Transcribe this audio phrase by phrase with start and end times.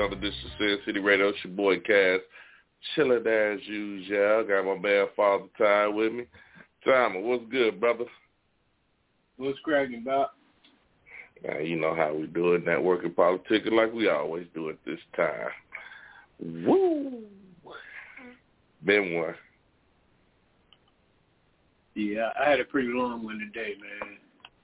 [0.00, 1.28] another edition of Sin City Radio.
[1.28, 2.20] It's your boy Cass,
[2.94, 4.44] chilling as usual.
[4.44, 6.24] Got my man Father Time with me.
[6.86, 8.06] Timer, what's good, brother?
[9.36, 10.32] What's cracking, Doc?
[11.44, 14.98] Now, you know how we do it, networking politics, like we always do at this
[15.14, 15.50] time.
[16.66, 17.24] Woo!
[18.82, 19.34] Been one.
[21.94, 24.16] Yeah, I had a pretty long one today, man.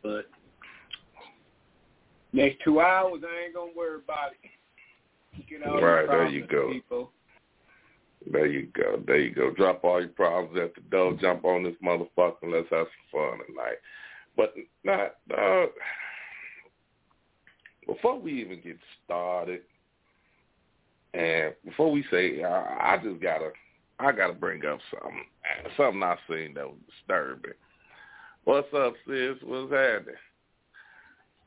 [0.03, 0.31] But
[2.33, 4.51] next two hours, I ain't gonna worry about it.
[5.67, 6.73] All Right, the there you go.
[6.73, 7.11] People.
[8.31, 9.01] There you go.
[9.07, 9.51] There you go.
[9.53, 11.17] Drop all your problems at the door.
[11.21, 13.79] Jump on this motherfucker and let's have some fun tonight.
[14.37, 14.55] But
[14.85, 15.67] not uh,
[17.87, 19.61] before we even get started,
[21.15, 23.51] and before we say, I, I just gotta,
[23.99, 25.25] I gotta bring up something,
[25.77, 27.53] something I seen that was disturbing.
[28.45, 29.37] What's up, sis?
[29.43, 30.15] What's happening?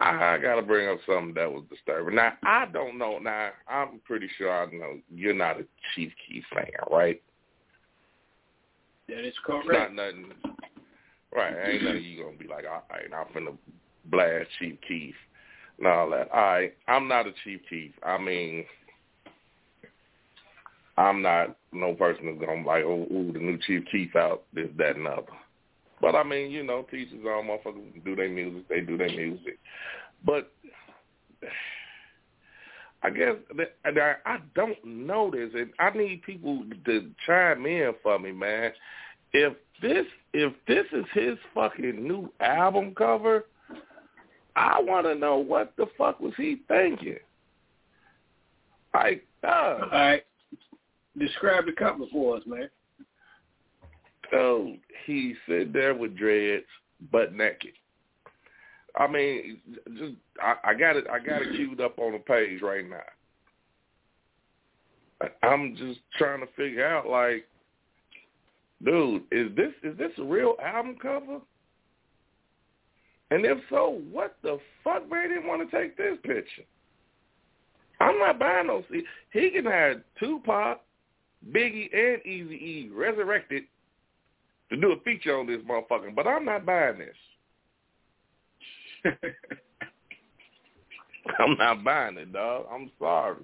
[0.02, 2.16] I, gotta bring up something that was disturbing.
[2.16, 3.20] Now I don't know.
[3.20, 7.22] Now I'm pretty sure I know you're not a Chief Keef fan, right?
[9.09, 9.68] That is It's correct.
[9.68, 10.32] not nothing.
[11.36, 13.58] Right, ain't nothing you gonna be like, all right, I'm finna
[14.06, 15.16] blast Chief Keef
[15.78, 16.32] and all that.
[16.32, 17.92] All right, I'm not a Chief Keef.
[18.04, 18.66] I mean,
[20.98, 24.44] I'm not no person that's gonna be like, oh, ooh, the new Chief Keef out,
[24.54, 25.24] this, that, and other.
[26.02, 29.60] But I mean, you know, teachers all motherfuckers do their music, they do their music.
[30.26, 30.52] But
[33.02, 38.20] I guess that, I don't know this, and I need people to chime in for
[38.20, 38.72] me, man.
[39.32, 43.46] If this if this is his fucking new album cover,
[44.56, 47.20] I want to know what the fuck was he thinking?
[48.94, 50.24] Like, uh, All right.
[51.18, 52.70] Describe the cover for us, man.
[54.31, 54.75] So
[55.06, 56.66] he sit there with dreads,
[57.12, 57.73] butt naked.
[58.97, 59.59] I mean,
[59.97, 61.06] just I, I got it.
[61.12, 62.97] I got it queued up on the page right now.
[65.22, 67.47] I- I'm just trying to figure out, like,
[68.84, 71.40] dude, is this is this a real album cover?
[73.31, 76.63] And if so, what the fuck made him want to take this picture?
[78.00, 78.84] I'm not buying no.
[78.91, 80.79] See, he can have Tupac,
[81.51, 83.63] Biggie, and Easy E resurrected
[84.69, 87.16] to do a feature on this motherfucker, but I'm not buying this.
[91.40, 92.66] I'm not buying it, dog.
[92.72, 93.44] I'm sorry.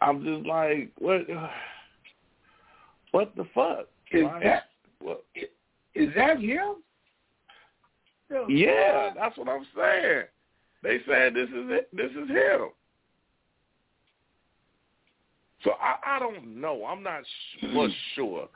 [0.00, 1.22] I'm just like, what?
[3.12, 3.88] What the fuck?
[4.12, 4.62] Is Like, that
[5.00, 5.24] what?
[5.96, 6.76] is that him?
[8.48, 10.26] Yeah, that's what I'm saying.
[10.84, 11.88] They said this is it.
[11.92, 12.68] This is him.
[15.64, 16.84] So I, I don't know.
[16.86, 18.48] I'm not sh- for sure,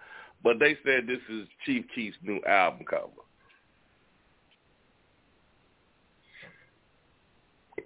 [0.45, 3.09] but they said this is Chief Keef's new album cover.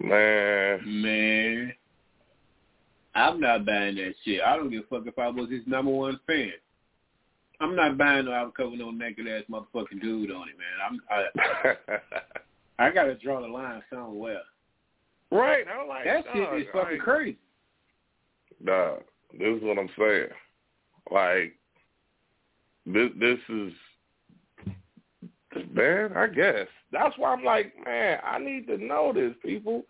[0.01, 1.73] Man, Man,
[3.15, 4.41] I'm not buying that shit.
[4.41, 6.51] I don't give a fuck if I was his number one fan.
[7.59, 10.79] I'm not buying no album cover with no naked ass motherfucking dude on it, man.
[10.85, 11.75] I'm I
[12.87, 14.41] I gotta draw the line somewhere.
[15.31, 15.65] right.
[15.67, 17.37] I'm like, That shit dog, is fucking crazy.
[18.63, 18.95] Nah,
[19.37, 20.27] this is what I'm saying.
[21.11, 21.58] Like,
[22.93, 23.73] this this is
[25.73, 26.13] man.
[26.15, 28.19] I guess that's why I'm like, man.
[28.23, 29.83] I need to know this, people.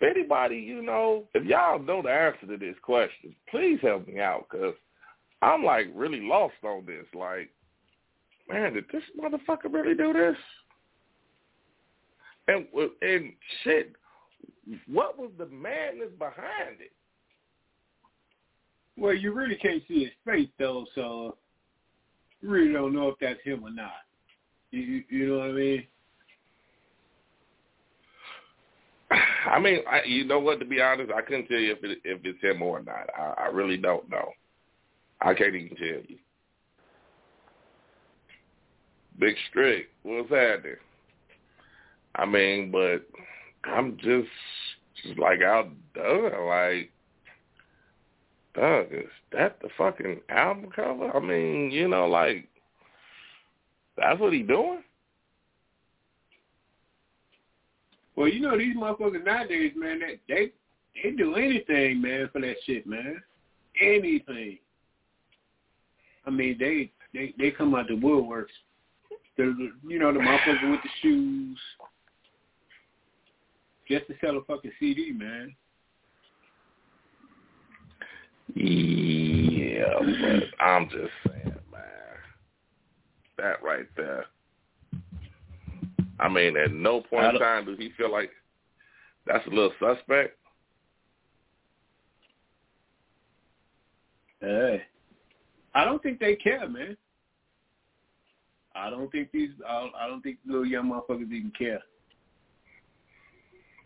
[0.00, 4.20] If anybody, you know, if y'all know the answer to this question, please help me
[4.20, 4.74] out, cause
[5.42, 7.06] I'm like really lost on this.
[7.14, 7.50] Like,
[8.48, 10.36] man, did this motherfucker really do this?
[12.48, 12.66] And
[13.02, 13.92] and shit,
[14.86, 16.92] what was the madness behind it?
[18.96, 21.36] Well, you really can't see his face though, so
[22.44, 23.92] really don't know if that's him or not.
[24.70, 25.86] You you, know what I mean?
[29.10, 30.58] I mean, I, you know what?
[30.58, 33.08] To be honest, I couldn't tell you if it, if it's him or not.
[33.16, 34.30] I, I really don't know.
[35.20, 36.18] I can't even tell you.
[39.18, 40.76] Big Strick, what's happening?
[42.16, 43.06] I mean, but
[43.64, 44.28] I'm just
[45.02, 46.46] just like outdone.
[46.46, 46.90] Like,
[48.54, 51.14] Doug, is that the fucking album cover?
[51.14, 52.48] I mean, you know, like
[53.96, 54.82] that's what he doing.
[58.16, 60.52] Well, you know these motherfuckers nowadays, man, that they
[61.02, 63.22] They do anything, man, for that shit, man.
[63.80, 64.58] Anything.
[66.26, 68.46] I mean, they they they come out the woodworks.
[69.36, 71.58] The you know the motherfucker with the shoes,
[73.88, 75.54] just to sell a fucking CD, man.
[78.52, 81.82] Yeah, but I'm just saying, man.
[83.38, 84.26] That right there.
[86.20, 88.30] I mean, at no point in time does he feel like
[89.26, 90.38] that's a little suspect.
[94.40, 94.82] Hey,
[95.74, 96.96] I don't think they care, man.
[98.76, 99.50] I don't think these.
[99.66, 101.80] I I don't think little young motherfuckers even care.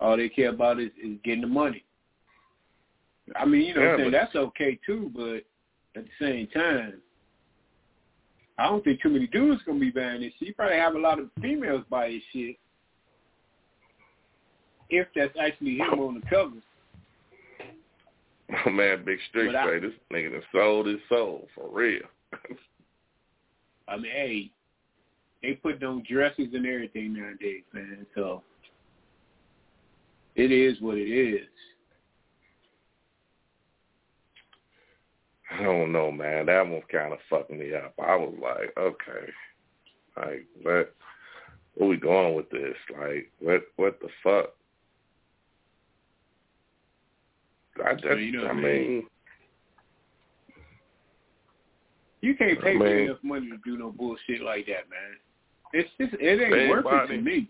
[0.01, 1.85] All they care about is, is getting the money.
[3.37, 5.45] I mean, you know, Yeah, what I'm saying that's okay too, but
[5.99, 7.01] at the same time,
[8.59, 10.49] I don't think too many dudes gonna be buying this shit.
[10.49, 12.57] You probably have a lot of females buy this shit.
[14.91, 16.57] If that's actually him on the cover.
[18.65, 22.03] My man, Big Street But say this nigga done sold his soul for real.
[23.89, 24.51] I mean, hey,
[25.43, 28.07] they put on dresses and everything nowadays, man.
[28.15, 28.43] So
[30.35, 31.49] it is what it is.
[35.51, 36.47] I don't know, man.
[36.47, 37.95] That one kind of fucked me up.
[37.99, 39.33] I was like, okay,
[40.17, 40.95] like what?
[41.75, 42.75] Where we going with this?
[42.99, 43.63] Like, what?
[43.77, 44.51] What the fuck?
[47.85, 48.63] I just, So, you know I mean?
[48.63, 49.07] mean,
[52.21, 55.17] You can't pay I me enough money to do no bullshit like that, man.
[55.73, 57.49] It's just it ain't worth it to me.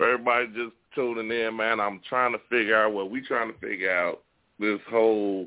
[0.00, 3.90] everybody just tuning in, man, I'm trying to figure out what we trying to figure
[3.90, 4.22] out
[4.58, 5.46] this whole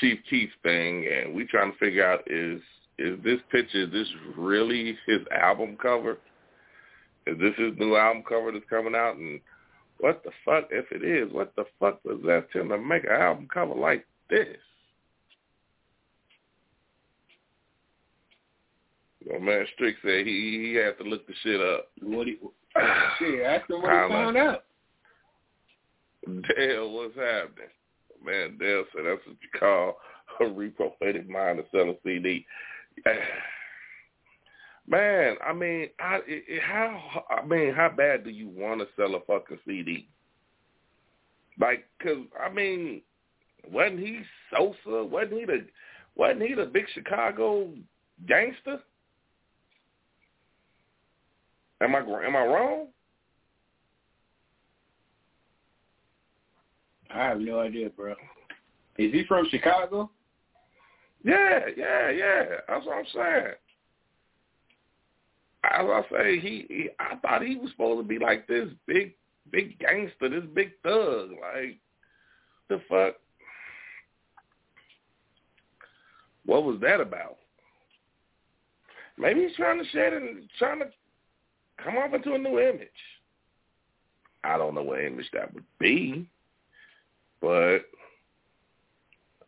[0.00, 2.60] Chief Keef thing, and we trying to figure out is
[2.98, 6.18] is this picture is this really his album cover?
[7.26, 9.16] Is this his new album cover that's coming out?
[9.16, 9.40] And
[9.98, 11.32] what the fuck if it is?
[11.32, 14.56] What the fuck possessed him to make an album cover like this?
[19.26, 21.88] Well, man, Strick said he he had to look the shit up.
[22.02, 22.36] What he
[23.18, 24.64] shit, ask him what he found out.
[26.26, 27.68] Dale, what's happening?
[28.24, 29.98] Man, Dale said that's what you call
[30.40, 32.46] a reprobated mind to sell a CD.
[34.86, 38.86] Man, I mean, I, it, it, how I mean, how bad do you want to
[38.96, 40.06] sell a fucking CD?
[41.58, 43.00] Like, cause I mean,
[43.70, 45.04] wasn't he Sosa?
[45.04, 45.66] Wasn't he the
[46.16, 47.70] wasn't he the big Chicago
[48.28, 48.80] gangster?
[51.80, 52.88] Am I am I wrong?
[57.14, 58.14] I have no idea, bro.
[58.98, 60.10] Is he from Chicago?
[61.22, 62.42] Yeah, yeah, yeah.
[62.68, 63.54] That's what I'm saying.
[65.64, 69.14] As I say, he, he I thought he was supposed to be like this big
[69.50, 71.30] big gangster, this big thug.
[71.30, 71.78] Like
[72.68, 73.14] the fuck?
[76.44, 77.38] What was that about?
[79.16, 80.90] Maybe he's trying to shed and trying to
[81.82, 82.88] come off into a new image.
[84.42, 86.28] I don't know what image that would be,
[87.44, 87.80] but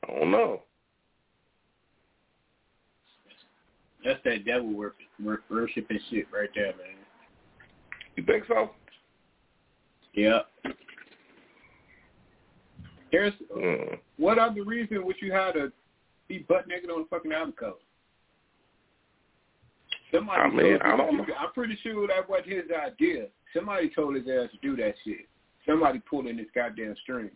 [0.07, 0.61] I don't know.
[4.05, 6.97] That's that devil worship, worshiping shit right there, man.
[8.17, 8.71] You think so?
[10.13, 10.41] Yeah.
[13.11, 13.99] There's Mm.
[14.19, 15.73] what other reason would you have to
[16.29, 17.77] be butt naked on the fucking album cover?
[20.13, 21.35] Somebody I mean, told I don't know.
[21.39, 23.29] I'm pretty sure that wasn't his idea.
[23.55, 25.29] Somebody told his ass to do that shit.
[25.67, 27.33] Somebody pulling his goddamn strings.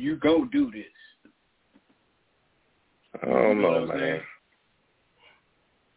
[0.00, 0.84] You go do this.
[3.22, 4.12] I don't You know know, what saying?
[4.12, 4.20] man.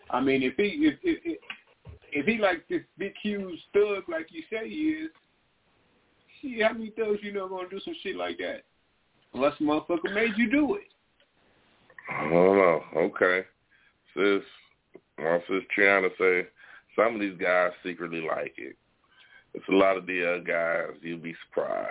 [0.10, 1.40] I mean, if he if if
[2.12, 5.12] if, he like this big huge thug like you say he is,
[6.42, 8.64] see how many thugs you know gonna do some shit like that?
[9.34, 10.84] Unless a motherfucker made you do it.
[12.12, 12.84] I don't know.
[12.98, 13.44] Okay.
[14.14, 14.44] Sis,
[15.18, 16.48] my sis Triana say
[16.96, 18.76] some of these guys secretly like it.
[19.54, 20.98] It's a lot of the other guys.
[21.02, 21.90] You'll be surprised.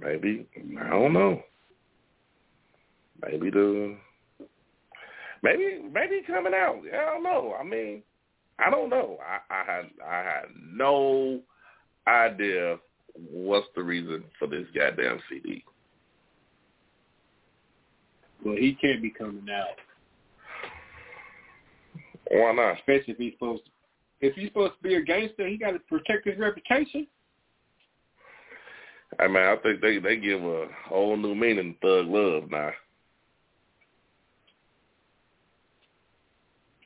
[0.00, 0.46] Maybe
[0.80, 1.42] I don't know.
[3.22, 3.96] Maybe the
[5.42, 6.80] maybe maybe coming out.
[6.92, 7.54] I don't know.
[7.58, 8.02] I mean,
[8.58, 9.18] I don't know.
[9.26, 11.40] I, I had I had no
[12.06, 12.78] idea
[13.30, 15.64] what's the reason for this goddamn CD.
[18.44, 19.76] Well, he can't be coming out,
[22.30, 22.76] Why not?
[22.78, 23.70] especially if he's supposed to.
[24.20, 27.06] If he's supposed to be a gangster, he got to protect his reputation.
[29.18, 32.70] I mean, I think they they give a whole new meaning to thug love now.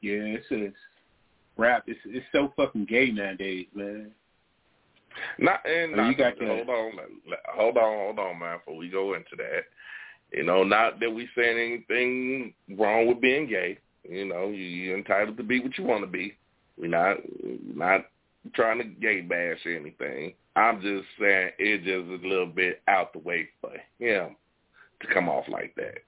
[0.01, 0.73] Yeah, it's a
[1.61, 1.85] rap.
[1.87, 4.13] It's it's so fucking gay nowadays, man.
[5.39, 6.73] Not and not, you got hold that.
[6.73, 6.93] on,
[7.49, 8.59] hold on, hold on, man.
[8.59, 9.65] Before we go into that,
[10.33, 13.79] you know, not that we saying anything wrong with being gay.
[14.09, 16.37] You know, you- you're entitled to be what you want to be.
[16.79, 17.19] We're not
[17.75, 18.09] not
[18.55, 20.35] trying to gay bash anything.
[20.57, 24.37] I'm just saying it just a little bit out the way for him
[25.01, 25.99] to come off like that.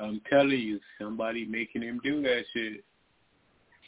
[0.00, 2.84] I'm telling you, somebody making him do that shit.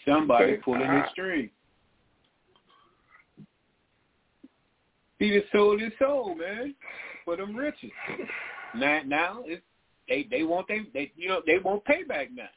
[0.04, 0.62] Somebody Okay.
[0.62, 1.02] pulling Ah.
[1.02, 1.50] his string.
[5.18, 6.74] He just sold his soul, man,
[7.24, 7.92] for them riches.
[8.74, 9.62] Now, now it's
[10.08, 12.48] they they want they they you know they want payback now.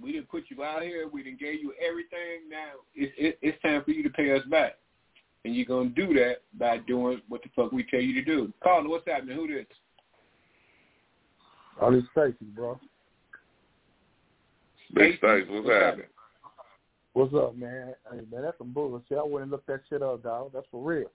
[0.00, 1.08] We didn't put you out here.
[1.08, 2.48] We didn't gave you everything.
[2.50, 4.76] Now it's it, it's time for you to pay us back,
[5.44, 8.52] and you're gonna do that by doing what the fuck we tell you to do.
[8.62, 9.36] Carla, what's happening?
[9.36, 9.66] Who this?
[11.80, 12.78] All this Stacy, bro.
[14.94, 16.06] Big Stacy, what's what's happening?
[17.14, 17.94] What's up, man?
[18.10, 19.18] Hey, man, that's some bullshit.
[19.18, 20.52] I went and looked that shit up, dog.
[20.54, 21.10] That's for real.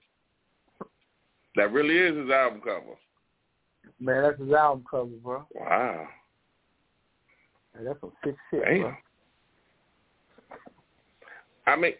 [1.55, 2.97] That really is his album cover.
[3.99, 5.47] Man, that's his album cover, bro.
[5.53, 6.07] Wow.
[7.75, 8.81] Man, that's some sick shit, Damn.
[8.81, 8.93] bro.
[11.65, 11.93] I mean,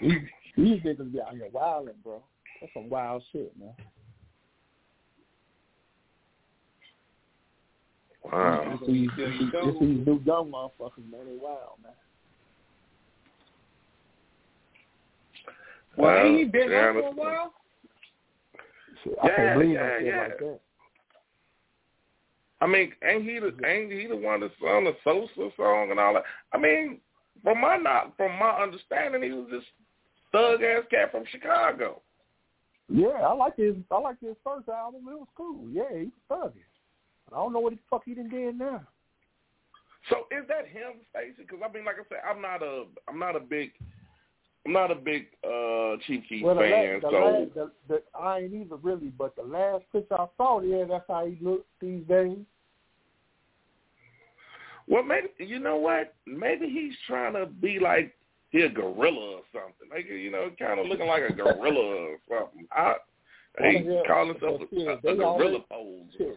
[0.00, 0.12] These,
[0.56, 2.22] these niggas be out here wilding, bro.
[2.60, 3.72] That's some wild shit, man.
[8.24, 8.62] wow.
[8.74, 11.26] It's these, it's, it's these new young motherfuckers, man.
[11.26, 11.92] They wild, man.
[15.96, 17.54] Well, ain't he been yeah, out for a that's- while?
[19.04, 20.18] Shit, I Yeah, can't believe yeah, no shit yeah.
[20.18, 20.60] like that.
[22.60, 26.00] I mean, ain't he the ain't he the one that sung the Sosa song and
[26.00, 26.24] all that?
[26.52, 26.98] I mean,
[27.42, 29.62] from my not from my understanding, he was this
[30.32, 32.02] thug ass cat from Chicago.
[32.88, 33.74] Yeah, I like his.
[33.90, 35.02] I like his first album.
[35.08, 35.68] It was cool.
[35.70, 37.32] Yeah, he was thugging.
[37.32, 38.82] I don't know what the fuck he done did now.
[40.08, 41.42] So is that him, Stacey?
[41.42, 43.72] Because I mean, like I said, I'm not a I'm not a big
[44.66, 47.00] I'm not a big uh Chief Keef Well, fan.
[47.00, 50.60] last, so last, the, the I ain't either really, but the last picture I saw,
[50.60, 52.36] yeah, that's how he looks these days.
[54.86, 56.14] well, maybe you know what?
[56.26, 58.14] Maybe he's trying to be like
[58.50, 59.88] he a gorilla or something.
[59.90, 62.66] Like you know, kind of looking like a gorilla or something.
[62.72, 62.94] I,
[63.60, 66.34] he the hell- call himself a, a, a gorilla already- pose.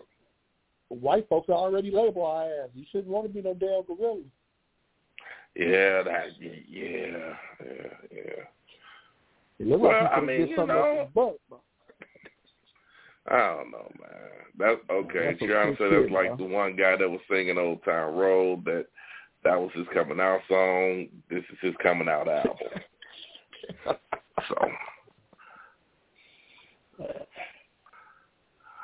[0.89, 2.69] White folks are already label our ass.
[2.75, 4.19] You shouldn't want to be no damn gorilla.
[5.55, 8.43] Yeah, that yeah, yeah, yeah, yeah.
[9.59, 11.37] It look Well, like I mean, you know- butt.
[13.27, 14.31] I don't know, man.
[14.57, 15.25] That's okay.
[15.27, 16.37] That's to say that's like bro.
[16.37, 18.65] the one guy that was singing Old Town Road.
[18.65, 18.87] That
[19.43, 21.07] that was his coming out song.
[21.29, 22.57] This is his coming out album.
[24.49, 24.55] so.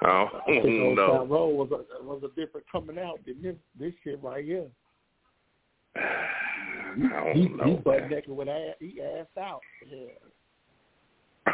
[0.01, 1.17] I I think Old oh, know.
[1.17, 4.67] Town Road was a, was a different coming out than this this shit right here.
[5.99, 7.81] I He, don't he know.
[7.83, 8.09] butt man.
[8.09, 9.61] naked with ass, he ass out.
[9.85, 10.07] Yeah.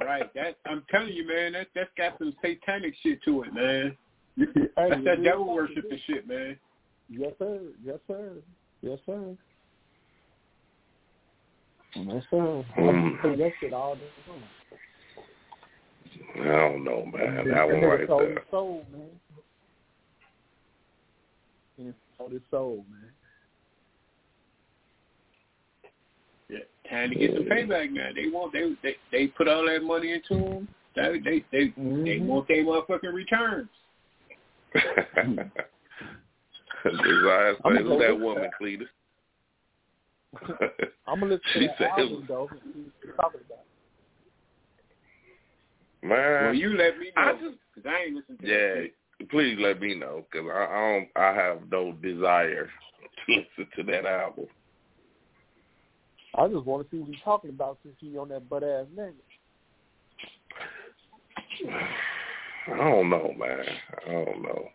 [0.00, 0.32] Right.
[0.34, 1.52] That I'm telling you, man.
[1.54, 3.96] That that's got some satanic shit to it, man.
[4.36, 6.56] Hey, That's that it devil is worshiping shit, man.
[7.08, 7.60] Yes, sir.
[7.82, 8.34] Yes, sir.
[8.82, 9.36] Yes, sir.
[11.96, 12.64] Yes, sir.
[12.76, 13.38] I Mm.
[13.38, 14.42] that shit all day long.
[16.40, 17.48] I don't know, man.
[17.48, 18.44] That one nigga right sold there.
[18.50, 19.20] soul, man.
[21.76, 23.10] He sold his soul, man.
[26.48, 26.58] Yeah.
[26.90, 28.10] Time to get some payback now.
[28.14, 30.68] They want they they they put all that money into them.
[30.96, 32.26] They they they, they Mhm.
[32.26, 33.68] want their motherfucking returns.
[36.84, 38.88] Desire say, gonna who that woman, Cletus?
[41.06, 42.48] I'm gonna listen to She that it album though.
[42.50, 43.64] and see what you're talking about.
[46.02, 48.74] Man, Well, you let me I know just because I ain't listening to that yeah.
[48.82, 48.94] shit.
[49.30, 51.08] Please let me know because I, I don't.
[51.16, 52.70] I have no desire
[53.26, 54.46] to listen to that album.
[56.38, 58.86] I just want to see what he's talking about since he on that butt ass
[58.96, 59.12] nigga.
[62.72, 63.64] I don't know, man.
[64.06, 64.68] I don't know.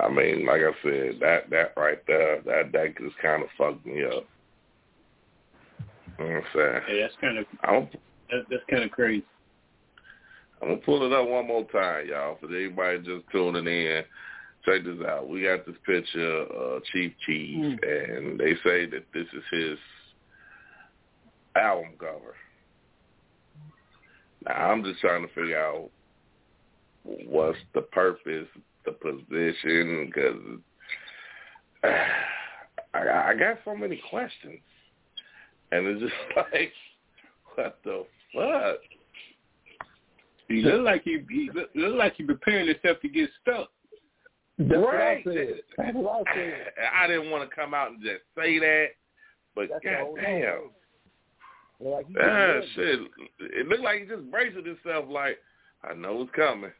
[0.00, 3.84] I mean, like I said, that that right there, that that just kind of fucked
[3.84, 4.24] me up.
[6.18, 6.80] You know what I'm saying?
[6.88, 7.88] Yeah, that's kind of I'm
[8.30, 9.24] that, that's kind of crazy.
[10.62, 14.02] I'm gonna pull it up one more time, y'all, for anybody just tuning in.
[14.64, 15.28] Check this out.
[15.28, 17.78] We got this picture of Chief Keef, Mm.
[17.82, 19.78] and they say that this is his
[21.56, 22.34] album cover.
[24.46, 25.90] Now, I'm just trying to figure out
[27.04, 28.46] what's the purpose,
[28.84, 30.40] the position, because
[32.94, 34.60] I, I got so many questions,
[35.72, 36.72] and it's just like,
[37.54, 38.78] what the fuck?
[40.48, 43.70] He look like he, he look, look like he preparing himself to get stuck.
[44.58, 44.82] That's right.
[44.82, 45.60] what I said.
[45.78, 46.66] That's what I said.
[46.94, 48.88] I didn't want to come out and just say that,
[49.54, 50.70] but That's the
[51.90, 52.02] god whole damn.
[52.02, 52.16] thing.
[52.16, 53.00] Like, Ah, shit.
[53.60, 55.38] It looked like he just bracing himself like,
[55.82, 56.72] I know it's coming.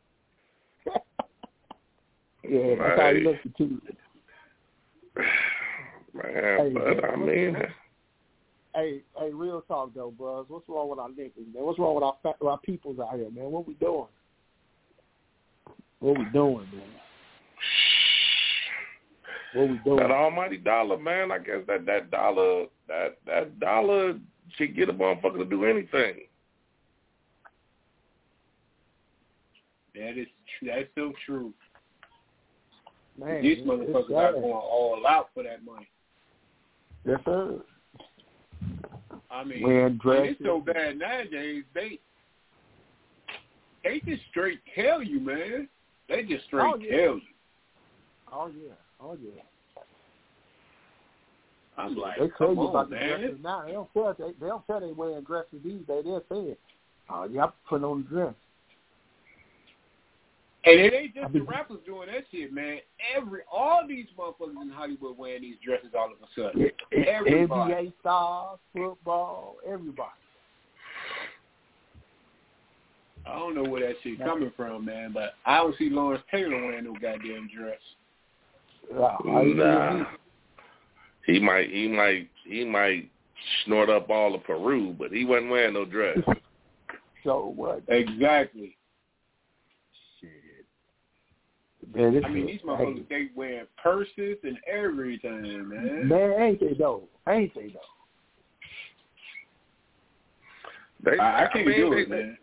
[2.47, 3.41] Yeah, that's how he Right.
[3.47, 3.81] at you.
[6.13, 7.57] Man, Hey, but I mean,
[8.75, 10.47] Hey, hey, real talk though, bros.
[10.49, 11.65] What's wrong with our niggas, man?
[11.65, 13.51] What's wrong with our fa- our peoples out here, man?
[13.51, 14.09] What we doing?
[16.01, 16.83] What we doing, man?
[19.55, 19.97] What we doing?
[19.99, 21.31] that almighty dollar, man.
[21.33, 24.19] I guess that that dollar, that that dollar
[24.57, 26.23] should get a motherfucker to do anything.
[29.95, 30.27] That is
[30.63, 31.53] that's so true.
[33.19, 35.89] Man, These motherfuckers are going all out for that money.
[37.07, 37.61] Yes, sir.
[39.31, 40.37] I mean, Wearing and dresses.
[40.39, 41.63] it's so bad nowadays.
[41.75, 42.01] They
[43.85, 45.69] they just straight tell you, man.
[46.09, 46.91] They just straight Oh, yeah.
[46.91, 47.21] tell you.
[48.33, 48.73] Oh yeah,
[49.05, 49.43] oh yeah.
[51.77, 53.21] I'm like, They come you about on, the man.
[53.21, 53.65] dresses now.
[53.67, 56.05] They don't tell they, they don't tell they wearing dresses these days.
[56.05, 56.61] They'll say it.
[57.11, 58.35] Oh, you have to put on the dress.
[60.67, 62.79] And it ain't just the rappers doing that shit, man.
[63.15, 66.71] Every all these motherfuckers in Hollywood wearing these dresses all of a sudden.
[67.07, 67.73] Everybody.
[67.75, 70.09] NBA stars, football, everybody.
[73.27, 76.63] I don't know where that shit coming from, man, but I don't see Lawrence Taylor
[76.63, 77.79] wearing no goddamn dress.
[78.93, 80.05] Yeah, I agree with Nah.
[81.27, 83.11] He might, he might, he might
[83.65, 86.19] snort up all of Peru, but he wasn't wearing no dress.
[87.25, 87.83] So what?
[87.89, 88.77] Exactly.
[90.21, 90.67] Shit.
[91.95, 96.07] Man, I mean, is- these motherfuckers they wearing purses and everything, man.
[96.07, 97.09] man, ain't they though?
[97.27, 97.81] Ain't they though?
[101.11, 102.39] They, I, I can't mean, do they, it, man.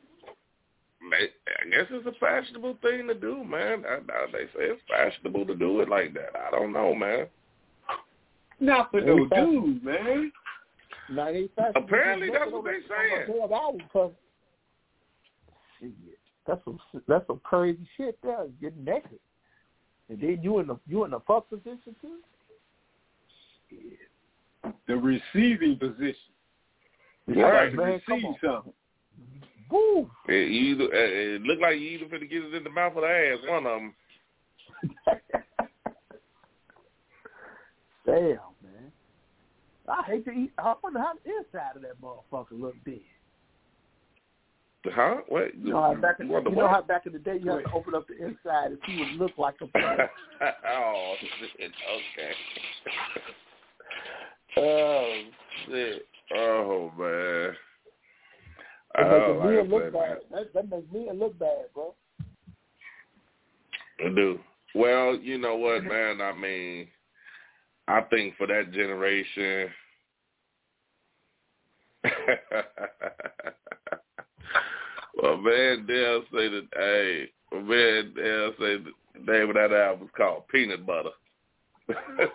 [1.12, 1.18] They,
[1.66, 3.84] I guess it's a fashionable thing to do, man.
[3.88, 6.30] I, I, they say it's fashionable to do it like that.
[6.48, 7.28] I don't know, man.
[8.60, 10.32] Not for no dude, man.
[11.12, 13.42] Now, they fashion- Apparently, that's what they the- on the saying.
[13.42, 14.14] damn album cover.
[16.48, 18.46] That's some that's some crazy shit there.
[18.62, 19.20] Getting naked,
[20.10, 22.18] and then you in the you in the fuck position too.
[23.70, 24.74] Shit.
[24.88, 26.16] The receiving position.
[27.28, 28.36] Right, to man, come receive on.
[28.44, 28.74] something.
[29.72, 30.10] Woo.
[30.28, 33.02] It, you either, it looked like you either finna get it in the mouth or
[33.02, 33.40] the ass.
[33.50, 33.94] One of them.
[38.06, 38.92] Damn, man.
[39.88, 40.52] I hate to eat.
[40.58, 43.02] I wonder how the inside of that motherfucker look then.
[44.86, 45.18] Huh?
[45.28, 45.56] What?
[45.56, 47.64] You know how back in, you Wonder know how back in the day you had
[47.64, 49.56] to open up the inside and see what looked like.
[49.62, 49.66] a
[50.68, 51.72] oh shit!
[52.18, 52.32] Okay.
[54.58, 55.22] oh
[55.68, 56.08] shit!
[56.36, 57.56] Oh man.
[58.98, 60.18] It Oh, makes like me look bad.
[60.32, 61.96] That, that makes me look bad, bro.
[64.04, 64.40] I do.
[64.76, 66.20] Well, you know what, man?
[66.22, 66.88] I mean,
[67.88, 69.70] I think for that generation.
[75.22, 76.68] well, man, Dale say that.
[76.74, 78.92] Hey, man, Dale say the
[79.32, 81.12] name of that album is called Peanut Butter.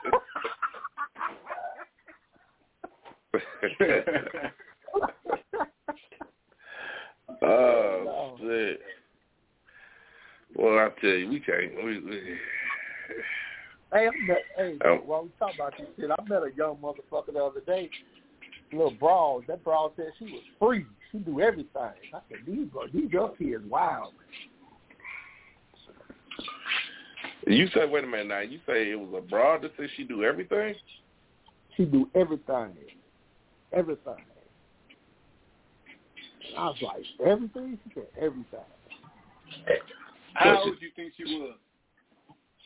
[7.42, 8.80] oh shit!
[10.56, 11.76] Well, I tell you, we can't.
[11.84, 12.36] We, we
[13.92, 14.96] Hey, I met, hey, Oh.
[15.04, 17.88] while we talk about this shit, I met a young motherfucker the other day.
[18.72, 19.46] Little broad.
[19.46, 20.84] That broad said she was free.
[21.12, 21.70] She do everything.
[21.76, 24.12] I said, these these young kids wild.
[27.46, 28.40] you say, wait a minute now.
[28.40, 30.74] You say it was a broad that said she do everything.
[31.76, 32.72] She do everything.
[33.72, 34.14] Everything.
[36.56, 37.78] I was like, everything?
[37.84, 38.60] She said everything.
[40.34, 41.54] How old do you think she was?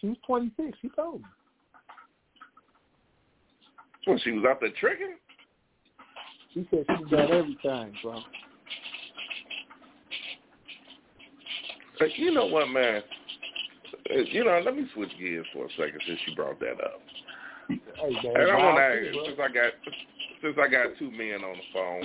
[0.00, 0.78] She was 26.
[0.80, 1.26] She told me.
[4.06, 5.16] Well, she was out there tricking.
[6.54, 8.20] She said she done everything, bro.
[11.98, 13.02] But you know what, man?
[14.10, 17.00] Uh, You know, let me switch gears for a second since you brought that up.
[17.68, 17.78] Hey,
[18.24, 18.36] man.
[18.36, 19.24] And I want to too, bro.
[19.26, 19.72] since I got
[20.42, 22.02] since I got two men on the phone.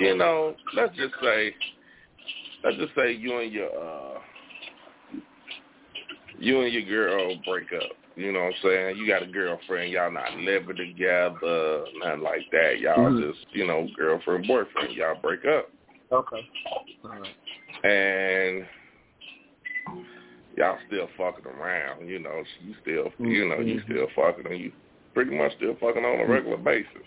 [0.00, 1.54] You know, let's just say,
[2.64, 4.18] let's just say you and your uh,
[6.38, 7.90] you and your girl break up.
[8.16, 8.96] You know what I'm saying?
[8.96, 9.92] You got a girlfriend.
[9.92, 12.78] Y'all not living together, nothing like that.
[12.80, 13.32] Y'all Mhm.
[13.32, 14.94] just you know girlfriend boyfriend.
[14.94, 15.70] Y'all break up.
[16.12, 16.48] Okay.
[17.04, 17.34] All right.
[17.84, 18.66] and
[20.56, 23.84] y'all still fucking around, you know, you still you know, you Mhm.
[23.84, 24.72] still fucking and you
[25.12, 27.02] pretty much still fucking on a regular basis.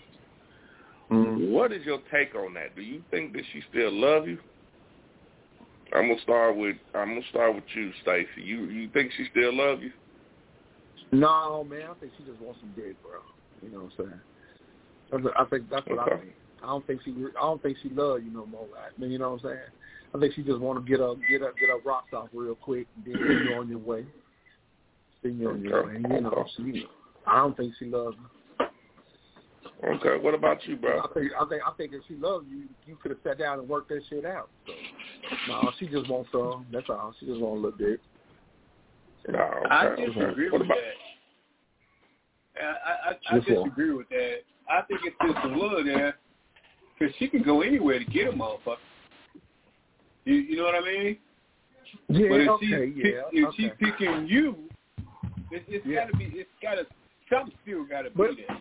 [1.10, 1.52] Mm-hmm.
[1.52, 2.76] What is your take on that?
[2.76, 4.38] Do you think that she still love you?
[5.94, 8.42] I'm gonna start with I'm gonna start with you, Stacy.
[8.42, 9.90] You you think she still love you?
[11.12, 11.88] No, man.
[11.90, 13.20] I think she just wants some dick, bro.
[13.62, 14.20] You know what I'm saying?
[15.10, 16.14] That's what, I think that's what Okay.
[16.14, 16.32] I think.
[16.62, 17.14] I don't think she.
[17.38, 18.66] I don't think she love you no more.
[18.76, 19.58] I mean, you know what I'm saying?
[20.14, 22.54] I think she just want to get up, get up, get up rocks off real
[22.54, 24.04] quick, and then send you on your way.
[25.22, 25.92] Send you on your way.
[25.92, 25.96] Okay.
[25.96, 26.86] And, you know, she.
[27.26, 28.37] I don't think she loves you.
[29.84, 30.16] Okay.
[30.20, 31.00] What about you, bro?
[31.00, 31.30] I think.
[31.38, 31.62] I think.
[31.66, 34.24] I think if she loved you, you could have sat down and worked that shit
[34.24, 34.50] out.
[34.66, 34.72] So,
[35.48, 36.66] no, she just wants some.
[36.72, 37.14] That's all.
[37.20, 38.00] She just want a little dick.
[39.28, 39.68] No, okay.
[39.70, 40.06] I okay.
[40.06, 40.78] disagree What with about
[42.56, 42.64] that.
[42.64, 44.38] Uh, I, I, I Yes, disagree with that.
[44.68, 46.16] I think it's just some love there,
[46.98, 48.76] because she can go anywhere to get a motherfucker.
[50.24, 51.18] You, you know what I mean?
[52.08, 52.28] Yeah.
[52.28, 52.66] but if okay.
[52.66, 53.20] she pick, yeah.
[53.32, 53.56] if okay.
[53.56, 54.56] she picking you,
[55.50, 56.04] it, it's Yeah.
[56.04, 56.24] gotta be.
[56.34, 56.86] It's gotta.
[57.30, 58.60] Something still gotta But- be there.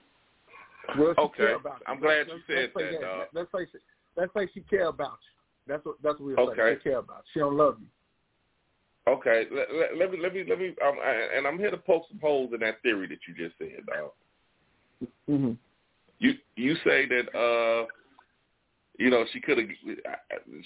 [0.97, 1.38] Well, she Okay.
[1.38, 1.84] care about it.
[1.88, 3.28] I'm glad you Let's- said let's say that, dog.
[3.34, 3.78] Let's say she,
[4.15, 5.34] let's say she care about you.
[5.73, 6.62] That's what that's what we'll say.
[6.62, 6.76] Okay.
[6.78, 7.30] She care about you.
[7.34, 7.88] She don't love you.
[9.12, 11.78] Okay, let, let, let me let me let me um, I- and I'm here to
[11.78, 14.12] poke some holes in that theory that you just said, dog.
[15.30, 15.54] Mm-hmm.
[16.19, 17.86] You you say that uh,
[18.97, 19.67] you know she could have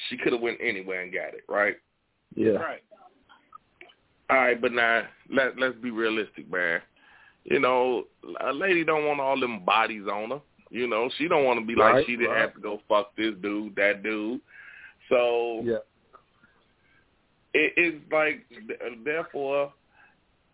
[0.09, 1.75] she could have went anywhere and got it, right?
[2.35, 2.51] Yeah.
[2.51, 2.83] Right.
[4.29, 6.81] All right, but now let let's be realistic, man.
[7.43, 8.03] You know,
[8.41, 10.41] a lady don't want all them bodies on her.
[10.69, 12.41] You know, she don't want to be like she didn't right.
[12.41, 14.39] have to go fuck this dude, that dude.
[15.09, 15.77] So Yeah.
[17.53, 18.45] it is like
[19.03, 19.73] therefore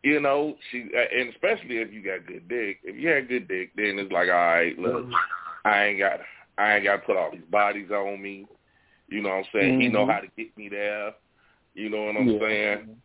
[0.04, 3.71] you know she and especially if you got good dick if you had good dick
[3.76, 5.06] then it's like all right look
[5.65, 6.19] i ain't got
[6.58, 8.45] i ain't got to put all these bodies on me
[9.10, 10.13] you know what i'm saying he know Mhm.
[10.13, 11.13] how to get me there
[11.76, 12.39] you know what i'm Yeah.
[12.39, 13.02] saying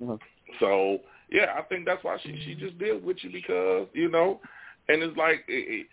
[0.00, 0.20] Mhm.
[0.60, 4.40] so yeah i think that's why she she just did with you because you know
[4.88, 5.86] and it's like it, it,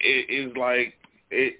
[0.00, 0.94] it it's like
[1.30, 1.56] it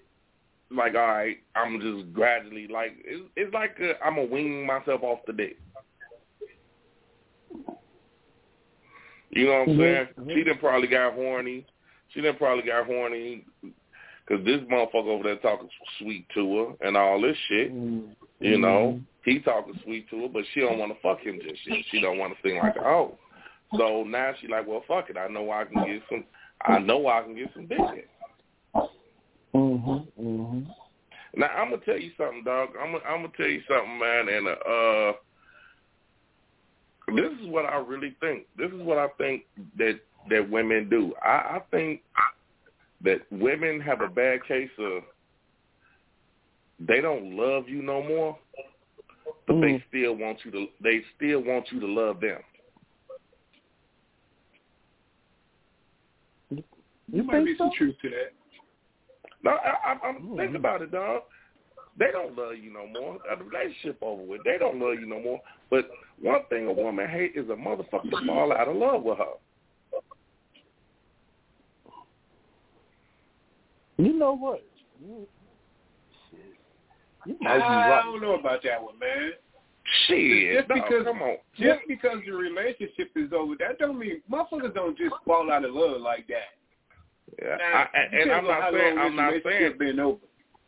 [0.70, 5.20] like all right, I'm just gradually like it's, it's like I'm a wing myself off
[5.26, 5.56] the dick.
[9.30, 10.08] You know what I'm Mhm, saying?
[10.20, 10.34] mhm.
[10.34, 11.66] She done probably got horny.
[12.08, 16.96] She done probably got horny because this motherfucker over there talking sweet to her and
[16.96, 17.72] all this shit.
[17.72, 18.14] Mhm.
[18.40, 21.60] You know, he talking sweet to her, but she don't want to fuck him just
[21.66, 21.78] yet.
[21.90, 23.18] She don't want to sing like hoe.
[23.76, 25.16] So now she like, well, fuck it.
[25.16, 26.24] I know I can get some.
[26.64, 28.02] I know I can get some in.
[29.54, 30.06] Mhm.
[30.18, 30.74] Mhm.
[31.36, 32.70] Now I'm gonna tell you something, dog.
[32.80, 34.28] I'm gonna, I'm gonna tell you something, man.
[34.28, 35.12] And uh,
[37.14, 38.46] this is what I really think.
[38.56, 39.44] This is what I think
[39.76, 41.14] that that women do.
[41.22, 42.02] I, I think
[43.02, 45.02] that women have a bad case of
[46.80, 48.38] they don't love you no more,
[49.48, 49.84] but they Mm.
[49.88, 50.68] still want you to.
[50.80, 52.44] They still want you to love them.
[56.50, 56.62] You
[57.08, 57.64] There might be so?
[57.64, 58.32] some truth to that.
[59.42, 60.36] No, I, I, I'm Mhm.
[60.36, 61.22] think about it, dog.
[61.96, 63.18] They don't love you no more.
[63.28, 64.44] The relationship over with.
[64.44, 65.40] They don't love you no more.
[65.70, 69.18] But one thing a woman hate is a motherfucker to fall out of love with
[69.18, 69.34] her.
[73.96, 74.62] You know what?
[75.00, 75.37] You, shit.
[77.28, 79.32] You might be I don't know about that one, man.
[80.06, 81.36] Shit, Just dog, because- come on.
[81.58, 85.74] Just because the relationship is over, that don't mean motherfuckers don't just fall out of
[85.74, 86.56] love like that.
[87.42, 90.18] Yeah, Now, I, and, and I'm not saying long I'm not saying been over.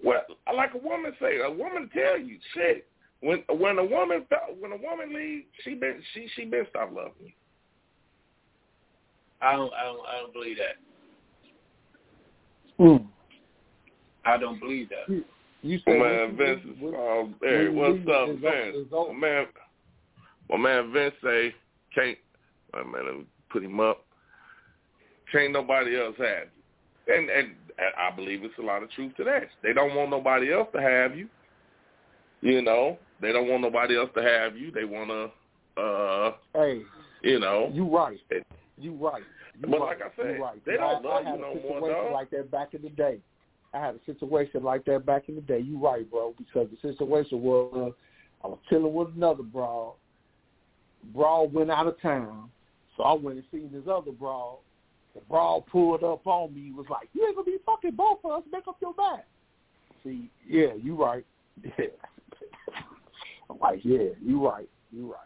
[0.05, 0.23] well.
[0.55, 2.87] Like a woman say, a woman tell you shit.
[3.23, 4.27] When when a woman
[4.59, 7.33] when a woman leaves, she been she she been stop loving you.
[9.43, 10.77] I don't, I don't, I don't believe that.
[12.85, 13.07] Mm.
[14.27, 15.09] I don't believe that.
[15.13, 15.25] You,
[15.63, 18.87] you My said man Vince is when- um, hey, what's up, Vince?
[18.91, 19.47] My man,
[20.49, 21.55] my man Vince say
[21.95, 22.19] can't.
[22.73, 24.05] My man, put him up.
[25.33, 26.49] Can't nobody else have
[27.07, 29.49] you, and, and and I believe it's a lot of truth to that.
[29.63, 31.29] They don't want nobody else to have you.
[32.43, 34.71] You know, they don't want nobody else to have you.
[34.73, 36.83] They want to, uh, Hey,
[37.23, 37.71] you know.
[37.73, 38.19] you right.
[38.79, 39.23] You right.
[39.61, 39.99] You But right.
[39.99, 40.65] like I said, you right.
[40.65, 42.13] they don't I, love I you no more, dog.
[42.13, 43.19] like that back in the day.
[43.73, 45.61] I had a situation like that back in the day.
[45.61, 47.93] You right, bro, because the situation was
[48.43, 49.95] I was chilling with another broad.
[51.15, 52.51] Broad went out of town,
[52.97, 54.59] so I went and seen this other broad.
[55.15, 56.73] The broad pulled up on me.
[56.73, 58.43] Was like, "You ain't gonna be fucking both of us.
[58.53, 59.23] Make up your mind."
[60.05, 61.25] See, yeah, you right.
[61.63, 61.87] Yeah.
[63.51, 64.69] I'm like, yeah, you right.
[64.93, 65.21] You right.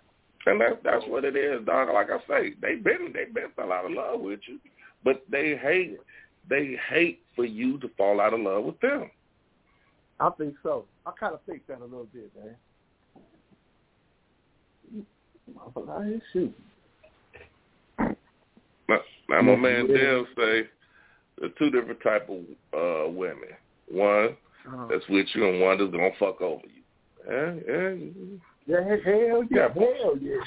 [0.47, 1.89] And that's that's what it is, dog.
[1.93, 4.59] Like I say, they been they been fell out of love with you,
[5.03, 5.99] but they hate
[6.49, 9.11] they hate for you to fall out of love with them.
[10.21, 10.85] I think so.
[11.07, 12.57] I kind of think that a little bit, man.
[15.77, 16.55] I shooting.
[18.89, 19.87] Now, now my man.
[19.87, 20.63] Dale say
[21.39, 22.41] there's two different type of
[22.73, 23.49] uh women.
[23.91, 26.83] One Uh, that's with you, and one that's gonna fuck over you.
[27.29, 27.95] yeah, yeah.
[28.67, 30.41] Yeah, hell yeah, hell yeah.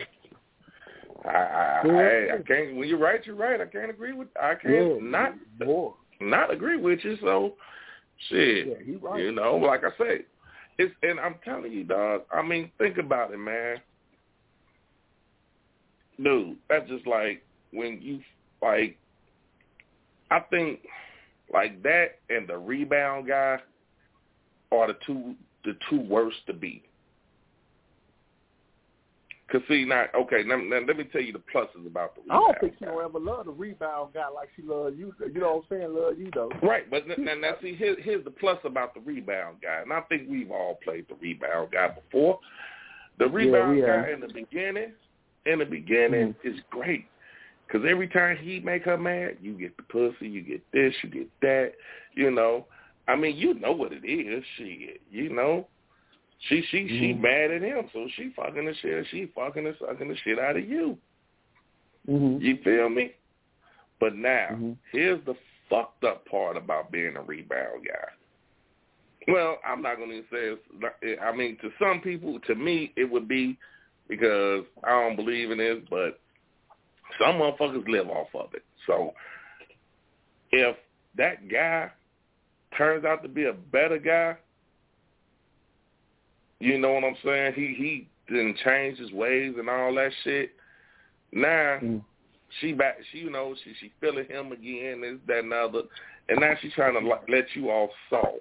[1.25, 2.75] I, I, I, I can't.
[2.77, 3.61] When you're right, you're right.
[3.61, 4.29] I can't agree with.
[4.41, 5.91] I can't Yeah, not boy.
[6.19, 7.17] Not agree with you.
[7.21, 7.53] So,
[8.29, 8.67] shit.
[8.67, 9.21] Yeah, right.
[9.21, 10.25] You know, like I say,
[10.77, 12.23] it's and I'm telling you, dog.
[12.31, 13.77] I mean, think about it, man.
[16.21, 18.19] Dude, that's just like when you
[18.61, 18.97] like.
[20.29, 20.81] I think
[21.53, 23.59] like that and the rebound guy
[24.71, 26.83] are the two the two worst to beat.
[29.49, 32.35] Cause see now, okay, now, now let me tell you the pluses about the I
[32.35, 35.13] don't think she gonna ever love the rebound guy like she love you.
[35.19, 35.95] You know what I'm saying?
[35.95, 36.51] Love you though.
[36.61, 40.01] Right, but now, now see, here, here's the plus about the rebound guy, and I
[40.01, 42.39] think we've all played the rebound guy before.
[43.19, 44.91] The rebound we guy in the beginning,
[45.45, 46.47] in the beginning, mm-hmm.
[46.47, 47.05] is great
[47.67, 51.09] because every time he make her mad, you get the pussy, you get this, you
[51.09, 51.71] get that.
[52.15, 52.65] You know,
[53.07, 54.43] I mean, you know what it is.
[54.57, 55.67] Shit, you know,
[56.39, 57.21] she she she Mhm.
[57.21, 60.57] mad at him, so she fucking the shit, she fucking and sucking the shit out
[60.57, 60.97] of you.
[62.07, 62.41] Mm-hmm.
[62.41, 63.13] You feel me?
[63.99, 64.77] But now, Mhm.
[64.91, 65.35] here's the
[65.69, 68.09] fucked up part about being a rebound guy.
[69.27, 71.21] Well, I'm not going to say it's.
[71.21, 73.57] I mean, to some people, to me, it would be
[74.07, 76.19] because I don't believe in this, but
[77.19, 78.63] some motherfuckers live off of it.
[78.85, 79.13] So
[80.51, 80.77] if
[81.15, 81.91] that guy
[82.77, 84.37] turns out to be a better guy,
[86.59, 87.53] you know what I'm saying?
[87.55, 90.51] He he didn't change his ways and all that shit.
[91.31, 92.03] Now Mm.
[92.59, 95.81] she back she you know she she feeling him again this that and the other
[96.29, 98.39] and now she's trying to let you off soft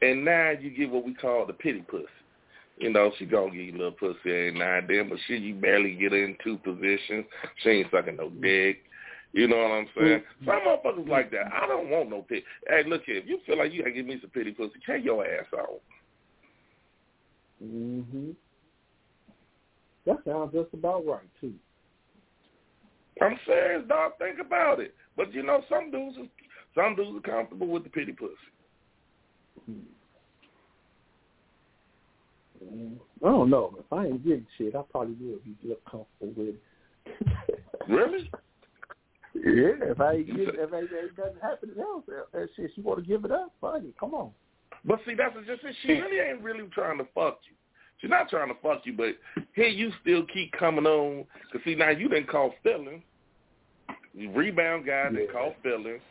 [0.00, 2.06] and now you get what we call the pity pussy
[2.78, 5.34] you know she gonna give you a little pussy every now and then but she
[5.34, 7.24] you barely get her in two positions
[7.62, 8.78] she ain't sucking no dick
[9.32, 10.22] you know what I'm saying?
[10.46, 11.52] Some motherfuckers like that.
[11.52, 12.44] I don't want no pity.
[12.66, 13.16] Hey, look here.
[13.18, 15.80] If you feel like you gotta give me some pity pussy, take your ass out.
[17.64, 18.30] Mm-hmm.
[20.06, 21.54] That sounds just about right too.
[23.20, 24.12] I'm serious, dog.
[24.18, 24.94] Think about it.
[25.16, 26.28] But you know, some dudes, is,
[26.74, 28.34] some dudes are comfortable with the pity pussy.
[29.70, 29.82] Mm.
[33.22, 33.74] I don't know.
[33.78, 36.62] If I ain't getting shit, I probably would be little comfortable with it.
[37.88, 38.30] Really?
[39.34, 43.00] Yeah, if I ain't get, if ain't, ain't nothing happening else, that, shit, she want
[43.00, 43.52] to give it up.
[43.62, 44.30] Fine, come on.
[44.84, 45.74] But see, that's just it.
[45.82, 47.54] She really ain't really trying to fuck you.
[48.00, 49.16] She's not trying to fuck you, but
[49.54, 51.24] here you still keep coming on.
[51.52, 53.02] Cause see, now you didn't call feelings.
[54.14, 55.32] You rebound guy didn't Yeah.
[55.32, 56.02] call feelings.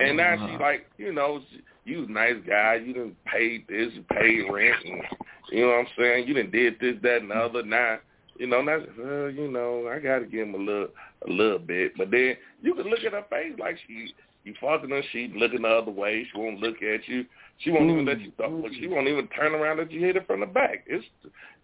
[0.00, 0.46] And now Uh-huh.
[0.48, 1.42] she's like, you know,
[1.84, 2.74] you was a nice guy.
[2.76, 5.02] You done paid this, you paid rent, and
[5.50, 6.28] you know what I'm saying.
[6.28, 7.62] You didn't did this, that, and the other.
[7.62, 7.98] Now,
[8.38, 10.88] you know, now, uh, you know, I got to give him a little,
[11.26, 11.96] a little bit.
[11.96, 15.02] But then you can look at her face like she, you fucking her.
[15.10, 16.24] She looking the other way.
[16.30, 17.24] She won't look at you.
[17.58, 18.50] She won't even let you talk.
[18.78, 20.84] She won't even turn around let you hit it from the back.
[20.86, 21.04] It's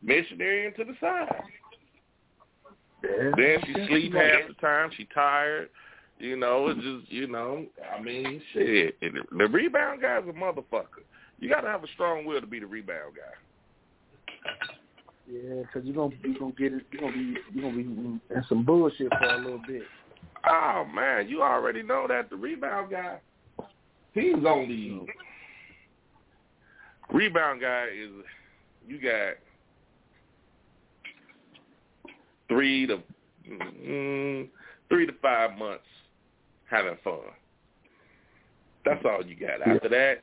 [0.02, 1.42] missionary into the side.
[3.04, 3.30] Yeah.
[3.36, 4.90] Then she sleep half the time.
[4.96, 5.68] She tired.
[6.18, 7.64] You know, it's just you know.
[7.96, 8.96] I mean, shit.
[9.02, 11.04] And The the rebound guy's a motherfucker.
[11.38, 14.52] You got to have a strong will to be the rebound guy.
[15.30, 16.82] Yeah, because you're gonna you gonna get it.
[16.90, 19.82] You're gonna be you're gonna be in some bullshit for a little bit.
[20.46, 23.18] Oh man, you already know that the rebound guy.
[24.12, 25.06] He's only
[27.12, 28.10] rebound guy is
[28.86, 29.34] you got
[32.48, 32.98] three to
[33.48, 34.48] mm,
[34.88, 35.84] three to five months
[36.70, 37.20] having fun.
[38.84, 39.66] That's all you got.
[39.66, 40.22] After that,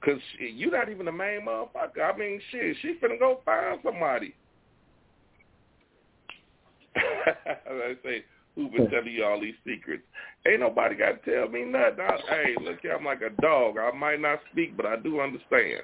[0.00, 2.02] because you're not even the main motherfucker.
[2.02, 4.34] I mean, shit, she finna go find somebody.
[6.96, 8.24] I say,
[8.56, 8.92] who been hmm.
[8.92, 10.02] telling you all these secrets?
[10.46, 12.00] Ain't nobody got to tell me nothing.
[12.00, 13.76] I, hey, look here, I'm like a dog.
[13.78, 15.82] I might not speak, but I do understand.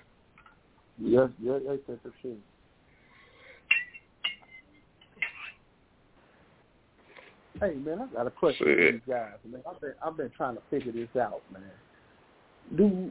[0.99, 2.33] Yes, yes, yes, that's for sure.
[7.61, 9.63] Hey man, I got a question for these guys, man.
[9.71, 11.63] I've been I've been trying to figure this out, man.
[12.77, 13.11] Do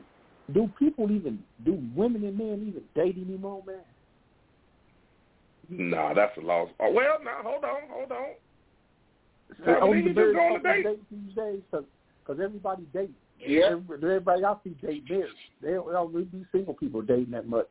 [0.53, 3.77] do people even do women and men even date anymore, man?
[5.69, 6.69] Nah, that's a loss.
[6.81, 8.33] Oh, well, now hold on, hold on.
[9.65, 10.83] Tell Are me we you just very go on a date.
[10.83, 11.59] date these days?
[11.71, 13.11] Because everybody dates.
[13.39, 13.71] Yeah.
[13.71, 15.25] Everybody, everybody I see date married.
[15.61, 17.67] They don't, really be single people dating that much.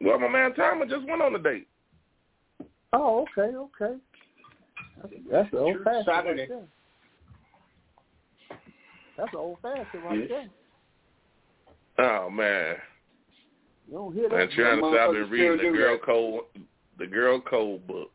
[0.00, 1.66] Well, my man Timer just went on a date.
[2.92, 3.96] Oh, okay, okay.
[5.02, 6.60] That's, that's the old fashioned right there.
[9.16, 10.48] That's the old fashioned right there.
[11.98, 12.76] Oh man,
[13.88, 14.50] You don't hear man, that.
[14.52, 16.04] trying to say I've been reading the girl that.
[16.04, 16.40] code,
[16.98, 18.10] the girl code book.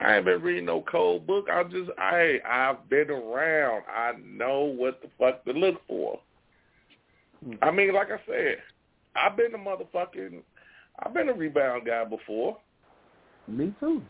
[0.00, 1.48] I ain't been reading no code book.
[1.52, 3.82] I just, I, I've been around.
[3.88, 6.20] I know what the fuck to look for.
[7.44, 7.54] Hmm.
[7.62, 8.58] I mean, like I said,
[9.16, 10.40] I've been a motherfucking,
[11.00, 12.58] I've been a rebound guy before.
[13.48, 14.02] Me too.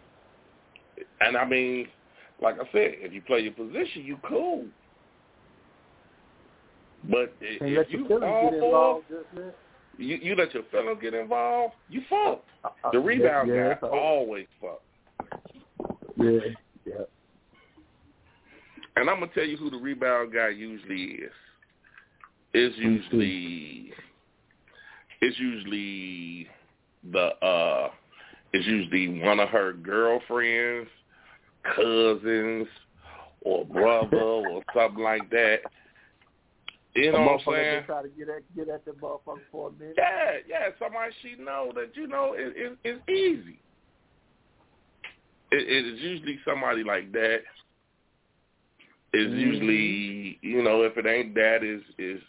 [1.21, 1.89] And I mean,
[2.43, 4.67] like I said, if you play your position, you cool.
[7.05, 9.55] But if, you fall involved, just
[9.99, 12.45] you, you let your fellow get involved, you fuck.
[12.65, 14.81] Uh, uh, The rebound yeah, yeah, guy always fuck.
[16.19, 16.39] Yeah,
[16.85, 16.95] yeah.
[18.97, 21.33] And I'm gonna tell you who the rebound guy usually is.
[22.53, 22.83] It's who?
[22.83, 23.93] usually
[25.21, 26.49] it's usually
[27.13, 27.91] the uh
[28.53, 30.89] it's usually one of her girlfriends,
[31.77, 32.67] cousins,
[33.43, 35.61] or brother or something like that.
[36.95, 37.85] You know what I'm saying?
[37.87, 39.95] try to get at get at that motherfucker for a minute.
[39.97, 43.61] Yeah, yeah, somebody she know that you know it, it, it's easy.
[45.51, 47.43] It, it is usually somebody like that.
[49.13, 49.41] It's Mhm.
[49.41, 52.23] usually you know if it ain't that is is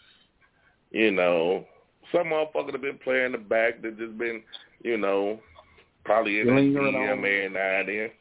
[0.92, 1.66] you know
[2.12, 4.42] some motherfucker that been playing the back that just been
[4.84, 5.40] you know
[6.06, 6.54] probably in the
[7.14, 7.22] on.
[7.22, 8.12] man now then.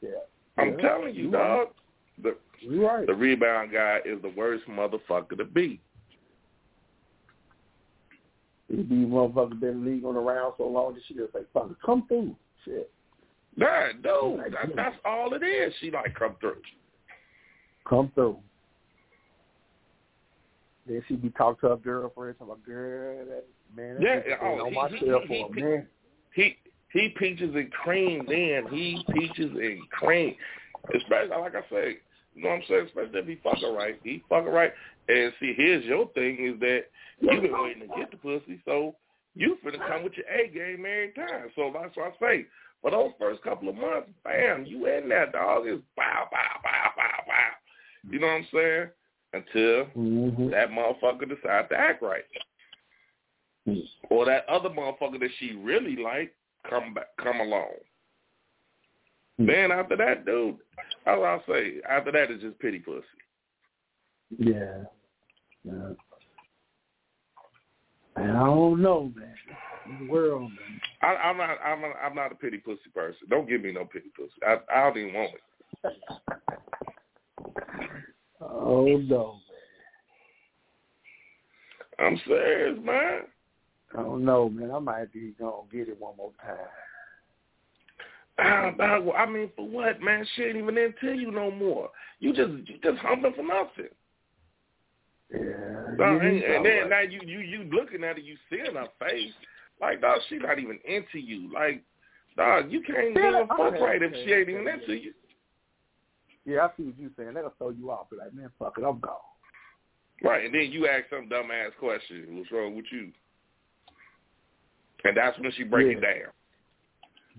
[0.00, 0.10] Yeah.
[0.58, 1.56] I'm Yeah, telling you, you right.
[1.56, 1.68] dog.
[2.22, 3.06] The You right.
[3.06, 5.80] the rebound guy is the worst motherfucker to be.
[8.68, 11.46] He be motherfucker been in the league on around so long that she just like,
[11.52, 12.36] fuck, come through.
[12.64, 12.90] Shit.
[13.58, 15.74] Nah, dude, that, that's all it is.
[15.80, 16.62] She like come through.
[17.88, 18.38] Come through.
[20.86, 23.44] Then she be talking to her girlfriend, talking about girl, that
[23.76, 25.86] man, that Yeah, oh, on he- my he- he- for a he- minute.
[26.34, 26.56] he
[26.92, 28.66] he peaches and cream then.
[28.68, 30.36] He peaches and cream.
[30.94, 31.98] Especially like I say,
[32.34, 32.86] you know what I'm saying?
[32.86, 33.98] Especially if he fucking right.
[34.04, 34.72] He fucking right.
[35.08, 36.84] And see, here's your thing is that
[37.20, 38.94] you been waiting to get the pussy, so
[39.34, 41.50] you finna come with your A game every time.
[41.56, 42.46] So that's what I say.
[42.82, 45.64] For those first couple of months, bam, you in there, dog.
[45.66, 48.10] It's bow, bow, bow, bow, bow.
[48.10, 48.88] You know what I'm saying?
[49.32, 50.50] Until Mm-hmm.
[50.50, 52.24] that motherfucker decides to act right.
[54.08, 56.34] Or that other motherfucker that she really like
[56.68, 57.72] come back come along.
[59.38, 59.46] Hmm.
[59.46, 60.56] Then after that, dude,
[61.04, 61.80] what I'll say.
[61.88, 63.04] After that it's just pity pussy.
[64.38, 64.84] Yeah.
[65.64, 65.92] yeah.
[68.16, 69.34] I don't know, man.
[70.08, 70.50] World.
[71.02, 73.28] I, I'm not I'm not I'm not a pity pussy person.
[73.28, 74.32] Don't give me no pity pussy.
[74.46, 75.40] I I don't even want it.
[78.40, 79.40] Oh no,
[81.98, 83.22] I'm serious, man.
[83.96, 84.70] I don't know, man.
[84.70, 86.56] I might be gonna get it one more time.
[88.78, 90.24] Dog, I mean, for what, man?
[90.34, 91.90] She ain't even into you no more.
[92.20, 93.90] You just you just humping for nothing.
[95.32, 95.38] Yeah.
[95.98, 99.32] You and, and then now you you you looking at her, you seeing her face,
[99.80, 101.52] like dog, she not even into you.
[101.52, 101.82] Like,
[102.36, 105.12] dog, you can't Yeah, even I fuck right if she ain't even into you.
[106.44, 107.34] Yeah, I see what you're saying.
[107.34, 108.08] That'll throw you off.
[108.10, 109.16] Be like, man, fuck it, I'm gone.
[110.22, 113.12] Right, and then you ask some dumb ass question, what's wrong with you?
[115.04, 116.32] And that's when she break it down.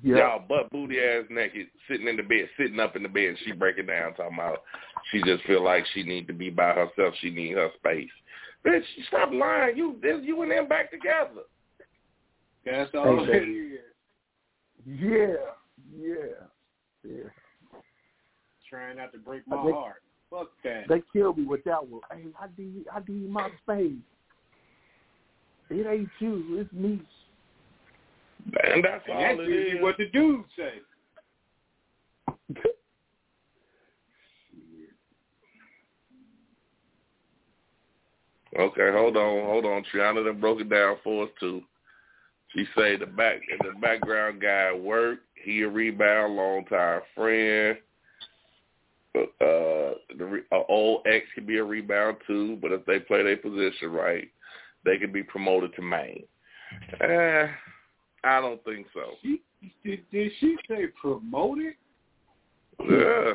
[0.02, 0.17] Yeah.
[0.17, 3.52] Y'all butt booty ass naked, sitting in the bed, sitting up in the bed, she
[3.52, 4.63] break it down, talking about
[5.11, 8.09] she just feel like she need to be by herself, she need her space.
[8.66, 9.76] Bitch, stop lying.
[9.76, 11.41] You this you and them back together.
[12.70, 13.80] That's all Hey, it is.
[14.86, 15.36] Yeah.
[15.97, 16.15] Yeah.
[17.03, 17.30] Yeah.
[18.70, 20.03] Trying not to break uh, my I think- heart.
[20.30, 20.84] Fuck that.
[20.88, 22.01] They killed me with that one.
[22.13, 23.93] Hey, I need, I need my space.
[25.72, 27.01] It ain't you, it's me.
[28.63, 29.82] And that's And all that's it usually is.
[29.82, 30.74] what the dudes say.
[38.57, 39.84] Okay, hold on, hold on.
[39.93, 41.61] Triana done broke it down for us too.
[42.54, 45.20] She say the back the background guy work.
[45.43, 47.78] He a rebound, long time friend.
[49.16, 53.38] Uh, the uh, old ex can be a rebound too, but if they play their
[53.38, 54.28] position right,
[54.86, 56.24] they can be promoted to main.
[57.02, 57.47] Eh,
[58.24, 59.12] I don't think so.
[59.22, 59.41] She
[59.84, 61.74] did, did she say promoted?
[62.88, 63.34] Yeah,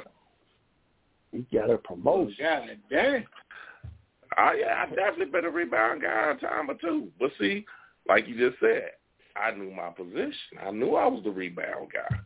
[1.33, 2.37] He got a Oh, promotion.
[2.41, 3.25] God damn.
[4.37, 7.09] I yeah, I definitely been a rebound guy a time or two.
[7.21, 7.65] But see,
[8.09, 8.91] like you just said,
[9.37, 10.59] I knew my position.
[10.65, 12.17] I knew I was the rebound guy.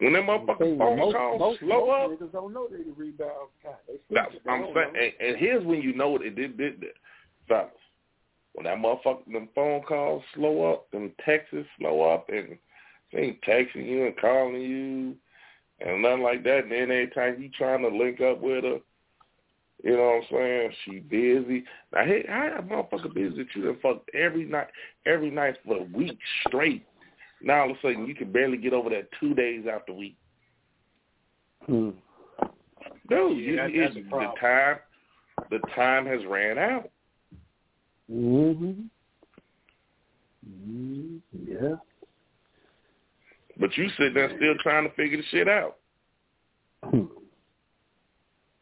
[0.00, 2.92] When them motherfucking phone most, calls most, slow most up, niggas don't know they the
[2.96, 3.70] rebound guy.
[3.86, 4.18] They
[4.50, 6.94] I'm saying, and, and here's when you know it did did that,
[7.48, 7.70] fellas.
[8.54, 12.58] When that motherfucker, them phone calls slow up, them texts slow up, and
[13.12, 15.14] they ain't texting you and calling you,
[15.80, 16.64] and nothing like that.
[16.64, 18.78] And then every time you trying to link up with her,
[19.82, 20.70] you know what I'm saying?
[20.84, 21.64] She busy.
[21.92, 24.68] Now, hey, how that motherfucker busy that you done fucked every night,
[25.06, 26.86] every night for a week straight?
[27.42, 30.16] Now all of a sudden you can barely get over that two days after week.
[31.66, 31.90] Hmm.
[33.08, 34.36] Dude, Yeah, you, that- it- that's a the problem.
[34.40, 34.76] time,
[35.50, 36.90] the time has ran out.
[38.10, 38.88] Mhm.
[40.48, 41.76] Mm, yeah.
[43.58, 45.78] But you sitting there still trying to figure the shit out.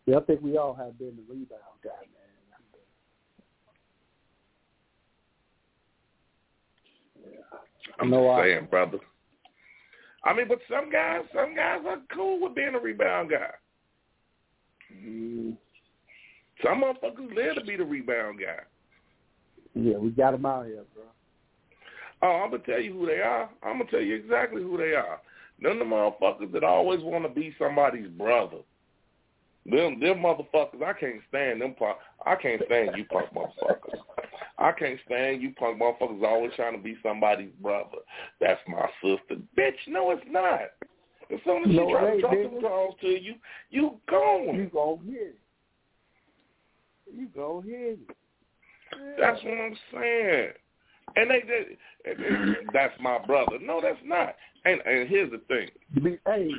[0.06, 2.20] Yeah, I think we all have been the rebound guy, man.
[7.22, 7.58] Yeah.
[8.00, 8.98] I'm No, I- saying, brother.
[10.24, 13.50] I mean, but some guys, some guys are cool with being a rebound guy.
[14.94, 15.56] Mm,
[16.62, 18.60] Some motherfuckers live to be the rebound guy.
[19.74, 21.04] yeah, we got him out here, bro.
[22.22, 23.48] Oh, I'm gonna tell you who they are.
[23.62, 25.20] I'm gonna tell you exactly who they are.
[25.58, 28.58] None of the motherfuckers that always want to be somebody's brother.
[29.66, 30.82] Them, them motherfuckers.
[30.84, 31.74] I can't stand them.
[31.78, 33.98] Punk, I can't stand you punk motherfuckers.
[34.58, 37.98] I can't stand you punk motherfuckers always trying to be somebody's brother.
[38.40, 39.74] That's my sister, bitch.
[39.86, 40.60] No, it's not.
[41.32, 43.34] As soon as No, she it to drop some to you,
[43.70, 44.56] you gone.
[44.56, 45.36] You go hit it.
[47.14, 48.16] You go hit it.
[49.20, 50.50] That's what I'm saying.
[51.16, 51.42] And they,
[52.06, 53.58] and that's my brother.
[53.60, 54.34] No, that's not.
[54.64, 56.18] And and here's the thing.
[56.26, 56.50] Hey,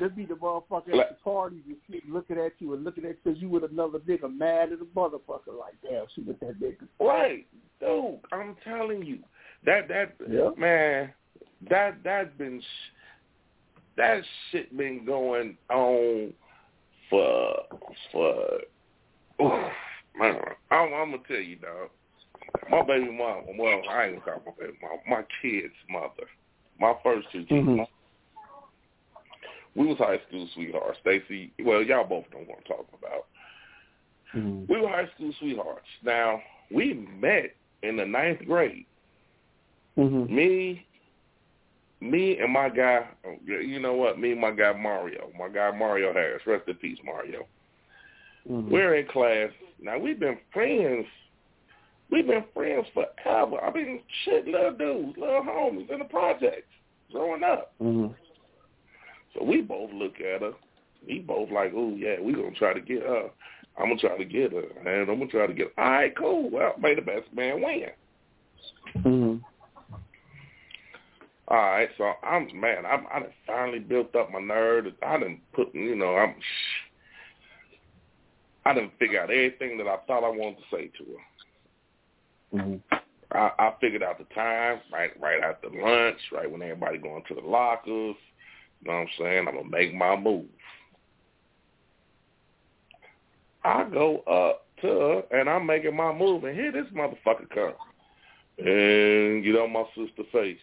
[0.00, 3.22] let's be the motherfucker at the party and shit looking at you and looking at
[3.22, 6.86] because you with another nigga mad at a motherfucker like damn, she with that nigga.
[7.00, 7.46] Right,
[7.80, 8.18] dude.
[8.32, 9.18] I'm telling you,
[9.64, 10.50] that that Yeah.
[10.56, 11.12] man,
[11.70, 12.92] that that's been sh-
[13.96, 16.32] that shit been going on
[17.10, 17.54] for
[18.12, 18.60] for.
[19.42, 19.72] Oof,
[20.16, 20.40] man,
[20.70, 21.90] I'm, I'm gonna tell you, dog.
[22.70, 23.44] My baby mom.
[23.58, 24.98] Well, I ain't gonna talk about baby mom.
[25.08, 26.28] My kid's mother.
[26.78, 27.66] My first two kids.
[27.66, 27.86] Mhm.
[29.74, 30.98] We was high school sweethearts.
[31.00, 31.52] Stacy.
[31.62, 33.26] Well, y'all both know what I'm talking about.
[34.34, 34.68] Mhm.
[34.68, 35.88] We were high school sweethearts.
[36.02, 38.86] Now, we met in the ninth grade.
[39.96, 40.28] Mhm.
[40.28, 40.86] Me,
[42.00, 43.06] me and my guy,
[43.46, 44.18] you know what?
[44.18, 45.30] Me and my guy Mario.
[45.38, 46.46] My guy Mario Harris.
[46.46, 47.46] Rest in peace, Mario.
[48.48, 48.68] Mhm.
[48.68, 49.50] We're in class.
[49.80, 51.06] Now, we've been friends.
[52.10, 53.62] We've been friends forever.
[53.62, 56.72] I mean, shit, little dudes, little homies in the projects
[57.10, 57.72] growing up.
[57.80, 58.14] Mhm.
[59.34, 60.52] So we both look at her.
[61.06, 63.30] We both like, oh, yeah, we going to try to get her.
[63.78, 64.64] I'm going to try to get her.
[64.78, 65.84] And I'm going to try to get her.
[65.84, 66.50] All right, cool.
[66.50, 67.90] Well, may the best man win.
[68.96, 69.40] Mhm.
[71.48, 74.86] All right, so I'm man, I'm I done finally built up my nerve.
[75.06, 76.34] I didn't put you know, I'm
[78.64, 82.58] I done figure out everything that I thought I wanted to say to her.
[82.58, 82.82] Mhm.
[83.32, 87.34] I, I figured out the time, right right after lunch, right when everybody going to
[87.34, 88.16] the lockers.
[88.84, 89.48] You know what I'm saying?
[89.48, 90.44] I'm gonna make my move.
[93.64, 97.72] I go up to her and I'm making my move and here this motherfucker come.
[98.58, 100.58] And get on my sister's face.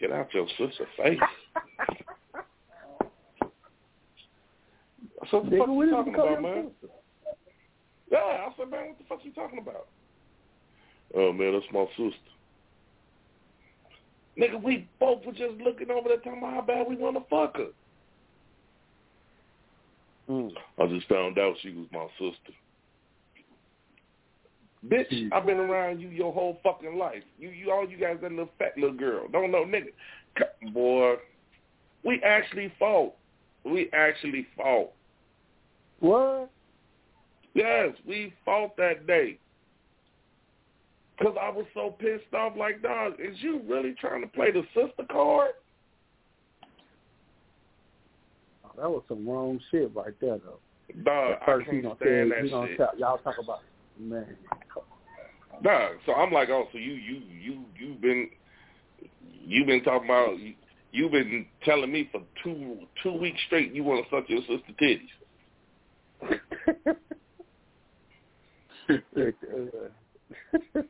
[0.00, 1.18] Get out your sister's face.
[5.30, 6.70] So what the fuck you talking about, man?
[6.80, 6.94] sister?
[8.12, 9.88] Yeah, I said, man, what the fuck you talking about?
[11.14, 12.35] Oh man, that's my sister.
[14.38, 17.24] Nigga, we both were just looking over there talking about how bad we want to
[17.30, 17.68] fuck her.
[20.28, 20.52] Mm.
[20.78, 22.52] I just found out she was my sister.
[24.86, 25.32] Bitch, Jesus.
[25.34, 27.22] I've been around you your whole fucking life.
[27.38, 29.26] You, you, all you guys that little fat little girl.
[29.32, 29.86] Don't know, nigga.
[30.38, 31.14] C- Boy,
[32.04, 33.14] we actually fought.
[33.64, 34.92] We actually fought.
[36.00, 36.50] What?
[37.54, 39.38] Yes, we fought that day.
[41.16, 44.62] Because I was so pissed off, like, dog, is you really trying to play the
[44.74, 45.52] sister card?
[48.64, 50.58] Oh, that was some wrong shit right there, though.
[51.04, 52.80] Dog, At I first, he can't gonna stand tell, that he gonna shit.
[52.98, 53.60] y'all talk about,
[53.98, 54.36] man.
[55.62, 58.28] Dog, so I'm like, oh, so you, you, you, you've been,
[59.42, 60.54] you've been talking about, you,
[60.92, 64.74] you've been telling me for two, two weeks straight you want to suck your sister
[64.78, 65.08] titties.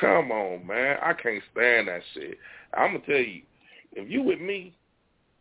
[0.00, 0.98] Come on, man.
[1.02, 2.38] I can't stand that shit.
[2.76, 3.42] I'm gonna tell you,
[3.92, 4.74] if you with me,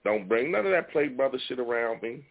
[0.03, 2.23] don't bring none of that play brother shit around me.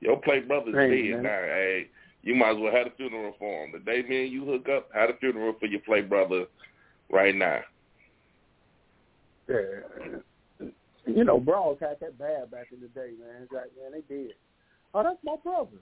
[0.00, 1.22] Your play brother's Hey, dead man.
[1.22, 1.30] now.
[1.30, 1.88] Hey,
[2.22, 3.72] you might as well have a funeral for him.
[3.72, 6.46] The day me and you hook up, have a funeral for your play brother
[7.10, 7.60] right now.
[9.48, 10.68] Yeah.
[11.06, 13.42] You know, brawls had that bad back in the day, man.
[13.42, 14.34] It's like, man, they did.
[14.94, 15.78] Oh, that's my brother.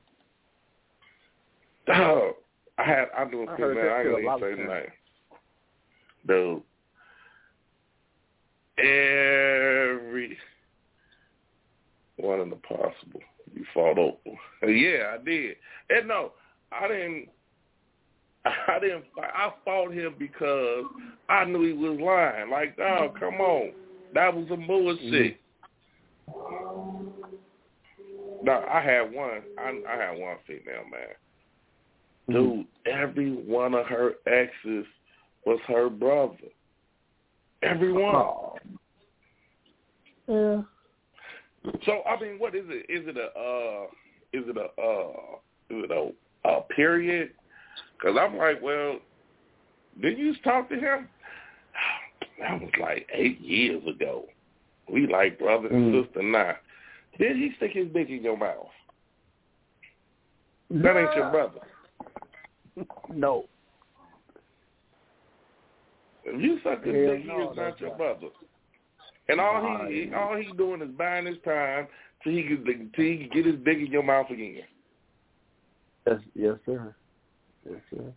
[1.86, 2.34] Dog,
[2.78, 3.88] I had I knew I a heard man.
[3.88, 4.92] I a lot gonna say
[6.26, 6.62] the Dude,
[8.78, 10.38] every
[12.16, 13.20] one of the possible
[13.54, 14.70] you fought over.
[14.70, 15.56] Yeah, I did.
[15.90, 16.32] And no,
[16.70, 17.28] I didn't.
[18.44, 19.04] I didn't.
[19.18, 20.84] I fought him because
[21.28, 22.50] I knew he was lying.
[22.50, 23.18] Like, oh, mm-hmm.
[23.18, 23.72] come on,
[24.14, 25.40] that was some bullshit.
[28.42, 29.42] No, I had one.
[29.58, 31.16] I, I had one female man.
[32.30, 34.86] Dude, every one of her exes
[35.46, 36.34] was her brother.
[37.62, 38.14] Every one.
[38.14, 38.58] Oh.
[40.28, 40.62] Yeah.
[41.84, 42.86] So I mean, what is it?
[42.88, 43.86] Is it a uh,
[44.32, 45.36] is it a uh,
[45.70, 47.30] is it a, a period?
[47.98, 48.98] Because I'm like, well,
[50.00, 51.08] did you talk to him?
[52.40, 54.26] That was like eight years ago.
[54.88, 56.04] We like brother and Mm.
[56.06, 56.54] sister now.
[57.18, 58.68] Did he stick his dick in your mouth?
[60.70, 61.58] That ain't your brother.
[63.14, 63.44] No.
[66.24, 68.28] If you suck Hell dick, he is not your brother.
[69.28, 71.86] And all Nah, he all he doing is buying his time
[72.22, 74.62] till he can till he can get his dick in your mouth again.
[76.06, 76.94] Yes, yes, sir.
[77.68, 78.12] Yes, sir.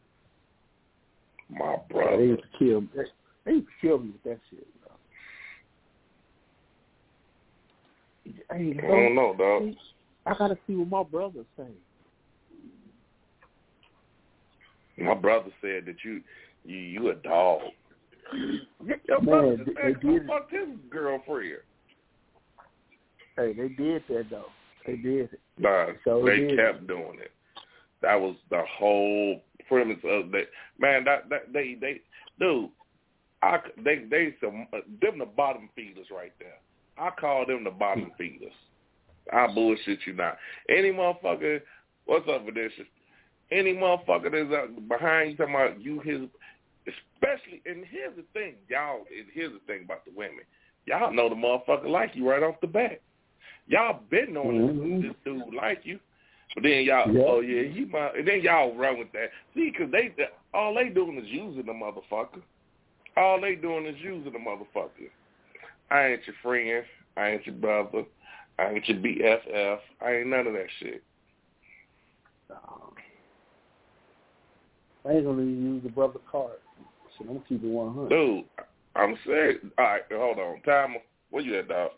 [1.50, 2.24] My They brother.
[2.24, 2.88] used to kill me.
[2.96, 3.04] They,
[3.46, 4.68] they used to kill me with that shit.
[4.82, 4.92] Bro.
[8.58, 9.76] Hey, I don't know, dog.
[10.26, 11.72] I gotta see what my brother say.
[15.06, 16.22] My brother said that you
[16.66, 17.62] you you a dog.
[19.08, 20.28] Your Man, brother they- just they did.
[20.28, 21.58] fucked his girlfriend.
[23.38, 24.46] Hey, they did that though.
[24.86, 25.40] They did it.
[25.58, 26.58] Nah, So they did.
[26.58, 27.32] kept doing it.
[28.02, 30.48] That was the whole premise of that.
[30.80, 32.02] Man, that that they they
[32.40, 32.70] dude,
[33.42, 34.68] I they they some
[35.02, 36.58] them the bottom feeders right there.
[36.98, 38.54] I call them the bottom feeders.
[39.32, 40.38] I bullshit you not.
[40.70, 41.62] Any motherfucker,
[42.06, 42.84] what's up, Vanessa?
[43.52, 46.22] Any motherfucker that's out behind you talking about you his,
[46.88, 47.62] especially.
[47.66, 49.06] And here's the thing, y'all.
[49.16, 50.46] And here's the thing about the women.
[50.86, 53.02] Y'all know the motherfucker like you right off the bat.
[53.68, 55.02] Y'all been knowing Mhm.
[55.02, 56.00] this, this dude like you,
[56.56, 57.24] but then y'all, Yeah.
[57.26, 58.16] oh yeah, he might.
[58.16, 59.32] And then y'all run with that.
[59.54, 60.14] See, because they
[60.54, 62.42] all they doing is using the motherfucker.
[63.16, 65.10] All they doing is using the motherfucker.
[65.90, 66.86] I ain't your friend.
[67.18, 68.06] I ain't your brother.
[68.58, 69.80] I ain't your BFF.
[70.02, 71.04] I ain't none of that shit.
[75.06, 76.58] I ain't gonna even use the brother card.
[77.18, 78.10] Shit, I'm keeping one hundred.
[78.10, 78.46] Dude,
[78.96, 79.60] I'm serious.
[79.78, 80.62] All right, hold on.
[80.62, 81.00] Timer,
[81.30, 81.92] where you at, dog?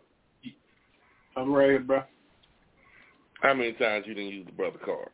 [1.36, 2.04] I'm ready, bro.
[3.42, 5.10] How many times you didn't use the brother card?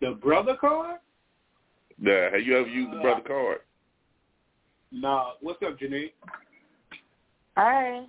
[0.00, 1.00] The brother card?
[2.00, 3.58] Yeah, have you ever used the brother card?
[4.92, 5.32] Nah.
[5.40, 6.12] What's up, Janine?
[7.56, 8.06] Hey.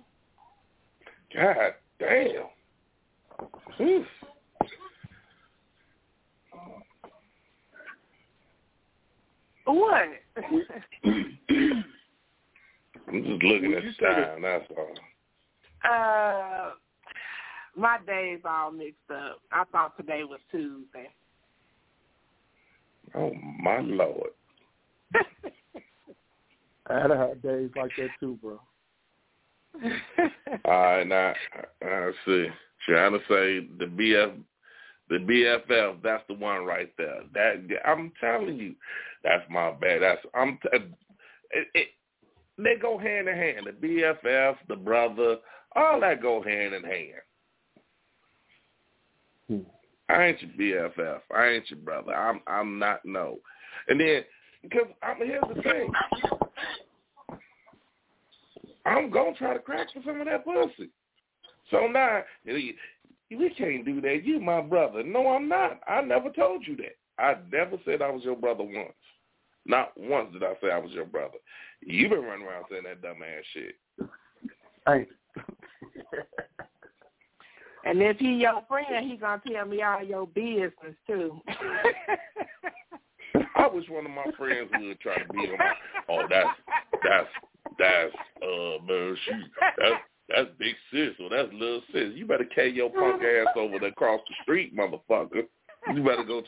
[1.34, 2.44] God damn.
[3.76, 4.04] Whew.
[9.68, 10.08] What?
[11.04, 11.84] I'm
[13.24, 14.42] just looking at the say that- time.
[14.42, 14.94] That's all.
[15.84, 16.70] uh,
[17.76, 19.40] my days all mixed up.
[19.52, 21.10] I thought today was Tuesday.
[23.14, 24.30] Oh my lord.
[26.90, 28.58] I had had days like that too, bro.
[30.64, 31.34] All right, now
[31.82, 32.48] I see.
[32.86, 34.32] Trying to say the BF,
[35.08, 36.02] the BFF.
[36.02, 37.22] That's the one right there.
[37.34, 38.74] That I'm telling you,
[39.24, 40.02] that's my bad.
[40.02, 40.58] That's I'm.
[40.62, 40.78] T-
[41.52, 41.88] it, it,
[42.58, 43.66] they go hand in hand.
[43.66, 45.36] The BFF, the brother,
[45.76, 47.22] all that go hand in hand.
[49.48, 49.58] Hmm.
[50.10, 51.20] I ain't your BFF.
[51.34, 52.14] I ain't your brother.
[52.14, 52.40] I'm.
[52.46, 53.04] I'm not.
[53.04, 53.38] No.
[53.88, 54.24] And then
[54.62, 55.92] because I'm here's the thing.
[58.84, 60.90] I'm gonna try to crack for some of that pussy.
[61.70, 62.22] So now
[63.30, 64.24] we we can't do that.
[64.24, 65.02] You my brother.
[65.02, 65.80] No, I'm not.
[65.88, 66.96] I never told you that.
[67.18, 68.92] I never said I was your brother once.
[69.66, 71.36] Not once did I say I was your brother.
[71.80, 73.74] You been running around saying that dumb ass shit.
[74.86, 75.06] Hey.
[77.84, 81.38] and if he your friend, he gonna tell me all your business too.
[83.56, 85.74] I wish one of my friends would try to be on my.
[86.08, 86.48] Oh, that's
[87.04, 87.28] that's
[87.78, 92.12] that's uh man, she that's that's big sis or that's little sis.
[92.14, 95.46] You better carry your punk ass over there across the street, motherfucker.
[95.94, 96.42] You better go.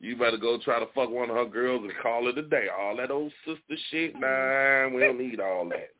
[0.00, 2.66] You better go try to fuck one of her girls and call it a day.
[2.76, 5.90] All that old sister shit, nah, we don't need all that.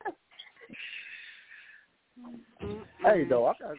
[3.04, 3.76] hey, though, I got,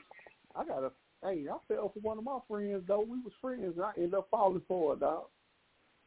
[0.56, 0.92] I got a.
[1.24, 3.02] Hey, I fell for one of my friends though.
[3.02, 5.26] We was friends, and I ended up falling for her, dog.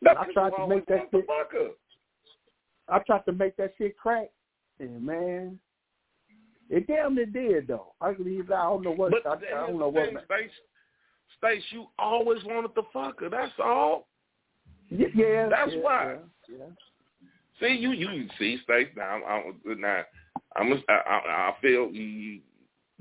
[0.06, 1.26] I tried to make that shit-.
[2.88, 4.30] I tried to make that shit crack,
[4.80, 5.58] and man,
[6.72, 7.92] it damn near did though.
[8.00, 9.12] I believe I don't know what.
[9.12, 10.08] But I, I don't know what.
[10.08, 10.50] Stace, Stace,
[11.38, 13.28] Stace, you always wanted to fuck her.
[13.28, 14.08] That's all.
[14.88, 16.16] Yeah, That's yeah, why.
[16.48, 16.64] Yeah, yeah.
[17.60, 18.88] See you, you see, Stace.
[18.96, 20.02] Now, I'm, I'm now,
[20.56, 21.16] I'm, I, I,
[21.50, 22.40] I feel you.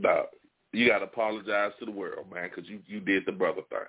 [0.01, 0.25] Dog,
[0.73, 3.79] you got to apologize to the world, man, because you, you did the brother thing.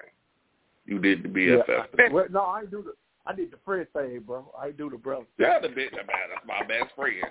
[0.85, 1.83] You did the BFF Yeah.
[1.97, 2.13] thing.
[2.13, 2.93] Well, no, I do the.
[3.27, 4.53] I did the friend thing, bro.
[4.61, 5.25] I do the brother.
[5.37, 5.47] Thing.
[5.47, 7.25] Yeah, the bitch, man, that's my best friend.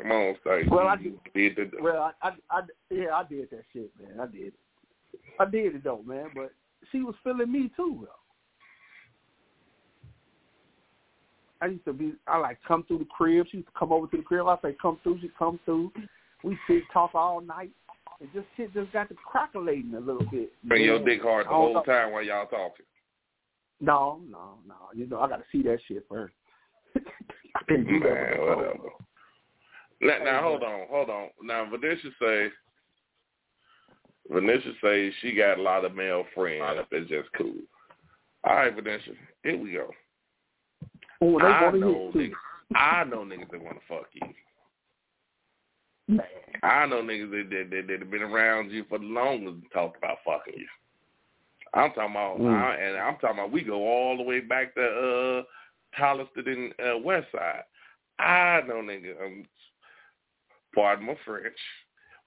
[0.00, 0.36] Come on.
[0.68, 1.70] Well, I you did the.
[1.80, 2.60] Well, I, I, I,
[2.90, 4.20] yeah, I did that shit, man.
[4.20, 4.52] I did.
[5.40, 6.26] I did it though, man.
[6.34, 6.52] But
[6.92, 8.00] she was feeling me too.
[8.02, 8.08] Though.
[11.60, 12.14] I used to be.
[12.26, 13.46] I like come through the crib.
[13.50, 14.46] She used to come over to the crib.
[14.46, 15.20] I say come through.
[15.20, 15.92] She come through.
[16.42, 17.70] We sit talk all night,
[18.20, 20.52] and just shit just got to crackling a little bit.
[20.64, 21.82] Bring your dick hard the whole know.
[21.82, 22.84] time while y'all talking.
[23.80, 24.74] No, no, no.
[24.94, 26.34] You know I got to see that shit first.
[26.96, 28.14] I can't do that.
[28.14, 28.78] Man, whatever.
[30.00, 31.28] Now, now hold on, hold on.
[31.42, 32.48] Now Vanessa say,
[34.30, 36.86] Vanessa say she got a lot of male friends.
[36.90, 37.54] It's just cool.
[38.44, 39.90] All right, Vanessa, here we go.
[41.22, 42.32] Oh, they I know niggas.
[42.74, 44.28] I know niggas that want to fuck you.
[46.06, 46.26] Man,
[46.62, 49.72] I know niggas that that, that that have been around you for the longest and
[49.72, 50.66] talked about fucking you.
[51.72, 52.62] I'm talking about, Mm.
[52.62, 55.42] I, and I'm talking about we go all the way back to uh
[55.98, 57.62] Holliston and uh, West Side.
[58.18, 59.20] I know niggas.
[59.24, 59.44] Um,
[60.74, 61.56] pardon my French,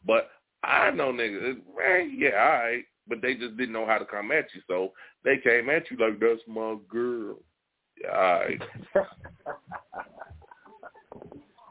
[0.06, 0.30] but
[0.64, 1.58] I know niggas.
[1.78, 4.94] Man, yeah, all right, but they just didn't know how to come at you, so
[5.24, 7.38] they came at you like that's my girl.
[8.02, 8.62] Yeah, all right.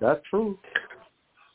[0.00, 0.58] that's true.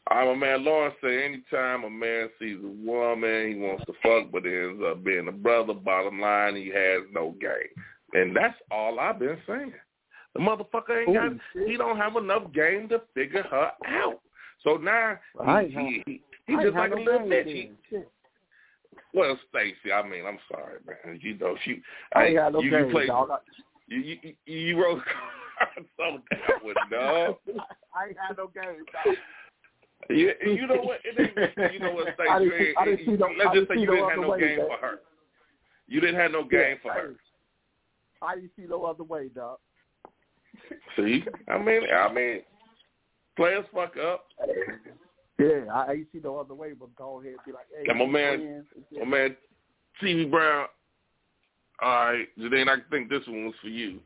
[0.10, 0.66] I'm a man.
[0.66, 5.04] Lawrence say anytime a man sees a woman, he wants to fuck, but ends up
[5.04, 5.74] being a brother.
[5.74, 9.74] Bottom line, he has no game, and that's all I've been saying.
[10.34, 11.32] The motherfucker ain't got.
[11.54, 11.68] Shit.
[11.68, 14.21] He don't have enough game to figure her out.
[14.64, 15.70] So now I he,
[16.06, 17.46] he, he, I he just like a little bitch.
[17.46, 17.48] then.
[17.48, 18.10] He, Shit.
[19.14, 21.20] well, Stacy, I mean, I'm sorry, man.
[21.22, 21.82] You know, she.
[22.16, 23.08] I ain't had no you, game, you played.
[23.08, 23.30] dog.
[23.88, 25.00] You you you, wrote
[26.00, 27.36] on that one, dog.
[27.96, 29.16] I ain't had no game, dog.
[30.10, 31.00] You, you know what?
[31.04, 32.30] It ain't, you know what, Stacey?
[32.30, 34.30] I didn't You see- I didn't see no- let's just say you didn't have no
[34.30, 34.68] way, game man.
[34.68, 35.00] for her.
[35.88, 37.16] You didn't have no game for her.
[38.22, 39.58] I didn't see no other way, dog.
[40.96, 42.42] See, I mean, I mean,
[43.36, 44.26] players fuck up.
[45.40, 48.00] Yeah, I, I see no other way but go ahead and be like, hey, And
[48.00, 49.08] my man- friends and shit.
[49.08, 49.36] My man,
[50.02, 50.68] TB Brown.
[51.82, 54.00] All right, Jadine, I think this one was for you.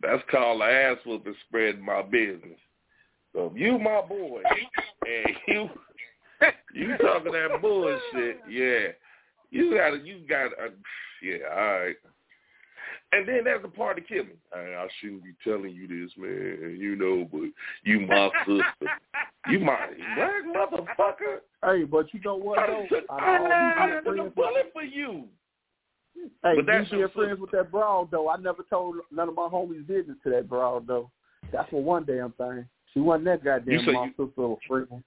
[0.00, 2.58] That's called the ass whooping spreading my business.
[3.32, 4.42] So if you my boy
[5.06, 5.68] and you
[6.74, 8.88] you talking that bullshit, yeah,
[9.50, 10.72] you got to you got to
[11.22, 11.96] yeah, all right.
[13.14, 14.32] And then there's the part that killed me.
[14.54, 16.76] I, I shouldn't be telling you this, man.
[16.78, 17.42] You know, but
[17.84, 18.90] you my sister.
[19.48, 19.78] You my
[20.16, 21.38] what, motherfucker?
[21.64, 24.30] Hey, but you know what I took, Out of I all done these took a
[24.30, 25.24] bullet for you.
[26.42, 27.42] Hey, But that's you your friends sister.
[27.42, 30.86] with that broad though, I never told none of my homies business to that broad
[30.86, 31.10] though.
[31.52, 32.66] That's for one damn thing.
[32.92, 35.04] She wasn't that goddamn my you- sister or friend.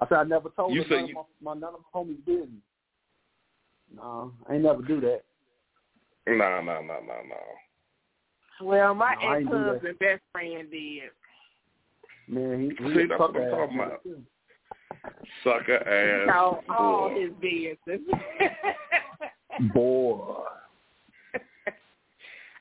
[0.00, 2.00] I said I never told You her none, you- of my, my, none of my
[2.00, 2.48] homies business.
[3.94, 5.22] No, I ain't never do that.
[6.36, 8.66] No, no, no, no, no.
[8.66, 11.10] Well, my No, I ex do husband best friend did.
[12.28, 14.02] Man, he, he See, a that's what I'm sucker talking ass about.
[14.02, 14.22] too.
[15.44, 17.20] Sucker ass told all boy.
[17.20, 18.00] his business.
[19.74, 20.34] Boy.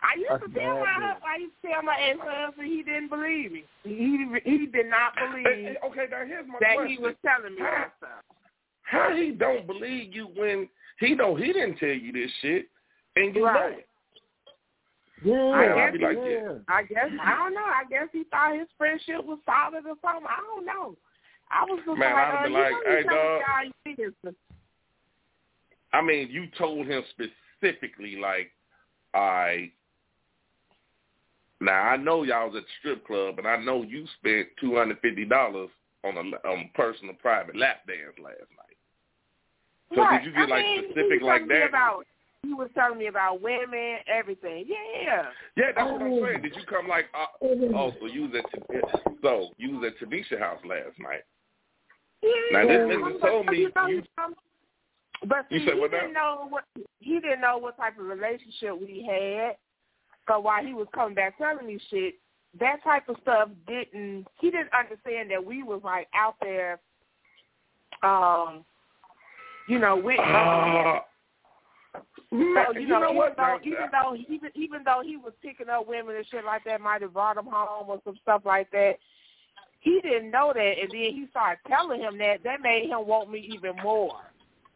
[0.01, 1.21] I used That's to tell my business.
[1.27, 3.63] I used to tell my ex husband he didn't believe me.
[3.83, 6.95] He he did not believe hey, okay, now here's my that question.
[6.97, 8.23] he was telling me that stuff.
[8.83, 12.67] How he don't believe you when he know he didn't tell you this shit
[13.17, 13.79] and you know Right.
[13.79, 13.83] it?
[15.23, 16.29] Yeah, I I guess like, yeah.
[16.29, 16.53] yeah.
[16.67, 17.65] I guess I don't know.
[17.65, 20.27] I guess he thought his friendship was solid or something.
[20.29, 20.95] I don't know.
[21.49, 23.39] I was just Man, like, I'd uh, be you like, know hey, dog.
[23.39, 24.35] me all your business.
[25.93, 28.51] I mean, you told him specifically, like,
[29.13, 29.71] I.
[31.59, 34.75] Now I know y'all was at the strip club, and I know you spent two
[34.75, 35.69] hundred fifty dollars
[36.03, 38.77] on a on personal private lap dance last night.
[39.95, 40.21] So right.
[40.23, 41.69] did you get I like mean, he specific was like that?
[41.69, 42.05] About,
[42.47, 44.65] he was telling me about women, everything.
[44.67, 45.25] Yeah.
[45.55, 46.25] Yeah, that's what I'm Oh.
[46.25, 46.41] saying.
[46.41, 50.39] Did you come like, uh, oh, so you was at so you was at Tanisha
[50.39, 51.23] house last night?
[52.21, 52.31] Yeah.
[52.51, 54.03] Now, this But- nigga but told me you know, you-
[55.25, 56.63] But You see, said he what didn't know what
[56.99, 59.57] he didn't know what type of relationship we had.
[60.27, 62.15] So while he was coming back telling me shit,
[62.59, 64.27] that type of stuff didn't.
[64.39, 66.79] He didn't understand that we was like out there,
[68.03, 68.63] um,
[69.67, 70.19] you know, with.
[70.19, 71.01] Uh, man,
[72.29, 73.37] so you, you know, know even what?
[73.37, 76.81] though even though even even though he was picking up women and shit like that,
[76.81, 78.97] might have brought him home or some stuff like that.
[79.79, 82.43] He didn't know that, and then he started telling him that.
[82.43, 84.19] That made him want me even more.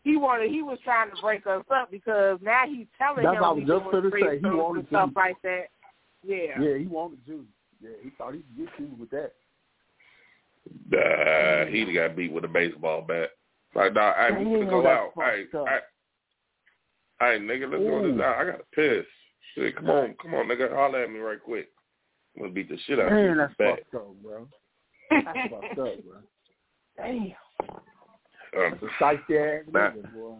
[0.04, 0.50] He wanted.
[0.50, 3.52] He was trying to break us up because now he's telling That's him what I
[3.52, 4.38] was he's just doing finna say.
[4.38, 5.20] He threesomes wanted and stuff to.
[5.20, 5.64] like that.
[6.24, 6.62] Yeah.
[6.62, 7.46] Yeah, he wanted you.
[7.82, 9.34] Yeah, he thought he could get you with that.
[10.96, 13.32] uh, he got beat with a baseball bat.
[13.76, 15.12] Like, nah, hey, we Damn, finna go out.
[15.16, 15.70] Hey, fucked
[17.22, 18.38] hey, hey, nigga, let's go to this out.
[18.38, 19.06] I gotta piss.
[19.56, 21.70] Shit, come on, come on, nigga, holler at me right quick.
[22.36, 23.26] I'm gonna beat the shit out of you.
[23.28, 23.80] Man, that's back.
[23.92, 24.48] fucked up, bro.
[25.10, 26.20] That's fucked up, bro.
[26.98, 27.34] Damn.
[28.54, 30.36] Um, That's a psych ass nigga, boy.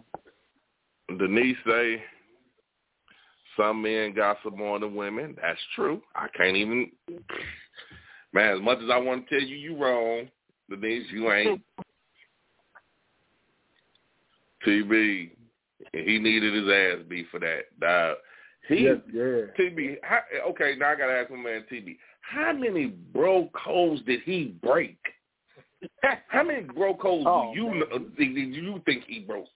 [1.18, 2.04] Denise say
[3.56, 5.38] Some men gossip more than women.
[5.42, 6.02] That's true.
[6.14, 6.92] I can't even.
[8.34, 10.28] Man, as much as I want to tell you you wrong,
[10.70, 11.62] Denise, you ain't.
[14.68, 15.32] TB,
[15.94, 17.86] he needed his ass beat for that.
[17.86, 18.16] Uh,
[18.68, 19.42] he, Yes, yeah.
[19.60, 20.20] TB, how,
[20.50, 24.56] okay, now I got to ask my man TB, how many bro codes did he
[24.64, 24.98] break?
[26.28, 29.48] How many bro codes Oh, do you know, do you think he broke?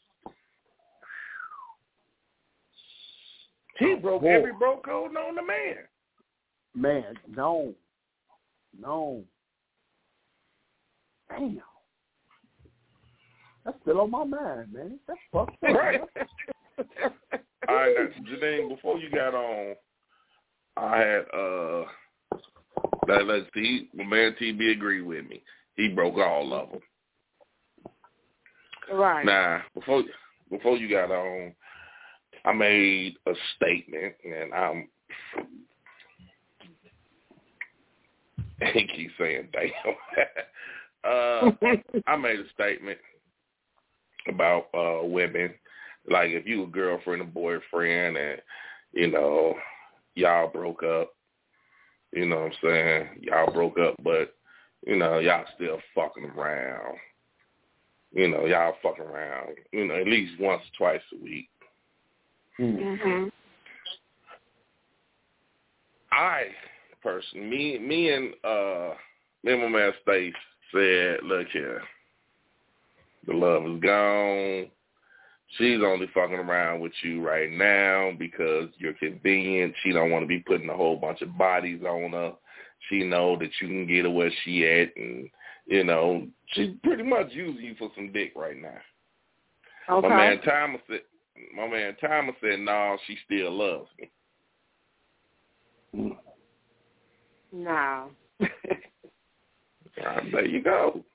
[3.78, 4.30] He Oh, broke boy.
[4.30, 5.76] every bro code known to man.
[6.74, 7.76] Man, no.
[8.80, 9.24] No.
[11.30, 11.62] Damn.
[13.66, 15.00] That's still on my mind, man.
[15.08, 15.76] That's fucked up.
[15.76, 16.02] Right.
[17.68, 19.76] All right, now, Janine, before you got on,
[20.78, 21.86] I had uh,
[23.08, 25.42] that let's see, my man TB agreed with me.
[25.76, 26.80] He broke all of them.
[28.92, 29.26] Right.
[29.26, 30.04] Now, before
[30.52, 31.56] before you got on,
[32.46, 34.88] I made a statement, and I'm.
[38.74, 39.72] He keeps saying "damn."
[41.04, 41.52] uh,
[42.08, 42.98] I made a statement
[44.28, 45.54] about uh women.
[46.10, 48.42] Like if you a girlfriend or boyfriend, and
[48.94, 49.56] you know
[50.16, 51.12] y'all broke up.
[52.14, 53.08] You know what I'm saying?
[53.22, 54.36] Y'all broke up, but
[54.86, 56.98] you know y'all still fucking around
[58.16, 61.50] you know, y'all fucking around, you know, at least once or twice a week.
[62.58, 63.32] Mhm.
[66.14, 66.56] I
[67.04, 68.96] personally, me, me and uh,
[69.44, 70.34] me and my man Stace
[70.72, 71.84] said, look here,
[73.28, 74.68] the love is gone.
[75.58, 79.74] She's only fucking around with you right now because you're convenient.
[79.84, 82.34] She don't want to be putting a whole bunch of bodies on her.
[82.90, 85.30] She know that you can get her where she at, and
[85.66, 88.78] you know she's pretty much using you for some dick right now.
[89.90, 90.08] Okay.
[90.08, 91.02] My man Thomas said,
[91.56, 93.90] my man Thomas said, no, she still loves
[95.94, 96.18] me.
[97.52, 98.10] No.
[100.06, 101.06] Uh, there you go.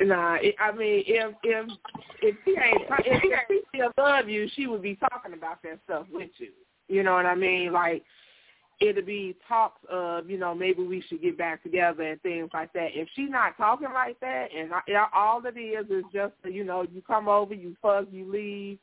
[0.00, 1.70] Nah, it, I mean, if if
[2.20, 6.06] if she ain't if she still love you, she would be talking about that stuff
[6.12, 6.50] with you.
[6.88, 7.72] You know what I mean?
[7.72, 8.02] Like
[8.80, 12.72] it'll be talks of, you know, maybe we should get back together and things like
[12.72, 12.88] that.
[12.92, 16.82] If she's not talking like that, and I, all it is is just, you know,
[16.82, 18.78] you come over, you fuck, you leave,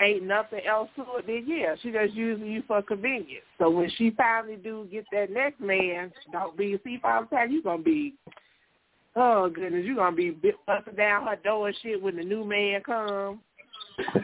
[0.00, 3.44] ain't nothing else to it, then yeah, she just using you for convenience.
[3.58, 7.62] So when she finally do get that next man, don't be see the time you
[7.62, 8.14] gonna be
[9.16, 10.36] oh goodness, you're gonna be
[10.66, 13.38] busting down her door and shit when the new man comes.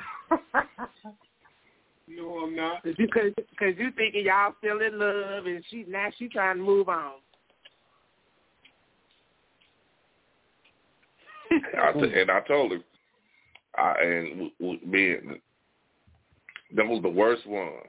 [2.10, 2.82] No, I'm not.
[2.82, 6.56] Cause you, cause, cause you thinking y'all still in love, and she now she trying
[6.56, 7.12] to move on.
[11.50, 12.78] I t- and I told her,
[13.76, 15.40] I, and w- w- being
[16.74, 17.86] them was the worst ones.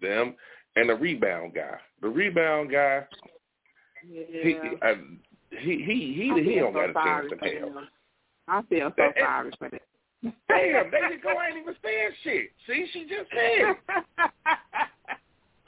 [0.00, 0.34] Them
[0.76, 1.76] and the rebound guy.
[2.00, 3.04] The rebound guy,
[4.10, 4.94] he I,
[5.60, 7.82] he he he he don't so got a chance to hell.
[8.48, 9.80] I feel so That- sorry for them.
[10.48, 11.30] Damn, there you go.
[11.30, 12.50] I ain't even saying shit.
[12.66, 13.76] See, she just said it.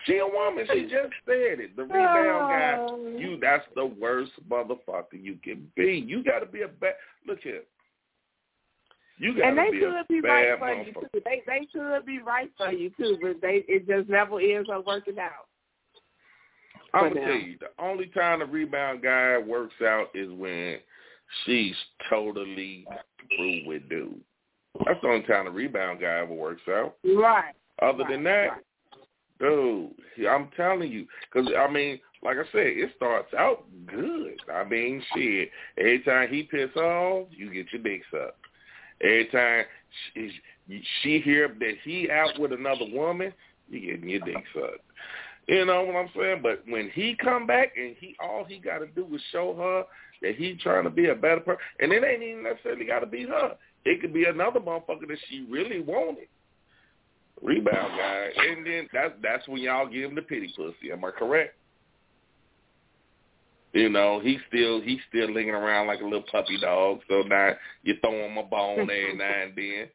[0.07, 0.66] She a woman.
[0.72, 1.76] She just said it.
[1.76, 2.76] The rebound guy.
[2.78, 3.16] Oh.
[3.16, 6.05] You, that's the worst motherfucker you can be.
[6.07, 6.95] You got to be a bad.
[7.26, 7.62] Look here.
[9.18, 11.12] You got and to they be a be bad right for you motherfucker.
[11.12, 11.20] too.
[11.24, 14.87] They they could be right for you too, but they it just never ends up
[14.87, 15.49] working out.
[16.95, 17.24] I'm gonna them.
[17.24, 20.78] tell you, the only time the rebound guy works out is when
[21.45, 21.74] she's
[22.09, 22.86] totally
[23.36, 24.20] through with dude.
[24.84, 26.97] That's the only time the rebound guy ever works out.
[27.05, 27.55] Right.
[27.82, 28.61] Other right, than that, right.
[29.40, 34.36] dude, I'm telling you, because I mean, like I said, it starts out good.
[34.53, 35.51] I mean, shit.
[35.78, 38.38] Every time he piss off, you get your dick sucked.
[39.03, 39.64] Every time
[40.14, 40.40] she,
[41.03, 43.32] she hear that he out with another woman,
[43.68, 44.84] you getting your dick sucked.
[45.47, 46.40] You know what I'm saying?
[46.42, 49.84] But when he come back and he all he got to do is show her
[50.22, 53.07] that he trying to be a better person, and it ain't even necessarily got to
[53.07, 53.57] be her.
[53.84, 56.28] It could be another motherfucker that she really wanted.
[57.42, 60.92] Rebound guy, and then that's that's when y'all give him the pity pussy.
[60.92, 61.57] Am I correct?
[63.74, 67.01] You know, he still he's still lingering around like a little puppy dog.
[67.09, 67.51] So now
[67.82, 69.88] you throw him a bone every now and then.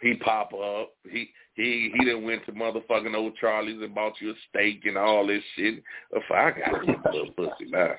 [0.00, 0.92] He pop up.
[1.08, 4.98] He he he done went to motherfucking old Charlie's and bought you a steak and
[4.98, 5.82] all this shit.
[6.12, 7.94] If I gotta a little pussy now.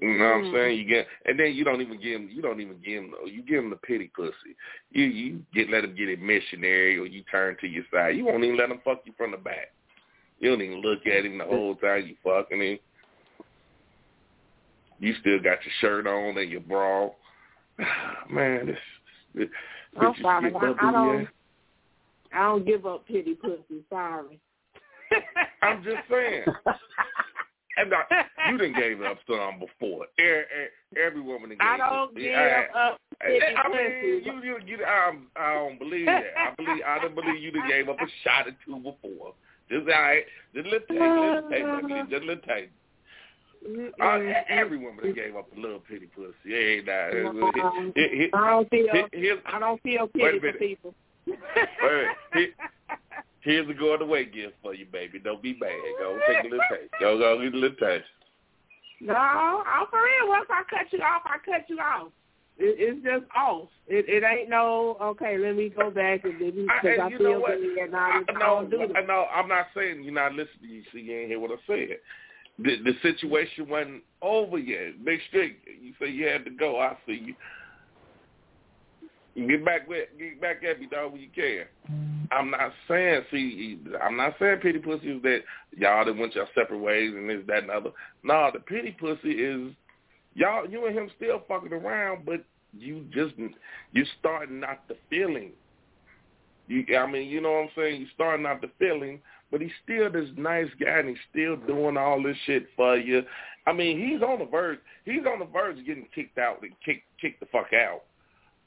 [0.00, 0.54] You know what I'm hmm.
[0.54, 0.78] saying?
[0.78, 2.30] You get, and then you don't even give him.
[2.32, 3.14] You don't even give him.
[3.26, 4.54] You give him the pity pussy.
[4.92, 8.16] You you get let him get it missionary, or you turn to your side.
[8.16, 9.72] You won't even let him fuck you from the back.
[10.38, 12.78] You don't even look at him the whole time you fucking him.
[15.00, 17.10] You still got your shirt on and your bra.
[18.30, 18.78] Man, this,
[20.00, 20.52] I'm sorry.
[20.54, 21.28] I, I don't.
[22.32, 23.82] I don't give up pity pussy.
[23.88, 24.38] Sorry.
[25.62, 26.44] I'm just saying.
[27.78, 30.06] And I, you didn't gave up some before.
[30.18, 30.44] Every,
[31.00, 32.16] every woman done I don't up.
[32.16, 36.24] give I, up pity I mean, you, you, you, I, I don't believe that.
[36.36, 39.34] I believe, I don't believe you done gave up a shot or two before.
[39.70, 40.24] Just all right,
[40.54, 42.72] just a little taste, little taste, just a little taste.
[44.00, 46.32] Uh, every woman that gave up a little pity pussy.
[46.44, 48.86] Hey, nah, it, Um, it, it, I don't feel.
[49.46, 50.94] I don't feel a pity for people.
[51.26, 52.52] Wait, he-
[53.40, 55.18] here's a going away gift for you, baby.
[55.18, 55.72] Don't be mad.
[55.98, 56.92] Go take a little taste.
[57.00, 58.04] Go, go get a little taste.
[59.00, 60.28] No, I'm for real.
[60.28, 62.08] Once I cut you off, I cut you off.
[62.56, 63.68] It, it's just off.
[63.86, 65.38] It, it ain't no okay.
[65.38, 67.98] Let me go back and maybe I, because I, and know feel good and I,
[67.98, 69.06] I, I no, don't do I that.
[69.06, 69.26] know.
[69.32, 70.70] I'm not saying you're not listening.
[70.70, 71.98] You see, you ain't hear what I said.
[72.58, 75.04] The the situation wasn't over yet.
[75.04, 76.80] Big Stick, you say you had to go.
[76.80, 77.34] I see you.
[79.46, 81.66] Get back with, get back at me, dog, when you can.
[82.32, 85.40] I'm not saying, see, I'm not saying pity pussy is that
[85.76, 87.90] y'all that went your separate ways and this, that, and other.
[88.24, 89.72] No, the pity pussy is
[90.34, 92.44] y'all, you and him still fucking around, but
[92.76, 93.34] you just,
[93.92, 95.52] you starting not the feeling.
[96.66, 98.00] You, I mean, you know what I'm saying?
[98.00, 101.96] You starting out the feeling, but he's still this nice guy and he's still doing
[101.96, 103.22] all this shit for you.
[103.66, 104.78] I mean, he's on the verge.
[105.04, 108.02] He's on the verge of getting kicked out and kicked kicked the fuck out.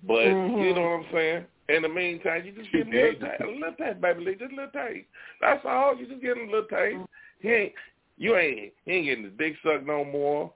[0.03, 0.75] But you Mhm.
[0.75, 1.45] know what I'm saying?
[1.69, 4.55] In the meantime, you just get a little taste, a little taste, baby, just a
[4.55, 5.07] little taste.
[5.39, 5.95] That's all.
[5.95, 6.99] You just getting a little taste.
[7.39, 7.73] He ain't,
[8.17, 10.51] you ain't, he ain't getting his dick sucked no more.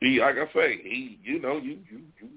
[0.00, 2.28] He, like I say, he, you know, you, you, you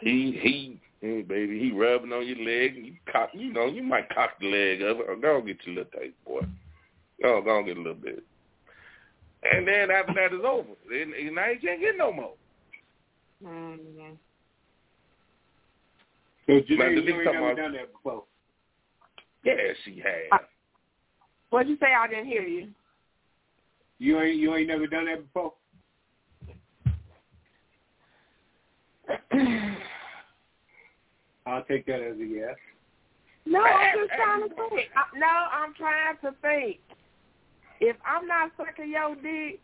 [0.00, 2.76] he, he, hey, baby, he rubbing on your leg.
[2.76, 4.98] And you cock, you know, you might cock the leg up.
[5.08, 6.40] Oh, Go get your little taste, boy.
[7.22, 8.22] Go, go get a little bit.
[9.52, 10.68] And then after that is over.
[10.90, 12.34] Then and now you can't get no more.
[13.42, 14.16] Mhm.
[16.46, 18.24] So Man, Janae, the you big ain't never done that before.
[19.44, 20.40] Yeah, she has.
[21.50, 21.92] What'd you say?
[21.94, 22.68] I didn't hear you.
[23.98, 25.52] You ain't you ain't never done that before.
[31.48, 32.56] I'll take that as a yes.
[33.46, 34.88] No, I'm just trying to think.
[34.94, 36.78] I, no, I'm trying to think.
[37.80, 39.60] If I'm not sucking your dick,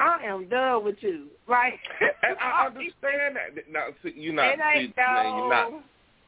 [0.00, 1.26] I am done with you.
[1.48, 1.74] Like,
[2.22, 3.70] and I understand that.
[3.70, 4.54] Now, see, you're not.
[4.54, 5.70] it ain't see, Janae, you're not.
[5.70, 5.82] no.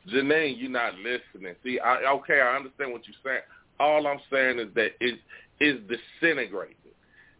[0.09, 1.55] Janine, you're not listening.
[1.63, 3.43] See, I, okay, I understand what you're saying.
[3.81, 5.19] All I'm saying is that it
[5.61, 6.77] is disintegrating.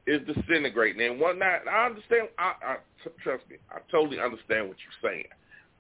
[0.07, 1.01] It's disintegrating.
[1.03, 2.29] And one night, I understand.
[2.39, 3.57] I, I t- trust me.
[3.71, 5.27] I totally understand what you're saying.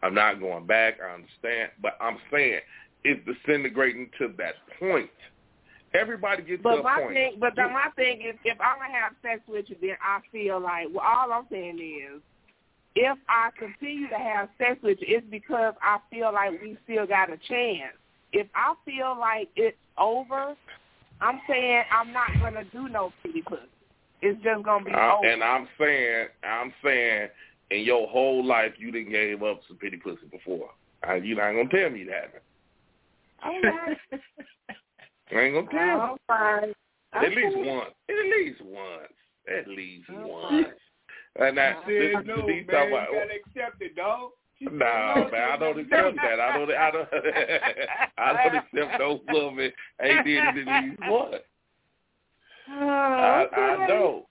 [0.02, 0.94] I'm not going back.
[1.02, 2.60] I understand, but I'm saying
[3.04, 5.10] it's disintegrating to that point.
[5.94, 7.14] Everybody gets to But a my point.
[7.14, 10.20] thing, but the, my thing is, if I'm gonna have sex with you, then I
[10.30, 12.20] feel like well, all I'm saying is,
[12.94, 17.06] if I continue to have sex with you, it's because I feel like we still
[17.06, 17.96] got a chance.
[18.32, 20.54] If I feel like it's over,
[21.20, 23.62] I'm saying I'm not gonna do no pity pussy.
[24.20, 25.26] It's just gonna be I- over.
[25.26, 27.28] and I'm saying, I'm saying,
[27.70, 30.70] in your whole life, you didn't gave up some pity pussy before.
[31.08, 32.42] Uh, you're not gonna tell me that.
[33.44, 33.96] All right.
[35.30, 35.86] I ain't gonna tell.
[35.86, 35.92] you.
[35.92, 36.74] I'm fine.
[37.14, 37.34] At Okay.
[37.34, 37.90] least once.
[38.08, 39.12] At least once.
[39.48, 40.28] At least Okay.
[40.28, 40.68] once.
[41.40, 42.66] And now, Said this, no, this, man.
[42.66, 43.20] talking You
[43.52, 44.30] gotta accept it, dog.
[44.58, 46.40] She Nah, no, man, I don't accept that.
[46.40, 46.70] I don't.
[46.72, 47.08] I don't.
[48.18, 49.70] I don't accept no woman
[50.02, 51.36] ain't did it at least once.
[52.68, 53.86] I, I Okay.
[53.86, 54.24] don't.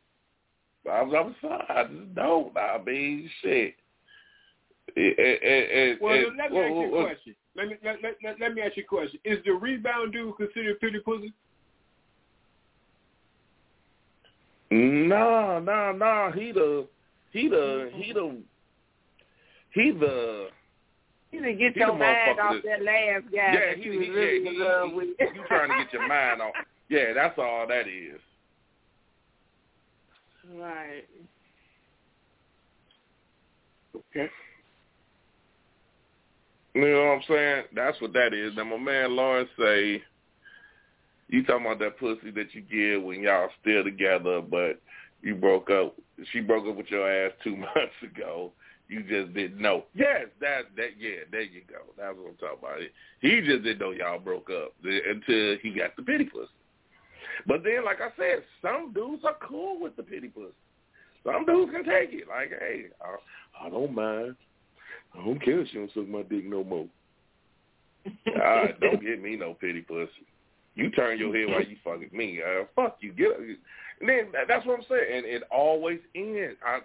[0.90, 1.64] I'm, I'm sorry.
[1.70, 2.56] I just don't.
[2.58, 3.76] I mean, shit.
[4.96, 7.36] It, it, it, it, Well, let me ask you a question.
[7.56, 9.20] Let me let, let, let, let me ask you a question.
[9.26, 11.34] Is the rebound dude considered pity pussy?
[14.70, 16.32] No, no, no.
[16.34, 16.88] He the,
[17.32, 18.38] he the, he the,
[19.72, 20.48] he the.
[21.32, 23.98] You didn't get He your mind off that last guy Yeah, that he, you he,
[23.98, 25.08] was yeah, really he, in love he, with.
[25.20, 26.54] you trying to get your mind off.
[26.90, 28.20] Yeah, that's all that is.
[30.56, 31.04] Right.
[33.96, 34.30] Okay.
[36.74, 37.64] You know what I'm saying?
[37.76, 38.56] That's what that is.
[38.56, 40.04] Now my man Lawrence say,
[41.28, 44.80] you talking about that pussy that you give when y'all still together, but
[45.22, 45.96] you broke up.
[46.32, 48.52] She broke up with your ass two months ago.
[48.88, 49.84] You just didn't know.
[49.94, 51.80] Yes, that that yeah, there you go.
[51.98, 52.80] That's what I'm talking about.
[53.22, 56.48] He just didn't know y'all broke up until he got the pity pussy.
[57.46, 60.54] But then, like I said, some dudes are cool with the pity pussy.
[61.24, 62.28] Some dudes can take it.
[62.28, 64.36] Like, hey, I, I don't mind.
[65.14, 66.88] I don't care if she don't suck my dick no more.
[68.06, 70.12] All right, don't get me no pity pussy.
[70.76, 72.40] You turn your head while you fucking me.
[72.42, 73.12] Uh, fuck you.
[73.12, 73.32] Get.
[74.00, 75.18] And then that's what I'm saying.
[75.18, 76.56] And it always ends.
[76.64, 76.80] I,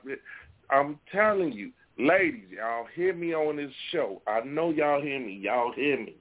[0.74, 4.22] I'm telling you, ladies, y'all hear me on this show.
[4.26, 5.34] I know y'all hear me.
[5.34, 6.16] Y'all hear me.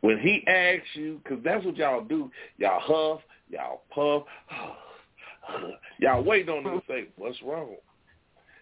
[0.00, 3.20] When he asks you, because that's what y'all do, y'all huff,
[3.50, 4.24] y'all puff,
[5.98, 7.76] y'all wait on him to say, what's wrong?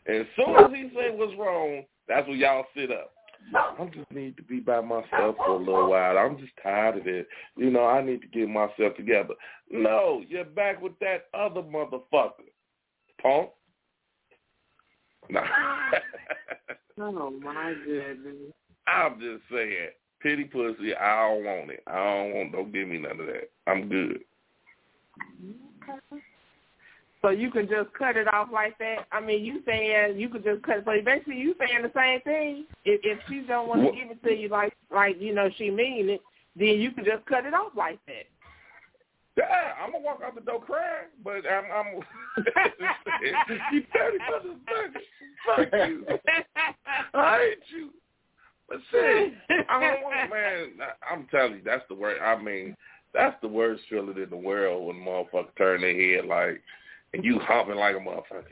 [0.07, 3.13] And as soon as he say what's wrong, that's when y'all sit up.
[3.55, 6.19] I just need to be by myself for a little while.
[6.19, 7.29] I'm just tired of it.
[7.57, 9.35] You know, I need to get myself together.
[9.71, 12.33] No, you're back with that other motherfucker,
[13.23, 13.51] punk.
[15.29, 15.43] Nah.
[17.01, 18.53] oh my goodness.
[18.87, 19.91] I'm just saying,
[20.27, 20.95] pity pussy.
[20.95, 21.83] I don't want it.
[21.87, 22.53] I don't want.
[22.53, 23.49] Don't give me none of that.
[23.69, 24.21] I'm good.
[25.89, 26.23] Okay.
[27.23, 29.07] So you can just cut it off like that.
[29.13, 30.79] I mean, you saying you could just cut.
[30.79, 30.85] It.
[30.85, 32.67] So basically, you saying the same thing.
[32.85, 35.71] If if she don't want to give it to you like like you know she
[35.71, 36.21] mean it,
[36.57, 38.27] then you can just cut it off like that.
[39.37, 39.45] Yeah,
[39.81, 41.65] I'm gonna walk out the door crying, but I'm.
[41.71, 41.87] I'm
[43.73, 45.01] you dirty motherfucker.
[45.47, 46.07] Fuck you.
[47.15, 47.91] I hate you.
[48.69, 49.33] But see,
[49.69, 50.73] I don't want, man.
[51.09, 52.21] I'm telling you, that's the worst.
[52.23, 52.77] I mean,
[53.15, 56.61] that's the worst feeling in the world when motherfuckers turn their head like
[57.15, 58.45] and you hopping like a motherfucker.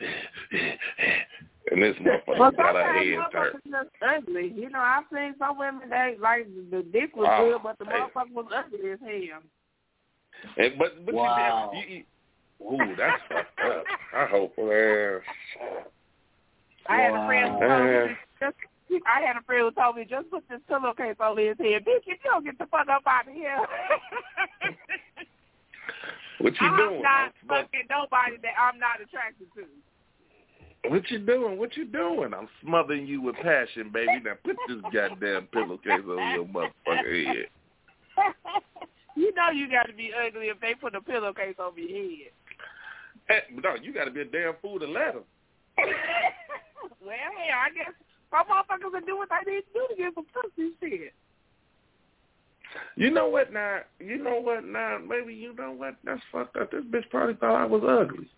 [1.70, 3.56] and this motherfucker well, got her head turned.
[3.70, 4.52] Just ugly.
[4.54, 7.84] You know, I've seen some women that like the dick was Oh, good, but the
[7.86, 8.00] hey.
[8.00, 9.42] motherfucker was ugly as hell.
[10.58, 11.70] And, but but Wow.
[11.74, 12.04] you, you,
[12.60, 13.84] you ooh, that's fucked up.
[14.14, 15.20] I hope, man.
[16.88, 18.56] I had a friend who told me just.
[19.06, 22.04] I had a friend who told me just put this pillowcase over his head, bitch.
[22.06, 23.56] If you don't get the fuck up out of here,
[26.42, 27.02] What you I'm doing?
[27.02, 30.90] not fucking nobody that I'm not attracted to.
[30.90, 31.56] What you doing?
[31.56, 32.34] What you doing?
[32.34, 34.20] I'm smothering you with passion, baby.
[34.24, 37.46] Now put this goddamn pillowcase over your motherfucking head.
[39.16, 42.32] you know you got to be ugly if they put a pillowcase over your head.
[43.28, 45.22] Hey, no, you got to be a damn fool to let them.
[45.78, 47.94] well, hell, I guess
[48.32, 51.12] some motherfuckers will do what they need to do to get some pussy shit.
[52.96, 53.80] You know what now?
[54.00, 54.98] You know what now?
[55.06, 55.96] Maybe you know what?
[56.04, 56.70] That's fucked up.
[56.70, 58.28] This bitch probably thought I was ugly.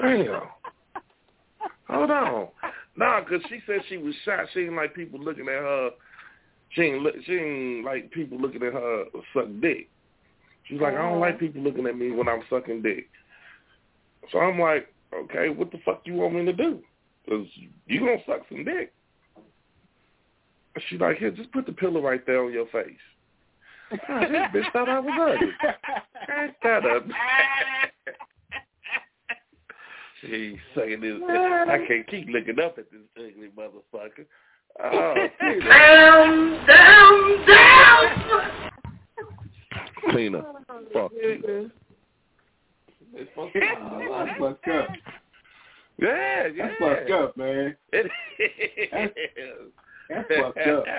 [0.00, 0.42] Damn.
[1.88, 2.48] Hold on.
[2.96, 4.46] Nah, 'cause she said she was shot.
[4.52, 5.90] She ain't like people looking at her.
[6.70, 9.88] She ain't, look, she ain't like people looking at her suck dick.
[10.64, 11.40] She's like, I don't like uh-huh.
[11.40, 13.08] people looking at me when I'm sucking dick.
[14.32, 16.82] So I'm like, okay, what the fuck you want me to do?
[17.28, 17.46] 'Cause
[17.86, 18.92] you gonna suck some dick.
[20.88, 22.98] She's like, here, just put the pillow right there on your face.
[24.08, 25.52] Ah, this bitch thought I was ugly.
[26.36, 27.04] Ain't that up?
[30.20, 31.20] She's saying this.
[31.28, 34.26] I can't keep looking up at this ugly motherfucker.
[34.82, 38.54] Oh, Down, down, down.
[40.14, 40.42] Tina,
[40.92, 41.70] fuck you.
[43.14, 44.88] That's fucked up.
[45.98, 46.68] Yeah, yeah.
[46.68, 47.76] That's fucked up, man.
[47.92, 48.10] It
[48.90, 49.10] That's-
[50.08, 50.84] That's fucked up.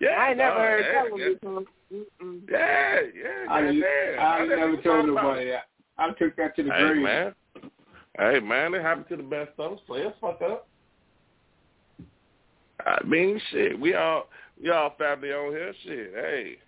[0.00, 1.28] Yeah, I ain't never no, heard that one yeah.
[1.40, 1.62] before.
[2.48, 3.50] Yeah, yeah.
[3.50, 4.20] I, goddamn.
[4.20, 5.64] I, never never told nobody that.
[5.98, 7.02] I took that to the Hey grave.
[7.02, 7.34] man,
[8.16, 9.80] hey man, it happened to the best of us.
[9.88, 10.68] Play us fuck up.
[12.86, 14.28] I mean, shit, we all
[14.62, 15.74] we all family on here.
[15.82, 16.58] Shit, hey.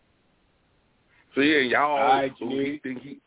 [1.36, 1.98] So yeah, y'all.
[1.98, 3.20] All right, who he think he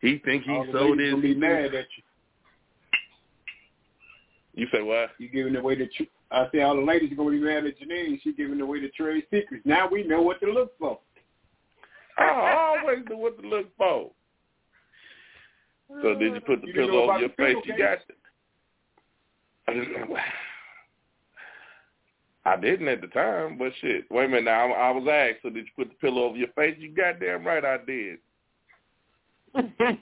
[0.00, 1.22] he think he All the sold ladies his.
[1.22, 2.02] be mad at you.
[4.54, 5.10] You say what?
[5.18, 5.86] You giving away the.
[5.86, 8.20] Tr- I say all the ladies are gonna be mad at Janine.
[8.22, 9.64] She giving away the trade secrets.
[9.66, 10.98] Now we know what to look for.
[12.16, 14.10] I always know what to look for.
[16.02, 17.56] So did you put the You pillow over your the face?
[17.64, 17.98] You got.
[19.66, 20.22] pillowcase?
[22.46, 24.04] I didn't at the time, but shit.
[24.10, 24.70] Wait a minute now.
[24.70, 26.76] I, I was asked, so did you put the pillow over your face?
[26.78, 28.18] You goddamn right I did.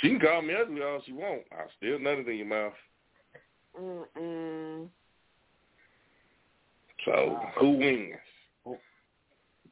[0.00, 1.42] She can call me ugly all she want.
[1.52, 2.72] I'll still nut it in your mouth.
[3.80, 4.88] Mm-mm.
[7.04, 8.14] So who wins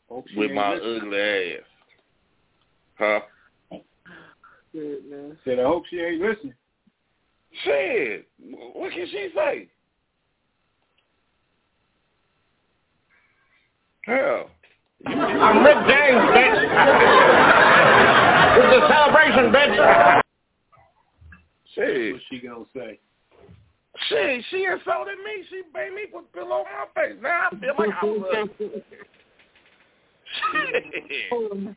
[0.09, 1.01] Hope she with my listening.
[1.03, 1.61] ugly ass?
[2.99, 3.20] Huh?
[4.72, 5.37] Goodness.
[5.45, 6.55] Said I hope she ain't listening.
[7.64, 8.29] Shit.
[8.74, 9.68] What can she say?
[14.05, 14.51] Hell.
[15.07, 17.56] I'm Rick James, bitch.
[18.59, 20.23] It's a celebration, bitch.
[21.75, 22.13] Shit.
[22.15, 22.99] What she gonna say?
[24.09, 25.45] She, she insulted me.
[25.51, 27.17] She made me put pillow on my face.
[27.21, 28.83] Now I feel like I was ugly.
[30.53, 31.77] Shit.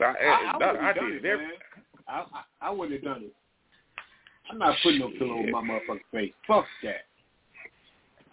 [0.00, 1.54] I, I, I, I, wouldn't I, have done did it, it every, man.
[2.06, 3.34] I, I, I wouldn't have done it.
[4.50, 6.32] I'm not putting no pillow on my motherfucking face.
[6.46, 7.07] Fuck that.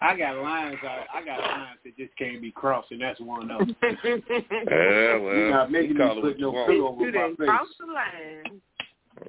[0.00, 0.76] I got lines.
[0.82, 3.76] I, I got lines that just can't be crossed, and that's one of them.
[3.82, 6.68] Yeah, well, You're not making you me call it what put no want.
[6.70, 7.36] pillow over my face.
[7.38, 8.60] cross the line.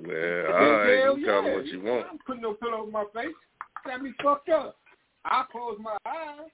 [0.06, 1.50] Yeah, all right, Hell you call yeah.
[1.50, 2.08] it what you want.
[2.12, 3.36] I'm putting no pillow over my face.
[3.86, 4.78] got me fucked up.
[5.26, 6.50] I close my eyes.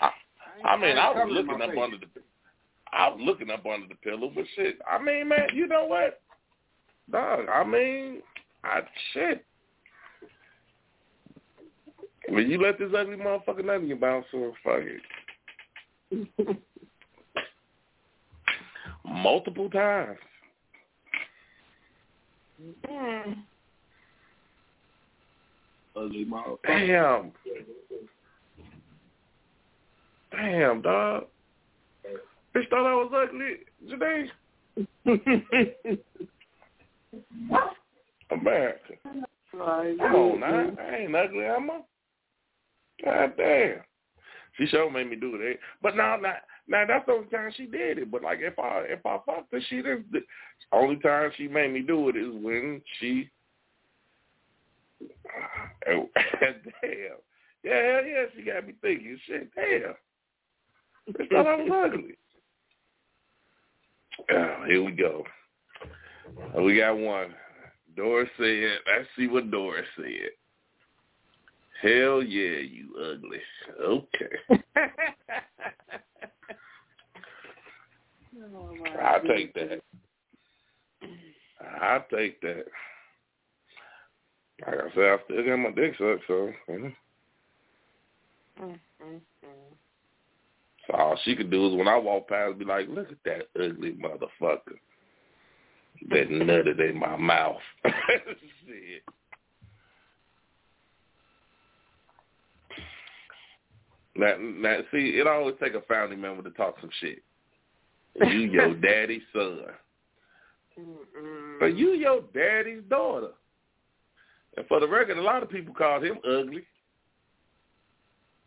[0.00, 0.10] I,
[0.64, 1.78] I mean, I was looking up face.
[1.82, 2.06] under the,
[2.92, 4.78] I was looking up under the pillow, but shit.
[4.90, 6.20] I mean, man, you know what,
[7.10, 7.46] dog?
[7.52, 8.22] I mean,
[8.64, 8.80] I
[9.12, 9.44] shit.
[12.28, 15.02] When you let this ugly motherfucker nothing you bounce on, fuck it.
[19.04, 20.18] Multiple times.
[22.88, 23.36] Mm.
[25.96, 26.58] Ugly motherfucker.
[26.66, 27.32] Damn.
[30.32, 31.26] Damn, dog.
[32.54, 33.58] Bitch thought I was ugly
[33.90, 34.30] today.
[38.30, 38.94] America.
[39.02, 39.24] Come
[40.14, 40.72] on now.
[40.80, 41.80] I ain't ugly, am I?
[43.02, 43.80] God damn.
[44.56, 45.54] She sure made me do that.
[45.82, 46.34] But now, now,
[46.68, 48.10] now that's the only time she did it.
[48.10, 50.12] But like if I if I fucked her, she didn't.
[50.12, 50.20] The
[50.72, 53.30] only time she made me do it is when she.
[55.86, 56.06] damn.
[57.64, 59.18] Yeah, hell yeah, she got me thinking.
[59.26, 59.94] Shit, damn.
[61.12, 62.16] Bitch thought I was ugly.
[64.30, 65.24] Oh, here we go.
[66.56, 67.34] Uh, we got one.
[67.96, 70.30] Doris said, let's see what Doris said.
[71.82, 73.40] Hell yeah, you ugly.
[73.80, 74.60] Okay.
[78.56, 79.80] Oh, I'll take that.
[81.80, 82.64] I'll take that.
[84.66, 86.94] Like I said, I still got my dick sucked, so mhm.
[88.60, 89.76] Mm, mm, mm.
[90.86, 93.48] so all she could do is when I walk past, be like, "Look at that
[93.60, 94.78] ugly motherfucker,
[96.10, 99.02] that nutted in my mouth." Shit.
[104.16, 107.22] Now, now, see, it always take a family member to talk some shit.
[108.20, 109.64] You your daddy's son.
[110.78, 111.60] Mm-mm.
[111.60, 113.30] But you your daddy's daughter.
[114.56, 116.64] And for the record, a lot of people call him ugly.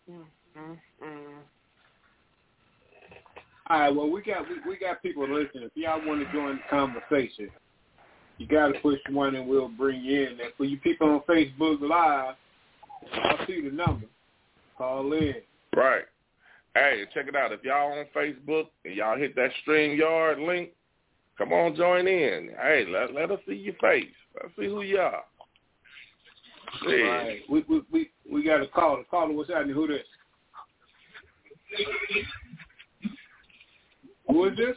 [0.09, 0.24] Mm,
[0.57, 1.38] mm, mm.
[3.70, 5.63] All right, well, we got we, we got people listening.
[5.63, 7.49] If y'all want to join the conversation,
[8.38, 10.28] you got to push one, and we'll bring you in.
[10.39, 12.36] And for you people on Facebook Live,
[13.13, 14.07] I'll see the number.
[14.77, 15.35] Call in.
[15.78, 16.06] Right.
[16.74, 17.52] Hey, check it out.
[17.52, 20.72] If y'all on Facebook and y'all hit that StreamYard link,
[21.38, 22.49] come on, join in.
[22.60, 24.06] Hey, let, let us see your face.
[24.41, 25.24] Let's see who you are.
[26.84, 29.04] All right, we we we, we got a caller.
[29.10, 29.76] Caller, what's happening?
[29.76, 30.02] Who this?
[34.28, 34.76] Who is this?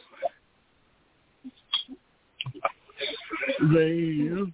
[3.59, 4.51] Radio.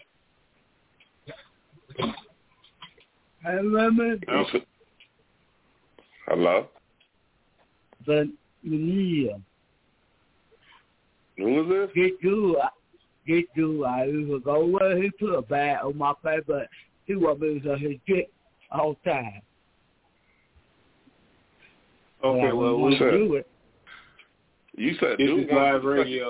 [3.45, 4.15] I remember
[6.27, 6.67] Hello?
[8.05, 8.31] the
[8.63, 9.39] Mania.
[11.37, 11.89] Who is this?
[11.95, 12.59] Get you,
[13.25, 13.85] get you.
[13.85, 16.67] I was go where he put a bag on my face, but
[17.05, 18.29] he was losing his dick
[18.71, 19.41] all the time.
[22.23, 23.11] Okay, But well, we, Sure.
[23.11, 23.47] do it.
[24.75, 26.29] You said This dude is live to suck radio.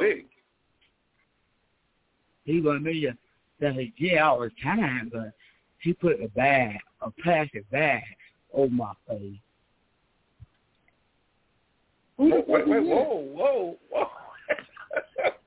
[2.43, 3.17] He was me to
[3.61, 5.33] to his dick all the time, but
[5.79, 8.03] he put a bag, a plastic bag,
[8.53, 9.39] on my face.
[12.17, 14.07] Wait, wait, wait, whoa, whoa, whoa.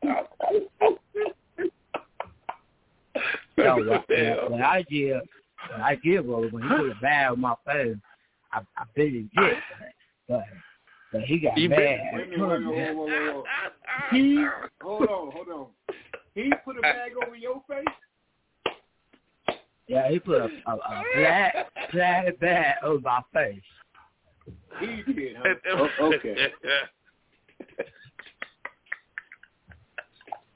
[3.57, 4.37] So What what, the hell?
[4.43, 5.15] what, what I did,
[5.71, 7.97] what I did was when he put a bag on my face,
[8.53, 9.59] I, I bit his dick,
[10.29, 10.45] but
[11.13, 11.77] but he got You mad.
[11.79, 12.97] bit- and wait a minute, wait a turned minute, it.
[12.97, 13.45] whoa, whoa, whoa, whoa.
[14.13, 14.47] He
[14.81, 15.67] Hold on, hold on.
[16.35, 17.87] He put a bag over your face?
[19.89, 21.55] yeah, he put a, a, a black
[21.93, 23.61] black bag over my face.
[24.81, 25.55] He did, huh?
[26.01, 26.37] Oh, okay.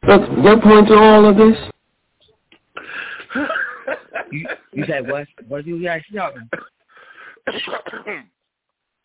[0.04, 1.56] What's your point to all of this?
[4.32, 5.26] You you said what?
[5.48, 6.48] What you guys talking?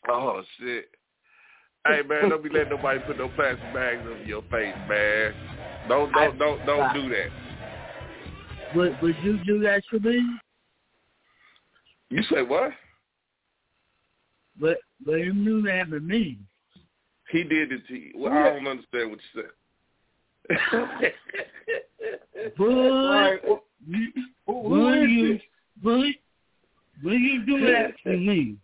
[0.10, 0.90] oh shit.
[1.86, 5.34] Hey man, don't be letting nobody put no plastic bags over your face, man.
[5.88, 7.30] Don't don't don't don't do that.
[8.76, 10.22] Would would you do that to me?
[12.10, 12.72] You say what?
[14.60, 16.38] But but you knew that to me.
[17.32, 18.12] He did it to you.
[18.16, 21.12] Well, I don't understand what you said.
[22.58, 23.40] But Right.
[23.46, 24.08] Well, you,
[24.48, 25.42] will you this?
[27.04, 28.56] but you do that to me?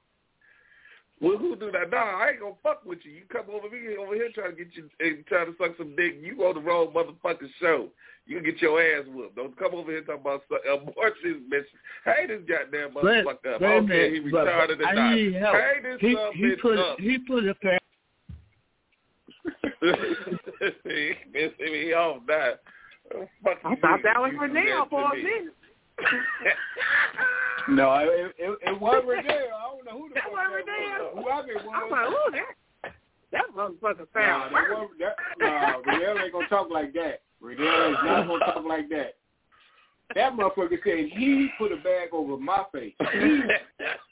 [1.22, 1.90] Well, who do that?
[1.92, 3.12] Nah, I ain't gonna fuck with you.
[3.12, 5.96] You come over here, over here trying to get you, and trying to suck some
[5.96, 6.18] dick.
[6.22, 7.88] You on the wrong motherfucking show.
[8.28, 9.36] You get your ass whooped.
[9.36, 11.64] Don't come over here talking about su- abortion, bitch.
[12.04, 13.56] Hey, this goddamn But motherfucker.
[13.56, 13.62] up.
[13.62, 15.16] wait a I don't care minute, he but retarded or I not.
[15.16, 15.56] need help.
[15.56, 17.00] Hey, this He son he bitch put up.
[17.00, 17.80] he put a pair.
[20.84, 22.54] he pissed me off now.
[23.44, 25.54] Fuck I you thought mean that was you for do Neil for a minute.
[27.70, 29.26] No, it, it, it was Riddell.
[29.26, 31.24] I don't know who the That fuck was that was.
[31.24, 32.56] Whoever it I'm like, ooh, that
[33.32, 37.22] that motherfucker Nah, sound that was, that, nah, Riddell ain't gonna talk like that.
[37.42, 39.16] Riddell is not gonna talk like that.
[40.14, 42.94] That motherfucker said he put a bag over my face.
[43.00, 43.42] He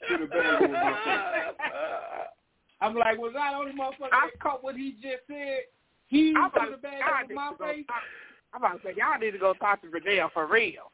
[0.08, 1.56] put a bag over my face.
[2.80, 5.60] I'm like, was I the only motherfucker that caught what he just said?
[6.08, 7.86] He I'm put a bag over my to face.
[8.52, 10.90] I'm about to say y'all need to go talk to Riddell for real.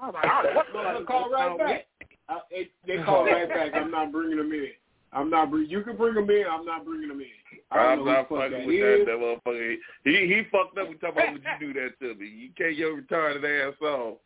[0.00, 1.86] I was like, oh, what the Motherfucker fuck call is right going back.
[2.28, 3.72] Uh, it, they call right back.
[3.74, 4.68] I'm not bringing them in.
[5.12, 5.68] I'm not bring.
[5.68, 6.44] You can bring them in.
[6.50, 7.26] I'm not bringing them in.
[7.70, 9.06] I I'm don't know not who the fuck fucking that with is.
[9.06, 9.76] that, that motherfucker.
[10.04, 10.88] He he fucked up.
[10.88, 12.26] We talking about would you do that to me?
[12.28, 14.16] You can't your retarded ass on.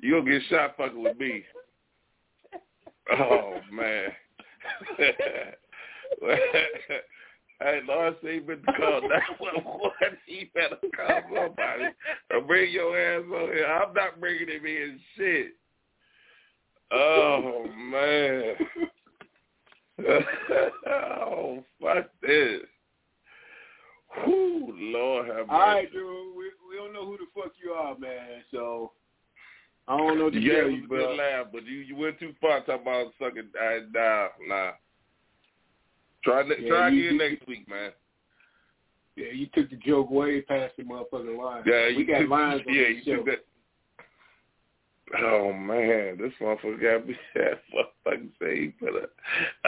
[0.00, 1.44] You gonna get shot fucking with me.
[3.18, 4.08] Oh man.
[7.62, 9.90] hey, Lord said he better call nine one one.
[10.26, 11.84] He better call somebody
[12.30, 13.66] or bring your ass on here.
[13.66, 15.52] I'm not bringing him in shit.
[16.92, 18.54] Oh man.
[20.88, 22.60] oh fuck this.
[24.26, 25.50] Whoo, Lord have mercy.
[25.50, 26.36] All right, dude.
[26.36, 28.42] We we don't know who the fuck you are, man.
[28.50, 28.92] So
[29.88, 31.06] I don't know what to Yeah, tell you, was a bro.
[31.08, 33.48] good laugh, but you you went too far talking about sucking.
[33.60, 34.70] I, nah, nah.
[36.24, 37.90] Try ne- Yeah, try again you- next week, man.
[39.16, 41.62] Yeah, you took the joke way past the motherfucking line.
[41.66, 43.16] Yeah, we you got took, lines on Yeah, this you show.
[43.24, 43.44] took that.
[45.22, 47.14] Oh man, this motherfucker got me.
[47.34, 49.08] That motherfucker say he put a.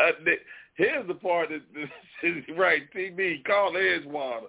[0.01, 0.41] Uh, th-
[0.77, 1.61] here's the part that
[2.23, 2.83] is right.
[2.95, 4.45] TV call Edgewater.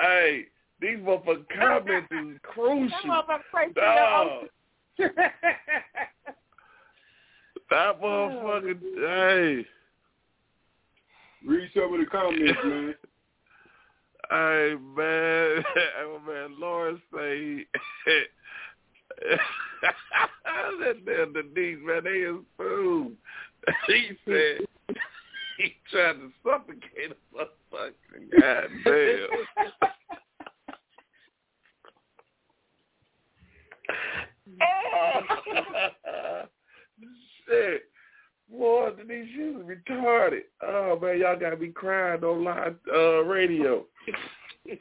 [0.00, 0.46] Hey,
[0.80, 2.98] these motherfucking comments is That crucial.
[3.06, 3.72] motherfucker crazy.
[3.74, 4.48] Dog.
[7.70, 8.78] That motherfucker.
[8.96, 9.66] Hey.
[11.46, 12.94] Read some of the comments, man.
[14.30, 17.64] Hey man, hey oh, man, Lawrence say
[20.80, 23.16] that damn Denise man, they is food.
[23.86, 24.66] He said
[25.56, 28.20] he tried to suffocate a motherfucker.
[28.38, 29.28] God damn.
[37.48, 37.82] Shit.
[38.50, 40.44] Boy, Denise, you was retarded.
[40.62, 43.84] Oh man, y'all gotta be crying on live uh radio.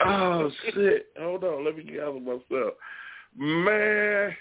[0.06, 1.08] Oh shit!
[1.20, 2.74] Hold on, let me gather myself.
[3.36, 4.36] Man,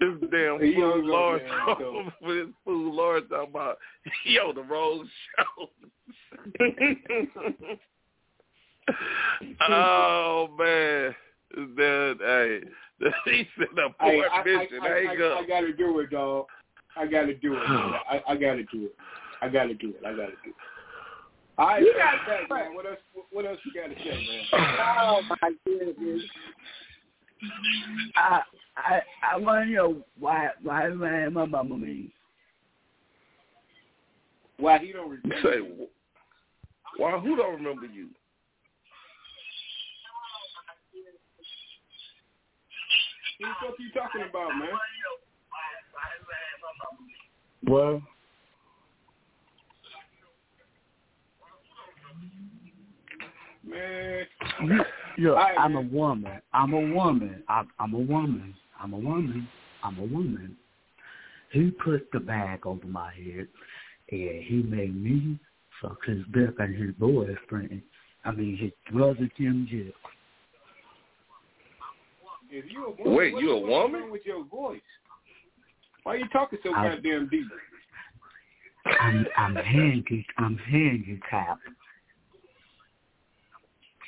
[0.00, 1.42] this damn fool Lord,
[1.78, 3.78] so- this fool Lord talking about
[4.24, 5.70] yo the wrong show.
[9.68, 11.14] oh man,
[11.76, 12.60] that hey,
[13.24, 14.78] he said a poor I, I, mission.
[14.82, 15.38] I, Hang I, up.
[15.42, 16.46] I gotta do it, dog.
[16.96, 17.58] I gotta do it.
[17.66, 18.94] I, I gotta do it.
[19.42, 20.00] I gotta do it.
[20.06, 20.54] I gotta do it.
[21.58, 22.58] All right, You gotta back, do it.
[22.58, 22.74] man.
[22.74, 22.98] What else?
[23.32, 24.10] What else you gotta say,
[24.52, 24.76] man?
[24.80, 26.22] oh my goodness.
[28.16, 28.40] I
[28.76, 29.00] I
[29.32, 32.12] I want to know why why man my mama me.
[34.58, 35.52] Why he don't You remember?
[35.52, 35.86] say,
[36.96, 37.18] why?
[37.18, 38.08] Who don't remember you?
[43.40, 44.68] Who the fuck you talking about, man?
[47.66, 48.02] Well,
[53.66, 54.26] Man,
[54.62, 54.86] look,
[55.28, 56.40] All right, I'm a woman.
[56.52, 57.42] I'm a woman.
[57.48, 58.54] I'm, I'm a woman.
[58.78, 59.48] I'm a woman.
[59.82, 60.56] I'm a woman.
[61.50, 63.48] He put the bag over my head,
[64.10, 65.38] and he made me
[65.80, 67.80] suck his dick and his boyfriend.
[68.24, 69.92] I mean, his brother Jim Jill.
[72.50, 74.10] if you a woman, Wait, you the a woman?
[74.10, 74.80] with your voice?
[76.04, 77.46] Why are you talking so I- goddamn deep?
[79.00, 80.26] I'm I'm handy.
[80.38, 81.62] I'm hearing you handicapped.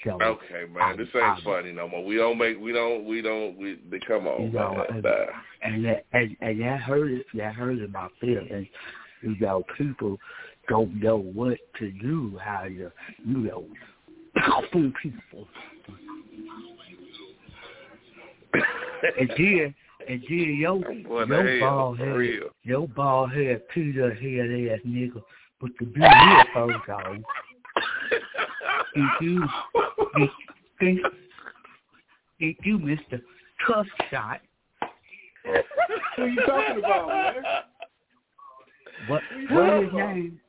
[0.04, 2.04] So Okay, man, this ain't I'm- funny no more.
[2.04, 3.80] We don't make, we don't, we don't, we.
[3.90, 4.86] They, come on, You know, man.
[4.90, 5.26] and- Nah.
[5.62, 8.68] and that and, and that hurt it that hurt my feelings.
[9.22, 10.18] You know, people
[10.68, 12.92] don't know what to do, how you
[13.24, 13.64] you know
[14.70, 15.48] from people.
[19.18, 19.74] And then
[20.08, 22.48] and then your Boy, your the hell, bald head real.
[22.62, 25.22] your bald head Peter head ass nigga
[25.60, 27.24] with the blue earphones on.
[28.94, 29.44] Did you
[30.16, 30.28] did,
[30.80, 30.98] did,
[32.40, 33.20] did you Mr.
[33.66, 34.40] Tough Shot?
[36.16, 37.34] Who you talking about, man?
[39.08, 40.40] What what his name?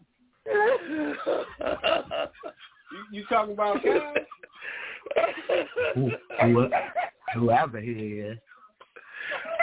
[0.46, 1.16] You,
[3.12, 3.82] you talking about
[5.94, 6.12] Who,
[6.42, 6.70] who,
[7.34, 8.38] whoever he is.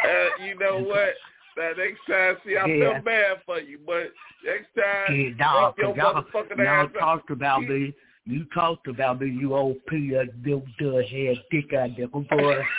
[0.05, 1.14] Uh, you know what?
[1.56, 2.94] That next time, see, I Yeah.
[2.94, 4.12] feel bad for you, but
[4.44, 6.98] next time, Yeah, dog, your y'all, motherfucking y'all ass up.
[6.98, 7.94] talked about me.
[8.26, 12.64] You talked about me, you old Bill Dud head, dick out there, boy.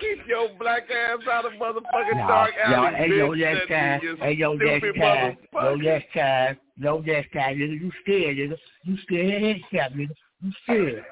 [0.00, 3.68] Keep your black ass out of motherfucking Nah, dark alley, hey, yo, bitch, yes, that
[3.68, 4.00] guy.
[4.02, 5.36] you Hey, yo, stupid guy.
[5.54, 6.58] Yo, yes, guy.
[6.78, 7.54] Yo, yes, guy.
[7.54, 8.56] Nigga, you scared, nigga.
[8.84, 10.14] You scared headshot, nigga.
[10.42, 11.04] You scared.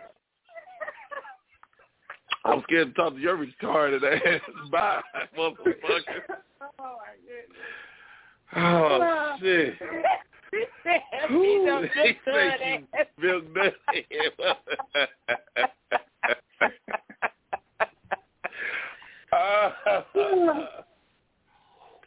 [2.44, 4.40] I'm scared to talk to your retarded ass.
[4.70, 5.00] Bye,
[5.36, 5.76] motherfucker.
[6.78, 7.58] Oh my goodness.
[8.56, 9.74] Oh shit.
[10.50, 10.64] he
[11.28, 12.86] he Ooh, he just said you
[13.22, 13.72] milk dud.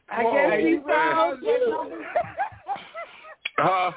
[0.09, 2.05] I guess oh, he Oh, found man.
[3.57, 3.91] Huh?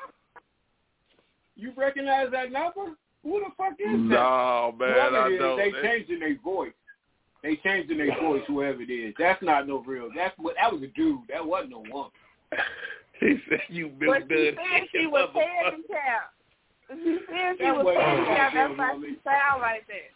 [1.57, 2.97] You recognize that number?
[3.27, 3.97] Who the fuck is that?
[3.99, 5.57] No, man, whoever I it is, don't.
[5.59, 6.73] they changing their voice.
[7.43, 9.15] They changing their voice, whoever it is.
[9.19, 10.09] That's not no real.
[10.15, 10.55] That's what.
[10.61, 11.21] That was a dude.
[11.29, 12.11] That wasn't no woman.
[13.19, 14.55] He said you But milk she dud.
[14.61, 16.37] said she was handicapped.
[17.03, 18.55] She said she That was wasn't handicapped.
[18.55, 19.09] That's no why woman.
[19.09, 20.13] she sound like that.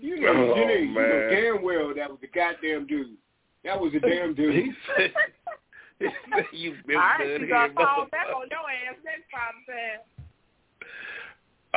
[0.00, 3.18] You know, Oh, you, know, you know damn well that was a goddamn dude.
[3.64, 4.54] That was a damn dude.
[4.54, 5.10] He said,
[5.98, 8.40] he said you milk All right, dud she here, gonna call back motherfucker.
[8.40, 9.98] on your ass next time, Sam.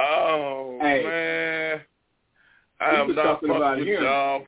[0.02, 1.04] Oh Hey.
[1.04, 1.82] man,
[2.80, 4.04] I am not fucking about with him.
[4.04, 4.46] y'all.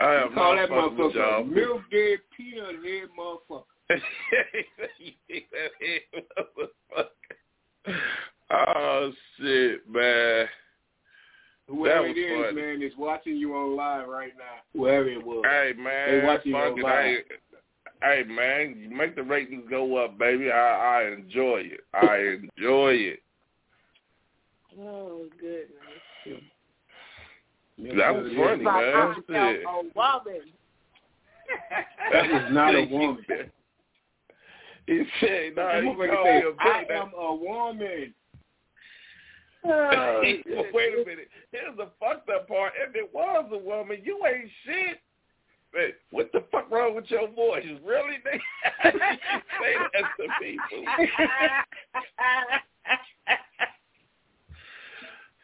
[0.00, 1.44] I am call not that fucking with y'all.
[1.44, 3.64] motherfucker milk dead peanut head motherfucker.
[8.50, 10.46] oh shit, man.
[11.68, 12.60] Whoever it is, funny.
[12.60, 14.62] man, is watching you on live right now.
[14.72, 15.44] Whoever it was.
[15.48, 17.04] Hey They man, watching you on live.
[17.04, 17.22] Hey,
[18.02, 20.50] hey man, you make the ratings go up, baby.
[20.50, 21.80] I I enjoy it.
[21.94, 22.16] I
[22.58, 23.20] enjoy it.
[24.78, 26.42] Oh goodness.
[27.96, 28.68] That was funny, man.
[28.68, 29.26] I Shit.
[29.26, 30.42] felt a woman.
[32.12, 33.24] That was not a woman.
[34.86, 38.14] He said, "No, That he motherfucker called said, me a I bitch." am a woman.
[39.64, 40.20] Oh,
[40.72, 41.28] Wait a minute.
[41.52, 42.72] Here's the fucked up part.
[42.88, 44.98] If it was a woman, you ain't shit.
[45.72, 47.64] Hey, what the fuck wrong with your voice?
[47.84, 48.16] Really?
[48.26, 48.40] nigga?
[48.84, 49.00] you
[49.60, 50.84] say that to people.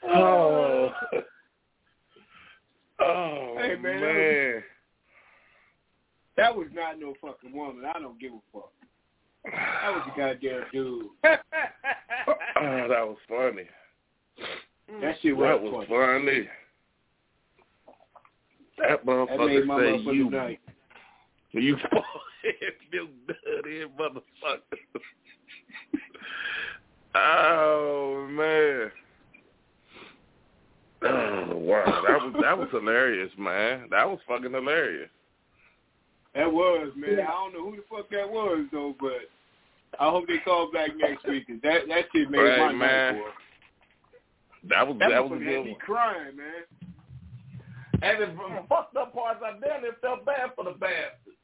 [0.08, 0.92] Oh.
[2.98, 4.62] Oh Hey, man, man.
[6.38, 7.84] That was not no fucking woman.
[7.84, 8.72] I don't give a fuck.
[9.44, 11.06] That was a goddamn dude.
[12.58, 13.64] Oh, that was funny.
[15.02, 16.18] That shit was, That was funny.
[16.24, 16.48] funny.
[18.78, 20.60] That That motherfucker my say motherfucking you night.
[21.52, 22.02] you fucking
[22.92, 23.66] milk dud
[23.98, 25.00] motherfucker.
[27.14, 28.90] oh man.
[31.02, 33.88] Oh wow, that was that was hilarious, man.
[33.90, 35.10] That was fucking hilarious.
[36.34, 37.20] That was, man.
[37.20, 39.28] I don't know who the fuck that was though, but
[40.00, 41.46] I hope they call back next week.
[41.46, 43.14] 'cause that that shit made Right, my man.
[43.14, 43.30] night, boy.
[44.68, 45.80] That was That, that, was motherfucker a good me one.
[45.80, 46.64] crying, man.
[48.02, 51.34] And the fucked up parts, I damn near felt bad for the bastard.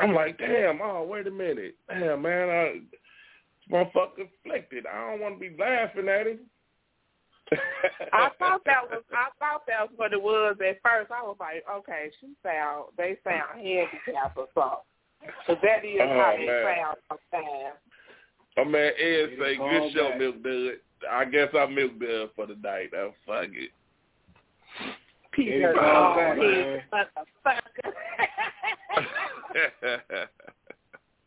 [0.00, 1.76] I'm like, damn, oh, wait a minute.
[1.88, 2.80] Damn, man, I,
[3.70, 4.86] motherfucker afflicted.
[4.86, 6.40] I don't want to be laughing at him.
[8.12, 11.10] I thought that was I thought that was what it was at first.
[11.10, 14.78] I was like, okay, she sound they sound handicapped or something.
[15.46, 16.64] So that is Oh, how they man.
[16.64, 17.76] sound sometimes.
[18.58, 20.18] Oh, man, Ed It say, good all show, back.
[20.18, 20.72] Milk Dud.
[21.10, 22.90] I guess I'm Milk Dud for the night.
[22.94, 23.70] Oh, fuck it.
[25.32, 26.82] Peter oh, back, head man.
[26.92, 27.92] motherfucker.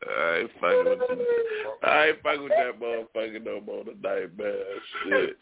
[0.10, 1.00] I ain't fucking with.
[1.84, 4.56] I ain't fucking with that motherfucker no more tonight, man.
[5.04, 5.38] Shit.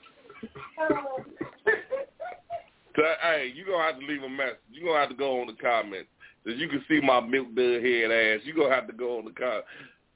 [2.95, 4.57] So, hey, you gonna have to leave a message.
[4.72, 6.10] You gonna have to go on the comments.
[6.45, 8.41] Cause you can see my milk dud head ass.
[8.44, 9.64] You gonna have to go on the comment.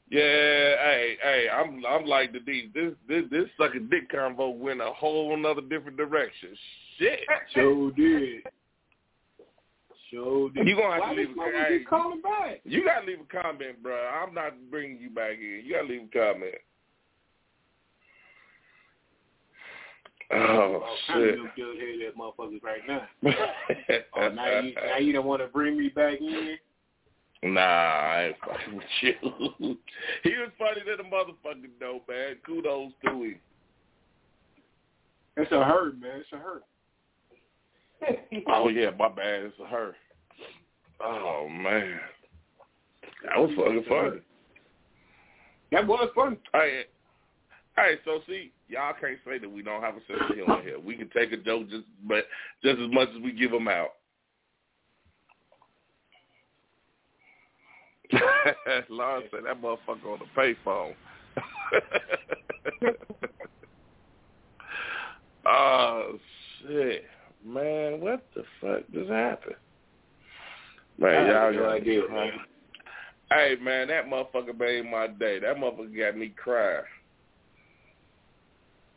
[0.10, 2.70] Yeah, hey, hey, I'm I'm like the D.
[2.74, 6.50] This this this sucking dick convo went a whole another different direction.
[6.98, 7.20] Shit.
[7.54, 8.44] Sure did.
[10.10, 10.50] Sure.
[10.54, 12.62] You gonna have Why to leave a motherfucker hey, keep calling back?
[12.64, 13.96] You gotta leave a comment, bro.
[13.96, 15.64] I'm not bringing you back in.
[15.66, 16.56] You gotta leave a comment.
[20.30, 21.36] Oh, oh kind shit!
[21.36, 23.08] milk dud head that motherfuckers right now.
[24.16, 26.58] Oh, now you now you don't want to bring me back in.
[27.44, 29.14] Nah, I ain't fucking with you.
[30.24, 32.38] he was funny than a motherfucker though, man.
[32.46, 33.40] Kudos to him.
[35.38, 36.20] It's a hurt, man.
[36.20, 36.64] It's a hurt.
[38.48, 39.44] Oh yeah, my bad.
[39.44, 39.96] It's her.
[41.02, 42.00] Oh, oh man,
[43.26, 44.22] that was fucking funny.
[45.72, 46.38] That was fun.
[46.54, 46.84] Hey,
[47.76, 50.80] hey, so see, y'all can't say that we don't have a sense of humor here.
[50.80, 52.26] We can take a joke just, but
[52.64, 53.90] just as much as we give them out.
[58.90, 60.94] Lauren said that motherfucker on the payphone.
[65.46, 66.18] oh
[66.62, 67.04] shit,
[67.46, 68.02] man!
[68.02, 69.56] What the fuck just happened?
[70.98, 72.32] Man, I y'all no idea, crying.
[73.30, 75.40] Hey, man, that motherfucker made my day.
[75.40, 76.84] That motherfucker got me crying.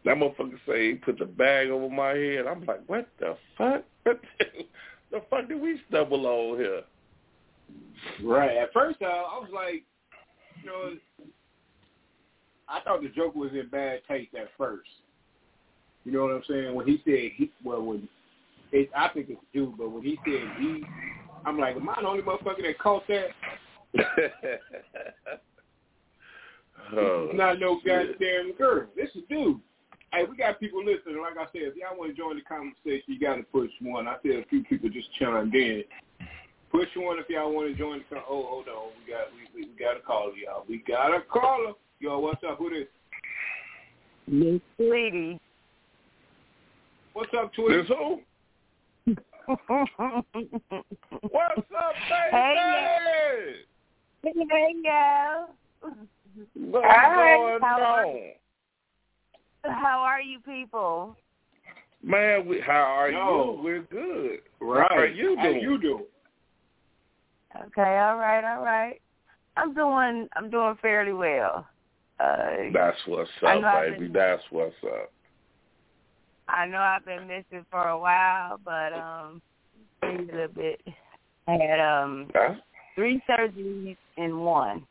[0.05, 2.47] That motherfucker say he put the bag over my head.
[2.47, 3.85] I'm like, what the fuck?
[4.05, 6.83] the fuck did we stumble on here?
[8.23, 8.57] Right.
[8.57, 9.85] At first, uh, I was like,
[10.62, 10.93] you know,
[12.69, 14.89] I thought the joke was in bad taste at first.
[16.05, 16.75] You know what I'm saying?
[16.75, 18.09] When he said he, well, when
[18.72, 20.84] it, I think it's dude, but when he said he,
[21.44, 23.28] I'm like, am I the only motherfucker that caught that?
[26.97, 28.18] oh, It's not no shit.
[28.18, 28.86] goddamn girl.
[28.97, 29.60] This is dude.
[30.12, 31.20] Hey, we got people listening.
[31.20, 34.09] Like I said, if y'all want to join the conversation, you got to push one.
[34.09, 35.84] I see a few people just chimed in.
[36.72, 38.90] Push one if y'all want to join the con- Oh, hold on.
[39.05, 40.64] We got we, we, we got a caller, y'all.
[40.68, 41.72] We got a caller.
[42.01, 42.59] Yo, what's up?
[42.59, 42.86] Who this?
[44.26, 45.40] Miss Sweetie.
[47.12, 47.82] What's up, Tweety?
[47.82, 48.20] This who?
[49.51, 49.62] What's
[51.77, 52.31] up, baby?
[52.31, 53.55] Hey,
[54.22, 55.47] hey, yo.
[56.55, 57.36] What's Hi.
[57.36, 58.32] going How are on?
[59.64, 61.16] How are you people?
[62.01, 63.56] Man, we, how are Yo.
[63.56, 63.62] you?
[63.62, 64.40] We're good.
[64.60, 64.86] Right.
[64.89, 65.60] How are you How doing?
[65.60, 66.05] you doing?
[67.56, 69.01] Okay, all right, all right.
[69.56, 71.66] I'm doing I'm doing fairly well.
[72.20, 74.05] Uh That's what's up, know baby.
[74.05, 75.12] been- That's what's up.
[76.52, 79.43] I know I've been missing for a while, but um
[80.02, 80.81] a little bit
[81.47, 82.28] I had um
[82.94, 84.86] three surgeries in one.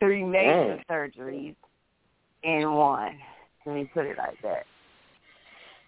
[0.00, 1.54] Three major surgeries
[2.42, 3.18] in one.
[3.66, 4.64] Let me put it like that.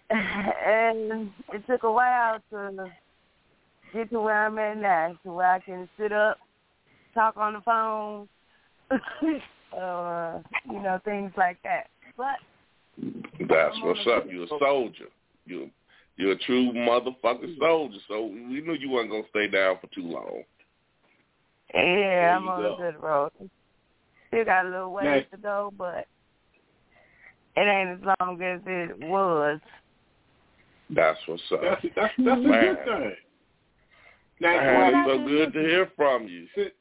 [0.09, 2.89] And it took a while to
[3.93, 6.37] get to where I'm at now, to where I can sit up,
[7.13, 8.29] talk on the phone,
[9.77, 11.87] uh, you know, things like that.
[12.15, 12.37] But
[12.97, 14.25] That's oh, what's up.
[14.29, 15.05] You're a soldier.
[15.45, 15.69] You
[16.17, 17.61] you're a true motherfucking hmm.
[17.61, 17.97] soldier.
[18.07, 20.43] So we knew you weren't gonna stay down for too long.
[21.73, 22.73] yeah, I'm on go.
[22.73, 23.31] a good road.
[24.29, 25.25] Still got a little ways Nice.
[25.31, 26.07] to go, but
[27.55, 29.59] it ain't as long as it was.
[30.89, 31.61] That's what's up.
[31.61, 33.15] That's that's that's a good thing.
[34.39, 36.47] Now, Man, Tweety, it's so good to hear from you.
[36.55, 36.71] since,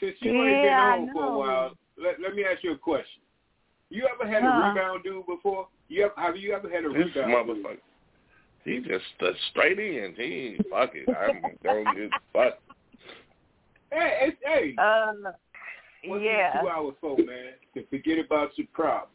[0.00, 2.72] since you ain't been Yeah, I on for a while, let, let me ask you
[2.72, 3.20] a question.
[3.90, 4.68] You ever had a Huh.
[4.68, 5.68] rebound dude before?
[5.88, 7.64] You ever, have you ever had a This rebound dude?
[7.64, 7.78] motherfucker.
[8.64, 10.14] He just uh, straight in.
[10.14, 11.08] He fuck it.
[11.08, 12.58] I'm gonna get fuck.
[13.90, 14.74] Hey, hey, hey.
[14.76, 15.32] Uh,
[16.04, 17.54] What's yeah, two hours for, man?
[17.74, 19.10] To forget about your problems.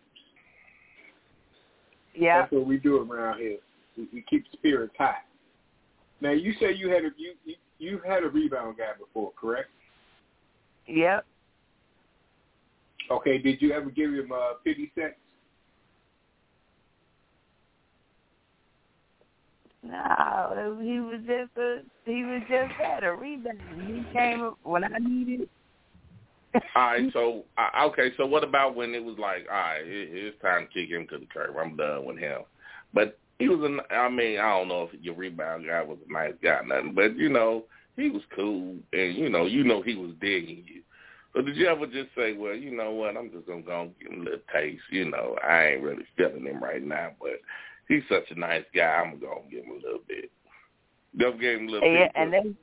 [2.15, 3.57] yeah, That's what we do around here.
[3.95, 5.17] We, we keep spirits high.
[6.19, 9.69] Now, you say you had a you you you had a rebound guy before, correct?
[10.87, 11.25] yep.
[13.13, 13.37] Okay.
[13.37, 15.15] Did you ever give him uh, pity sex?
[19.83, 23.59] No, he was just a he was just that a rebound.
[23.85, 25.49] He came when I needed.
[26.55, 30.09] All right, so uh, okay, so what about when it was like, all right, it,
[30.11, 31.55] it's time to kick him to the curb.
[31.57, 32.41] I'm done with him.
[32.93, 36.11] But he was a, I mean, I don't know if your rebound guy was a
[36.11, 37.65] nice guy, or nothing, but you know,
[37.97, 40.81] he was cool, and you know, you know, he was digging you.
[41.33, 43.99] So did you ever just say, well, you know what, I'm just gonna go and
[43.99, 44.83] give him a little taste.
[44.91, 47.39] You know, I ain't really feeling him right now, but
[47.87, 48.83] he's such a nice guy.
[48.83, 50.29] I'm gonna give him a little bit.
[51.17, 52.11] Just gave him a little Yeah, bit.
[52.15, 52.57] and then.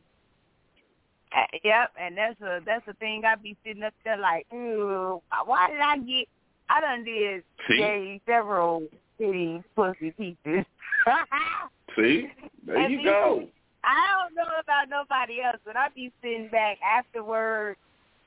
[1.37, 3.25] Uh, yep, and that's a that's the thing.
[3.25, 6.29] I be sitting up there like, ooh, why did I get?
[6.69, 8.21] I done did See?
[8.27, 8.87] several
[9.19, 10.65] city pussy pieces.
[11.97, 12.29] See,
[12.67, 13.47] there And you go.
[13.83, 17.79] I don't know about nobody else, but I be sitting back afterwards,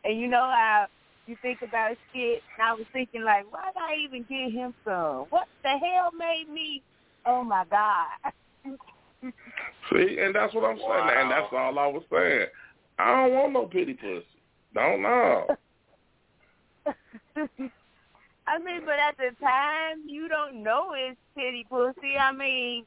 [0.03, 0.87] and you know how
[1.27, 2.41] you think about shit.
[2.57, 5.27] And I was thinking like, why did I even get him some?
[5.29, 6.81] What the hell made me?
[7.25, 8.33] Oh my god!
[9.91, 12.47] See, and that's what I'm saying, and that's all I was saying.
[12.99, 14.25] I don't want no pity pussy.
[14.73, 15.47] Don't know.
[18.45, 22.17] I mean, but at the time, you don't know it's pity pussy.
[22.19, 22.85] I mean,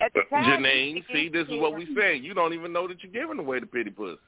[0.00, 2.22] at the uh, time, Janine, see, this is what we saying.
[2.24, 4.18] You don't even know that you're giving away the pity pussy.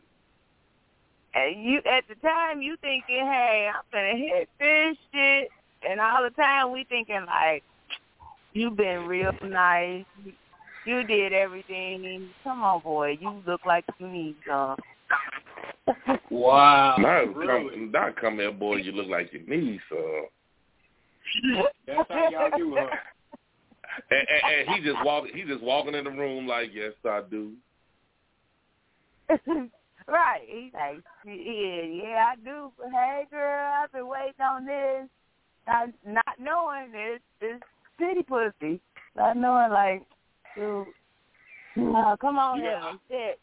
[1.35, 5.49] And you at the time you thinking, hey, I'm gonna hit this shit,
[5.89, 7.65] and all the time we thinking like,
[8.53, 10.05] you been real nice,
[10.87, 12.29] you did everything.
[12.45, 14.77] Come on, boy, you look like you need some.
[16.31, 16.97] Wow.
[16.99, 17.71] Not really?
[17.71, 18.77] come, not come here, boy.
[18.77, 20.27] You look like you need some.
[21.87, 22.87] That's how y'all do, huh?
[24.11, 25.25] And, and, and he just walk.
[25.33, 27.53] He just walking in the room like, yes, I do.
[30.09, 30.41] right?
[30.47, 32.71] He's like, yeah, yeah, I do.
[32.93, 35.09] Hey, girl, I've been waiting on this.
[35.67, 37.65] Not, not not knowing it's it's
[37.99, 38.81] city pussy,
[39.17, 40.03] not knowing like,
[40.55, 40.87] dude,
[41.97, 42.93] uh, come on Yeah.
[43.09, 43.39] here, shit.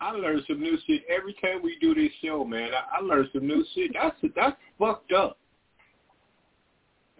[0.00, 2.70] I learn some new shit every time we do this show, man.
[2.74, 3.92] I, I learn some new shit.
[3.94, 5.36] That's that's fucked up.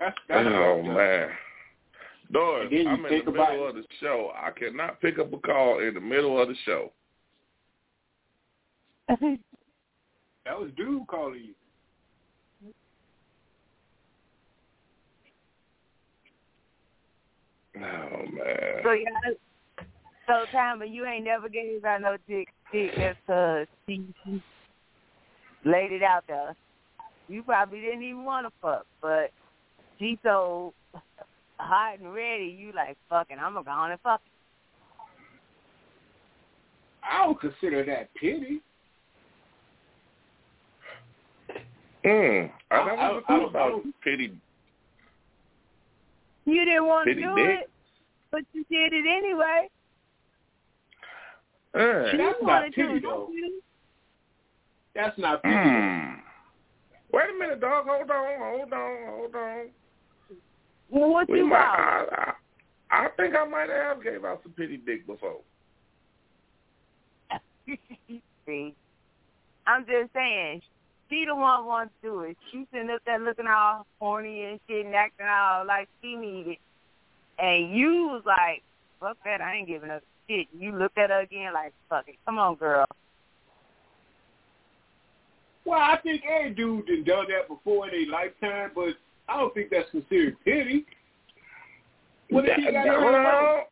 [0.01, 0.97] That's that's Oh fucked up.
[0.97, 1.29] man.
[2.33, 3.69] Doris, And then you I'm in the middle it.
[3.69, 4.33] of the show.
[4.35, 6.91] I cannot pick up a call in the middle of the show.
[10.45, 12.73] That was dude calling you.
[17.77, 18.83] Oh man.
[18.83, 19.35] So yeah,
[20.27, 24.43] so Tama, you ain't never gave out no dick, dick just 'cause she she
[25.65, 26.57] laid it out there.
[27.29, 29.31] You probably didn't even want to fuck, but
[29.99, 30.75] she so
[31.59, 32.47] hot and ready.
[32.47, 33.39] You like fucking.
[33.39, 34.21] I'm gonna go on and fuck.
[37.05, 38.61] I don't consider that pity.
[42.05, 44.39] Mm, I I- never I- I don't- I about don't- pity.
[46.45, 47.61] You didn't want to do dick?
[47.61, 47.71] it,
[48.33, 49.69] but you did it anyway.
[51.75, 53.01] Uh, That's not wanted pity, to.
[53.01, 53.09] though.
[53.27, 53.63] don't you?
[54.95, 55.55] That's not pity.
[55.55, 56.21] mm.
[57.13, 57.87] Wait a minute, dog.
[57.87, 59.71] Hold on, hold on, hold on.
[60.91, 61.57] Well, what We you might.
[61.59, 62.35] I,
[62.91, 65.41] I, I think I might have gave out some pity dick before.
[68.47, 68.75] See,
[69.67, 70.61] I'm just saying,
[71.13, 72.37] she the one wants to do it.
[72.51, 76.57] She sitting up there looking all horny and shit and acting all like she needed.
[77.39, 78.63] And you was like,
[78.99, 80.47] fuck that, I ain't giving up shit.
[80.59, 82.87] You looked at her again like, fuck it, come on, girl.
[85.65, 88.95] Well, I think every dude done done that before in their lifetime, but
[89.29, 90.87] I don't think that's considered pity.
[92.31, 93.63] What if you got no, her?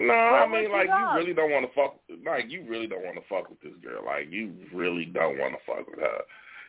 [0.00, 1.96] No, I mean like you really don't want to fuck.
[2.24, 4.04] Like you really don't want to fuck with this girl.
[4.04, 6.22] Like you really don't want to fuck with her.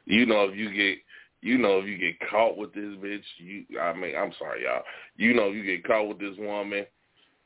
[0.05, 0.97] You know if you get,
[1.41, 3.23] you know if you get caught with this bitch.
[3.37, 4.83] You, I mean, I'm sorry, y'all.
[5.15, 6.85] You know if you get caught with this woman.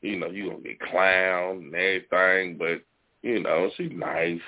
[0.02, 2.82] You know you gonna get clowned and everything, but
[3.22, 4.40] you know she's nice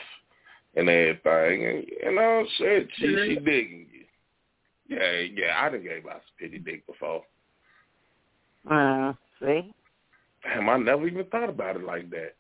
[0.77, 4.97] and everything, and you know shit, she she digging you.
[4.97, 7.23] Yeah, yeah, I done gave out some pity dick before.
[8.70, 9.73] Uh, see?
[10.49, 12.35] Damn, I never even thought about it like that.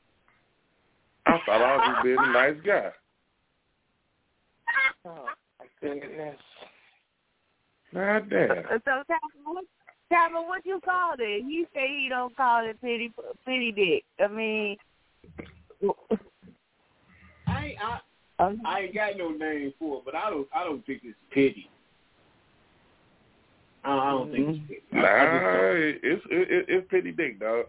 [1.26, 2.90] I thought I was just being a nice guy.
[5.04, 5.26] Oh,
[5.58, 6.36] my goodness.
[7.92, 8.64] God damn.
[8.84, 9.02] So,
[10.10, 11.44] Tama, what, what you call it?
[11.44, 13.12] He say he don't call it pity,
[13.44, 14.04] pity dick.
[14.22, 14.76] I mean,
[17.46, 18.00] I, ain't- I
[18.64, 21.68] I ain't got no name for it, but I don't I don't think it's pity.
[23.84, 24.66] I don't, I don't think it's mm-hmm.
[24.66, 24.82] pity.
[24.92, 25.70] Nah, I, I
[26.02, 27.66] it's it, it's pity dick, dog.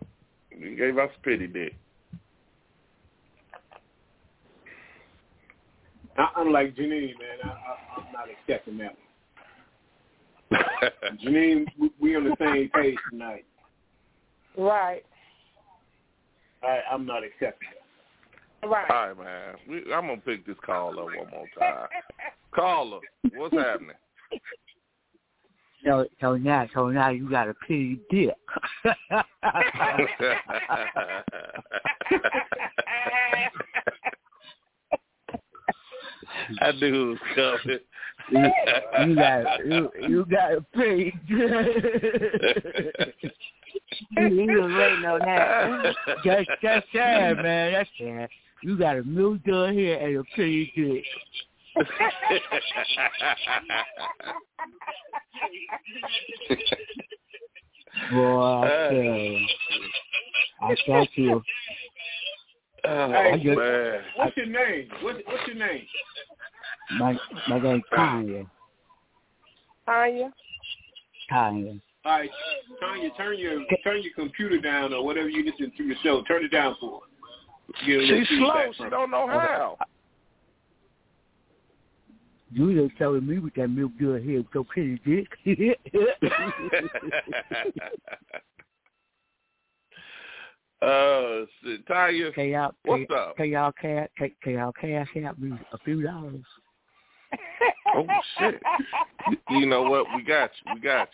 [0.60, 1.74] You gave us pity dick.
[6.18, 7.38] I, I'm like Janine, man.
[7.44, 8.96] I, I, I'm not accepting that
[10.52, 10.62] one.
[11.26, 13.46] Janine, we, we on the same page tonight.
[14.58, 15.06] Right.
[16.62, 17.70] I, I'm not accepting
[18.62, 18.68] that.
[18.68, 18.92] Right.
[18.92, 19.56] All right, man.
[19.70, 21.88] We, I'm gonna pick this call up one more time.
[22.54, 23.00] Caller,
[23.36, 23.96] what's happening?
[25.86, 28.36] So, so now, so now you got a pity dick.
[36.62, 37.80] I knew it was coming.
[38.30, 38.52] you,
[39.08, 41.40] you got you, you got a pity dick.
[44.18, 45.96] he was waiting on that.
[46.26, 47.74] that's that's sad, man.
[47.74, 48.30] That's sad.
[48.64, 51.06] You got a milk done here and a pity dick.
[58.12, 59.48] Boy, I tell you.
[60.62, 61.42] I tell you.
[62.86, 64.02] oh Hey, just- man.
[64.16, 64.90] What's your name?
[65.02, 65.86] What's, what's your name?
[66.98, 68.46] My my name's Tanya.
[69.86, 70.34] Tanya.
[71.30, 71.80] Tanya.
[72.06, 72.30] All right,
[72.80, 76.24] Tanya, turn your turn your computer down or whatever you listen to your show.
[76.24, 77.02] Turn it down for.
[77.02, 77.06] her.
[77.86, 78.72] Get She's slow.
[78.78, 79.78] She don't know how.
[82.52, 85.28] You just telling me with that milk done here with your pity dick.
[90.82, 91.46] uh,
[91.88, 93.38] Tanya, can y'all what's can, up?
[93.38, 96.44] can y'all cash can, can y'all cash out me a few dollars?
[97.96, 98.08] Oh
[98.38, 98.62] shit!
[99.50, 100.06] You know what?
[100.16, 100.74] We got you.
[100.74, 101.10] We got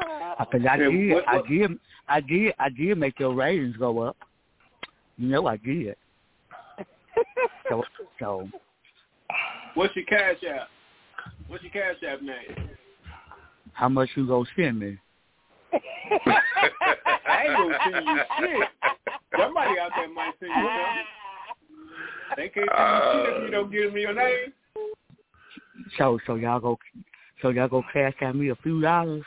[0.00, 1.78] I cause I did, what- I did,
[2.08, 4.16] I did, I did make your ratings go up.
[5.16, 5.96] You know I did.
[7.68, 7.84] So,
[8.18, 8.48] so
[9.74, 10.68] What's your cash app?
[11.46, 12.70] What's your cash app name?
[13.74, 14.98] how much you gonna send me?
[15.72, 18.68] I ain't gonna send you shit.
[19.38, 21.04] Somebody out there might send you something.
[22.36, 24.52] They can't send you shit if you don't give me your name.
[25.96, 26.78] So so y'all go
[27.40, 29.22] so y'all go cash out me a few dollars.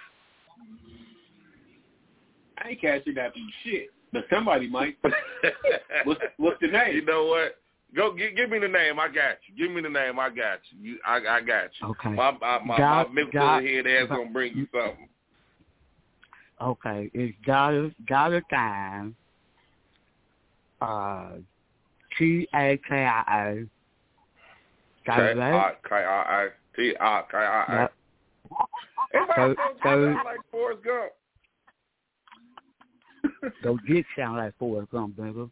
[2.58, 4.98] I ain't cashing that for shit, but somebody might.
[6.04, 6.96] what's, what's the name?
[6.96, 7.61] You know what?
[7.96, 9.00] Go give, give me the name.
[9.00, 9.56] I got you.
[9.68, 10.18] Give me the name.
[10.20, 10.92] I got you.
[10.94, 11.88] you I, I got you.
[11.90, 12.10] Okay.
[12.10, 15.08] My my my, God- my mental God- head ass gonna bring you something.
[16.62, 19.16] Okay, it's dollar dollar time.
[20.80, 21.32] Uh,
[22.18, 23.66] T A K I A.
[25.06, 25.54] Got it right?
[25.54, 26.00] I K I
[26.44, 27.88] I T I K I I.
[29.14, 29.90] Everybody So- so,
[30.24, 31.12] like Forrest Gump.
[33.64, 35.50] Those dicks sound like Forrest Gump, nigga.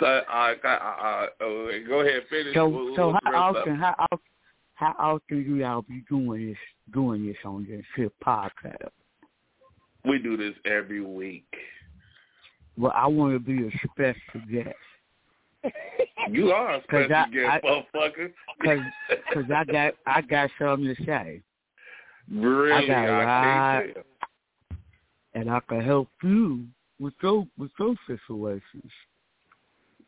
[0.00, 2.54] So, uh, I, oh, go ahead, finish.
[2.54, 4.18] So so how often how often
[4.74, 6.58] how often do y'all be doing this
[6.92, 8.90] doing this on this shit podcast?
[10.04, 11.46] We do this every week.
[12.76, 14.74] Well, I want to be a special guest
[16.30, 18.32] You are a special I- guest, I- motherfucker.
[18.60, 18.80] because
[19.32, 21.42] cause I got I got something to say
[22.30, 24.02] really, I got I, can't tell.
[25.34, 26.66] and I can help you
[26.98, 28.90] with those with those situations.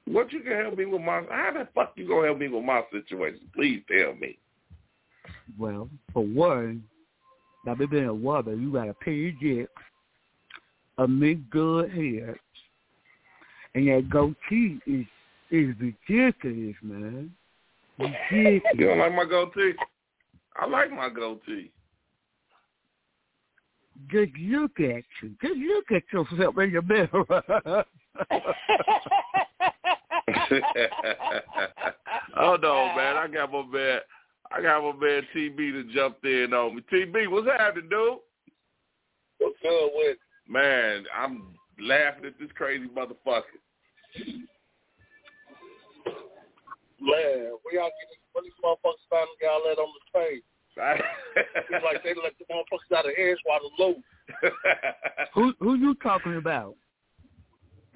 [0.07, 1.23] What you can help me with my?
[1.29, 3.41] How the fuck you gonna help me with my situation?
[3.55, 4.39] Please tell me.
[5.59, 6.85] Well, for one,
[7.65, 9.69] by me being a woman, you got to pay your dick,
[10.99, 12.39] a big good hair,
[13.75, 15.05] and that goatee is
[15.51, 17.33] is ridiculous, man.
[17.99, 18.63] Ridiculous.
[18.75, 19.73] You don't like my goatee?
[20.57, 21.71] I like my goatee.
[24.11, 25.31] Just look at you.
[25.43, 27.25] Just look at yourself in the mirror.
[32.37, 33.17] oh no, man!
[33.17, 34.01] I got my man.
[34.51, 36.83] I got my man TB to jump in on me.
[36.93, 38.19] TB, what's happening, dude?
[39.39, 40.19] What's good with?
[40.49, 43.43] Man, I'm laughing at this crazy motherfucker.
[47.07, 50.41] Man, we all get what these motherfuckers finally got let on the train.
[51.37, 53.95] It's like they let the motherfuckers out of edge while the low.
[55.35, 56.75] who who you talking about?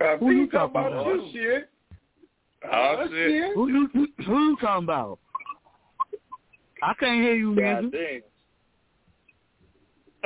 [0.01, 1.27] I Who you you talking talking about about?
[1.27, 1.69] you, shit.
[2.73, 3.55] Oh, shit.
[3.55, 5.19] Who you who, who you talking about?
[6.83, 7.83] I can't hear you, nigga.
[7.83, 8.23] God damn.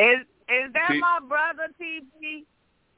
[0.07, 2.45] Is is that See- my brother TB?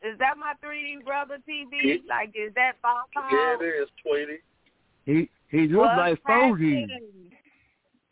[0.03, 1.69] Is that my 3D brother TB?
[1.83, 1.95] Yeah.
[2.09, 3.31] Like, is that phone call?
[3.33, 4.39] Yeah, it is, Tweety.
[5.07, 6.51] He he looks What's like Foley.
[6.51, 6.89] happening?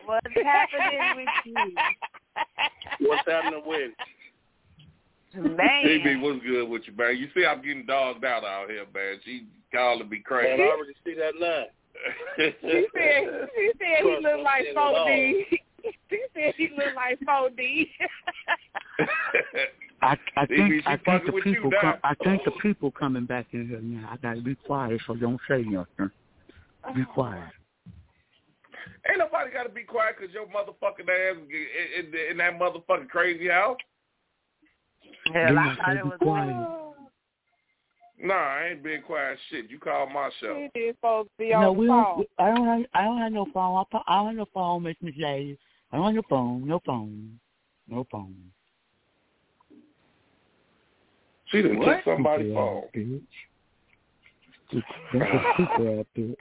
[0.07, 3.09] What's happening with you?
[3.09, 3.91] What's happening with?
[5.35, 5.57] TB,
[6.05, 7.17] Man, what's good with you, man?
[7.17, 9.19] You see I'm getting dogged out out here, man.
[9.25, 10.63] She calling me Man, crazy.
[10.63, 11.67] I already see that line.
[12.63, 15.45] she said he said he looked like 4D.
[15.83, 17.89] He said he looked like 4D.
[20.03, 21.81] I I think I think the people now.
[21.81, 24.11] come, I think the people coming back in here now.
[24.13, 26.11] I gotta be quiet so don't say nothing.
[26.93, 27.51] Be quiet.
[29.09, 33.09] Ain't nobody got to be quiet because your motherfucking ass in, in, in that motherfucking
[33.09, 33.77] crazy house.
[35.33, 36.69] hell, You I must thought be it was quiet.
[38.23, 39.39] Nah, I ain't being quiet.
[39.51, 40.69] Shit, you call my show.
[40.75, 42.05] He did supposed to be No, on we the don't.
[42.05, 42.25] phone.
[42.39, 42.67] I don't.
[42.67, 43.85] Have, I don't have no phone.
[43.93, 45.59] I, I don't have no phone, Miss Miss Lady.
[45.93, 46.67] I don't have no phone.
[46.67, 47.41] No phone.
[47.89, 48.37] No phone.
[51.47, 51.87] She done What?
[51.87, 52.85] took somebody's Stupid phone.
[52.95, 53.21] ass
[54.75, 54.83] bitch.
[55.13, 56.37] That's a stupid ass bitch.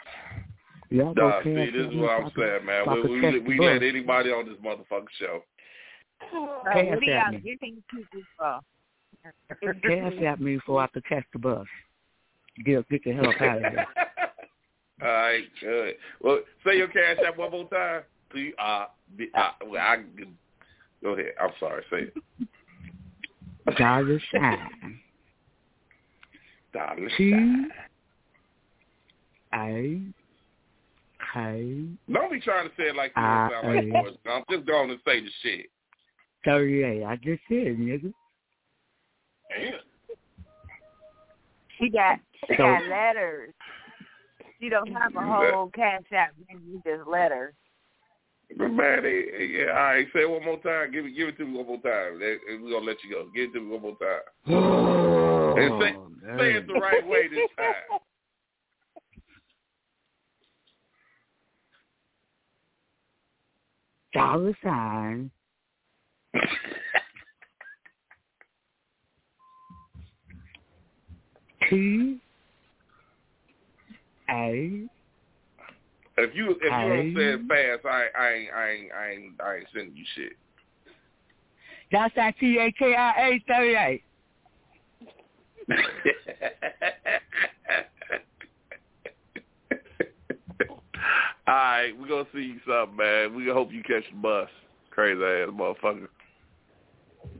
[0.90, 2.86] Y'all Nah, go see, this is what I'm saying, man.
[2.86, 5.44] so We can we, we let anybody on this motherfucking show.
[6.32, 7.40] So Cash what at me.
[7.40, 8.60] get these people for?
[9.82, 11.66] Cash at me before I can catch the bus.
[12.66, 13.88] Get get the hell out of here.
[15.02, 15.96] All right, good.
[16.22, 18.04] Well, say your cash app one more time.
[18.32, 18.86] P uh,
[19.18, 19.98] B, uh, well, I
[21.04, 21.34] go ahead.
[21.42, 21.84] I'm sorry.
[21.90, 22.12] Say
[23.68, 23.78] it.
[23.78, 25.00] Dollar sign.
[26.74, 27.72] Dollar T sign.
[29.54, 30.02] A
[31.34, 34.46] K Don't be trying to say it like you Uh, sound like Forrest Gump.
[34.50, 35.68] Just going to say the shit.
[36.46, 37.04] thirty eight.
[37.04, 38.14] I just said, nigga.
[39.50, 39.74] Damn.
[41.80, 43.54] She got she So- got letters.
[44.60, 46.34] She don't have a whole cash app.
[46.50, 47.54] You just letters.
[48.58, 50.08] But man, yeah, all right.
[50.14, 50.92] Say it one more time.
[50.92, 52.20] Give it, give it to me one more time.
[52.20, 53.26] We're gonna let you go.
[53.36, 54.22] Give it to me one more time.
[55.54, 58.00] And say, Oh, say it the right way this time.
[64.14, 65.32] Dollar sign.
[71.70, 72.20] T
[74.30, 74.88] A
[76.18, 79.42] If you if you don't say it fast, I I ain't I ain't I ain't,
[79.42, 80.34] I ain't sending you shit.
[81.92, 84.04] That's that T A K I A thirty eight.
[91.48, 93.36] All right, we're gonna see you something, man.
[93.36, 94.50] We hope you catch the bus.
[94.92, 96.08] Crazy ass motherfucker.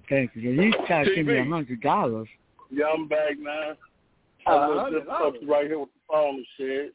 [0.10, 0.42] Thank you.
[0.52, 1.50] You least try to give me a TV.
[1.52, 2.28] hundred dollars.
[2.72, 3.74] Yeah, I'm back now.
[4.46, 4.50] Uh,
[4.80, 6.94] I'm just up right here with the phone and shit.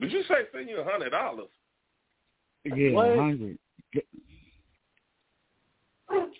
[0.00, 1.48] Did you say send you a hundred dollars?
[2.64, 3.10] Yeah, What?
[3.10, 3.58] a hundred.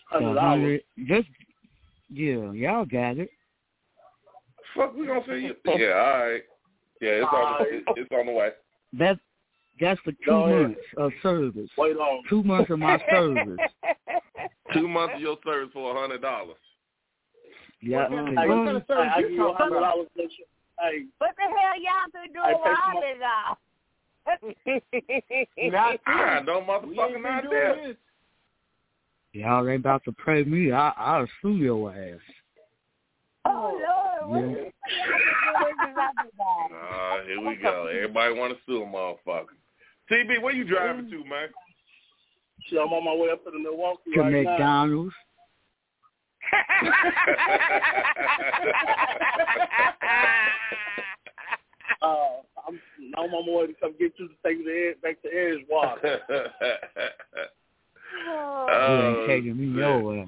[0.08, 0.82] Hundred A hundred.
[1.06, 1.28] Just
[2.10, 3.30] yeah, y'all got it.
[4.76, 5.54] Fuck, we gonna send you.
[5.66, 6.42] Yeah, all right.
[7.00, 7.58] Yeah, it's on.
[7.60, 8.48] The, it's on the way.
[8.94, 9.18] That
[9.80, 10.62] that's for two Go ahead.
[10.62, 11.70] months of service.
[11.76, 12.22] Wait on.
[12.28, 13.60] Two months of my service.
[14.72, 16.56] Two months of your service for a hundred dollars.
[17.80, 18.08] Yeah.
[18.08, 19.94] What Hey, kind of service I you give you a hundred about?
[19.94, 20.08] dollars.
[20.80, 23.56] Hey, What the hell y'all been doing pay while I've been gone?
[25.72, 27.96] Not I had no motherfucking ain't been this.
[29.32, 30.72] Y'all ain't about to pray me.
[30.72, 32.20] I I'll sue your ass.
[33.44, 34.46] Oh Lord, what Yeah.
[34.46, 36.70] the y'all been doing since I've been gone?
[36.74, 37.86] Ah, here we go.
[37.86, 39.56] Everybody want to sue a motherfucker.
[40.10, 41.48] TB, where you driving to, man?
[42.68, 44.50] shit, I'm on my way up to the Milwaukee To right now.
[44.50, 45.14] McDonald's.
[52.02, 52.80] Uh, I'm,
[53.16, 56.18] I'm on my way to come get you to take you back to Edgewater.
[58.24, 59.74] You oh, ain't taking me shit.
[59.76, 60.26] nowhere.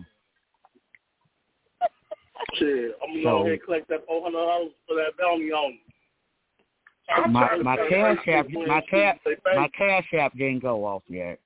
[2.55, 5.51] Shit, I'm gonna So- go ahead and collect that four hundred dollars for that bounty
[5.53, 5.79] on you.
[7.15, 8.83] I'm My my cash app my Gwen.
[8.91, 9.19] cash
[9.55, 11.39] my cash app didn't go off yet.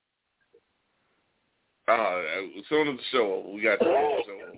[1.87, 2.19] Uh,
[2.57, 4.57] as soon as the show over, we got the show over.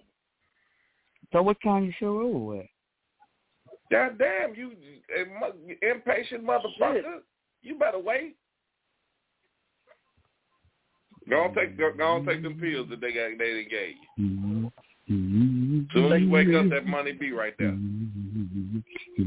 [1.33, 2.65] So what time you show over with?
[3.91, 7.21] God damn, you you impatient motherfucker.
[7.61, 8.35] You better wait.
[11.29, 13.95] Go on, take go, go on, take them pills that they got they done gave
[14.17, 14.23] you.
[14.23, 14.65] Mm-hmm.
[15.11, 15.79] Mm-hmm.
[15.93, 17.75] Soon as you wake up, that money be right there.
[19.17, 19.23] They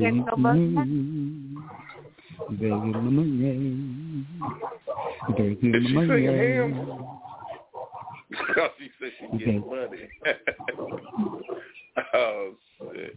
[0.00, 0.56] check no bus
[5.62, 6.76] Is she singing hymns?
[8.30, 10.08] Because she said she getting money.
[12.14, 13.16] oh shit.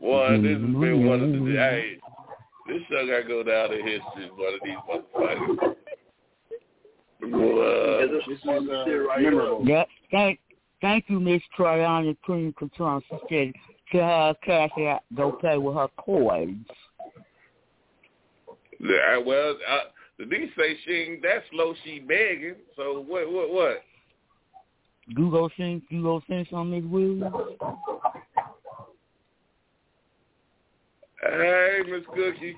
[0.00, 1.98] Boy, this has been one of the hey,
[2.68, 4.30] this show gotta go down in history.
[4.36, 5.74] One of these motherfuckers.
[7.30, 8.60] Boy, this is uh,
[9.20, 9.62] memorable.
[9.64, 10.40] Yeah, thank
[10.80, 13.02] thank you, Miss Triana Queen Catron.
[13.08, 13.52] She said
[13.92, 16.66] to her cash app go play with her coins.
[18.78, 19.78] yeah, well, uh,
[20.18, 21.74] the D say she ain't that slow.
[21.84, 22.56] She begging.
[22.76, 23.30] So what?
[23.30, 23.50] What?
[23.50, 23.82] What?
[25.06, 27.34] You go sing you go sing some Miss Williams?
[31.22, 32.56] Hey, Miss Cookie.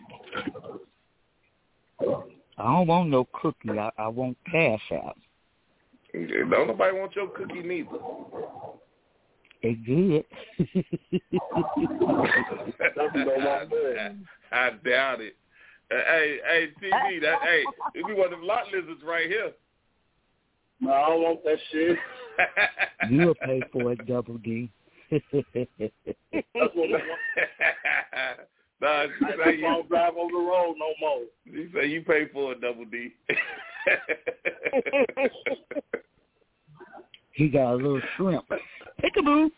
[2.58, 3.70] I don't want no cookie.
[3.70, 5.16] I, I want cash app.
[6.12, 7.90] Don't nobody want your cookie neither.
[9.62, 10.24] They good.
[13.40, 14.10] I,
[14.52, 15.36] I doubt it.
[15.90, 17.64] Uh, Hey, hey, TB, that hey,
[17.94, 19.52] it be one of them lot lizards right here.
[20.80, 21.98] No, I don't want that shit.
[23.10, 24.70] You'll pay for it, Double D.
[25.10, 26.90] That's what
[28.80, 31.20] nah, she I say you, don't drive on the road no more.
[31.44, 33.12] she say you pay for it, Double D.
[37.32, 38.44] he got a little shrimp.
[39.02, 39.50] Peekaboo.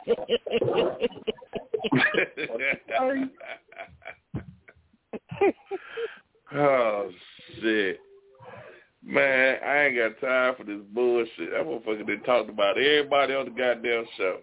[6.55, 7.11] oh
[7.61, 8.01] shit.
[9.07, 11.51] Man, I ain't got time for this bullshit.
[11.51, 14.39] That motherfucker been talked about everybody on the goddamn show.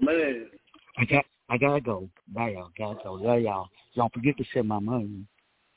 [0.00, 0.46] Man,
[0.96, 2.08] I got I gotta go.
[2.28, 3.12] Bye y'all, gotta go.
[3.14, 3.68] Love y'all.
[3.96, 5.26] Don't forget to send my money.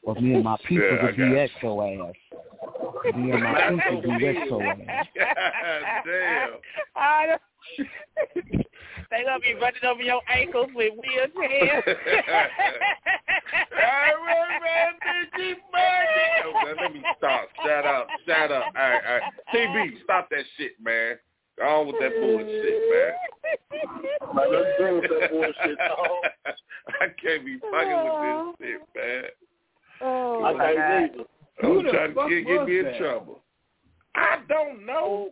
[0.04, 1.38] Or me and my people Yeah, I will got be you.
[1.38, 2.16] at your ass.
[3.16, 5.08] Me and my people will be at your ass.
[5.18, 6.50] God damn.
[6.96, 7.38] I
[9.12, 11.84] they gonna be running over your ankles with wheelchairs.
[11.86, 11.94] Hey,
[14.26, 14.94] wait, man,
[15.38, 16.06] Nicky, man.
[16.46, 17.44] Oh, man, let me stop.
[17.64, 18.08] Shut up.
[18.26, 18.64] Shut up.
[18.76, 19.34] All right, all right.
[19.54, 21.18] TB, stop that shit, man.
[21.60, 23.12] Go on with that bullshit, man.
[24.36, 26.56] man, let's go with that bullshit, dog.
[27.00, 28.14] I can't be fucking with
[28.60, 29.24] this shit, man.
[30.02, 31.04] Oh I my can't God.
[31.20, 31.28] either.
[31.62, 32.98] Who I'm the trying to get, get me in that?
[32.98, 33.40] trouble.
[34.16, 35.30] I don't know.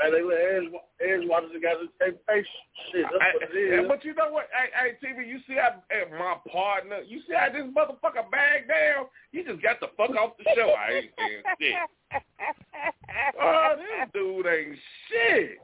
[0.00, 0.70] Man, they let Edge,
[1.02, 2.46] Edgewater just got to take patience.
[2.92, 3.88] Shit, that's I- what it is.
[3.88, 4.46] but you know what?
[4.54, 4.70] Hey,
[5.02, 5.82] hey, TB, you see how
[6.16, 9.06] my partner, you see how this motherfucker bagged down?
[9.32, 10.70] You just got the fuck off the show.
[10.70, 11.74] I ain't saying shit.
[13.40, 14.76] Oh, this dude ain't
[15.08, 15.58] shit.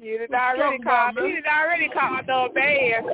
[0.00, 1.14] You did already called.
[1.16, 3.04] You did already called a man.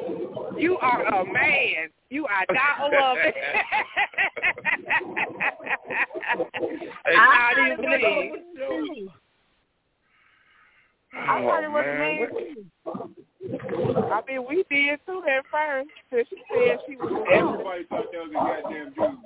[0.58, 1.88] You are a man.
[2.10, 3.32] You are not a woman.
[7.06, 9.08] I didn't believe.
[11.12, 12.18] I thought it oh, was Oh, a man.
[12.34, 14.12] man.
[14.12, 15.88] I mean, we did too at first.
[16.10, 17.26] Till she said she was.
[17.32, 19.20] Everybody thought that was a goddamn dude.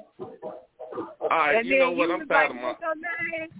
[1.22, 2.10] All right, And you know what?
[2.10, 2.62] I'm was tired like, of my.
[2.68, 3.50] what's your name?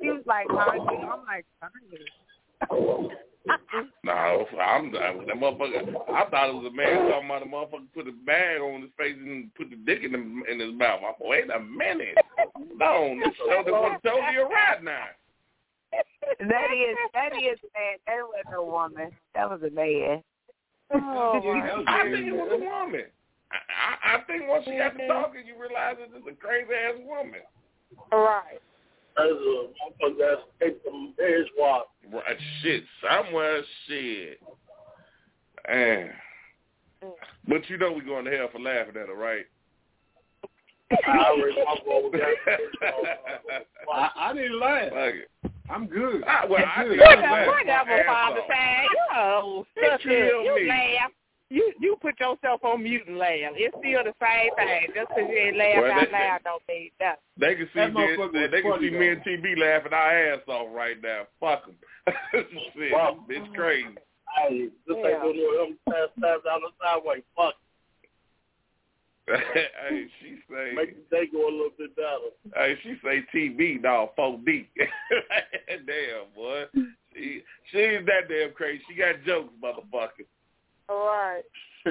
[0.00, 1.04] He was like, Kanye.
[1.04, 3.10] I'm like, Kanye.
[4.04, 5.94] No, I'm that motherfucker.
[6.10, 8.90] I thought it was a man talking about a motherfucker put a bag on his
[8.98, 11.00] face and put the dick in, the, in his mouth.
[11.06, 12.16] I'm wait a minute.
[12.76, 15.04] No, this show that was totally a rat now.
[15.92, 17.98] That is, that is man.
[18.06, 19.10] That wasn't a woman.
[19.34, 20.22] That was a man.
[20.92, 23.04] Oh, my I think it was a woman.
[23.52, 26.70] I, I, I think once she got to talking, you realize that it's a crazy
[26.72, 27.42] ass woman.
[28.12, 28.62] Right.
[29.16, 31.89] That's a motherfucker that's escaped from Edgewater.
[32.12, 34.40] Right, shit, somewhere, shit.
[35.68, 36.10] Man.
[37.46, 39.44] But you know we're going to hell for laughing at her, right?
[41.06, 42.20] I already my boy with
[43.92, 44.90] I, I didn't laugh.
[44.90, 45.30] Fuck it.
[45.70, 46.24] I'm good.
[46.26, 47.06] Ah, I, well, I I'm think good.
[47.08, 48.48] I Whatever, laughed my whatever, ass Father off.
[48.48, 48.86] Time.
[49.14, 50.08] Oh, It sucker.
[50.08, 50.68] killed You me.
[50.68, 51.10] laugh.
[51.52, 53.58] You you put yourself on mute and laugh.
[53.58, 54.86] It's still the same thing.
[54.94, 57.18] Just because you ain't laugh Well, out that- loud don't mean nothing.
[57.36, 58.00] They can see That me.
[58.00, 61.26] motherfucker They, they can funny, see me and TB laughing our ass off right now.
[61.40, 61.74] Fuck them.
[62.32, 63.24] Shit, Wow.
[63.28, 63.88] it's crazy.
[64.36, 65.18] Hey, this ain't Yeah.
[65.18, 67.22] gonna do him pass pass down the sideway.
[67.34, 67.54] Fuck.
[69.30, 70.72] hey, she say.
[70.74, 72.30] Make the day go a little bit better.
[72.54, 74.68] Hey, she say TB dog four D.
[75.68, 76.64] damn boy,
[77.14, 78.82] she she ain't that damn crazy.
[78.88, 80.26] She got jokes, motherfucker.
[80.90, 81.42] All right.
[81.86, 81.90] I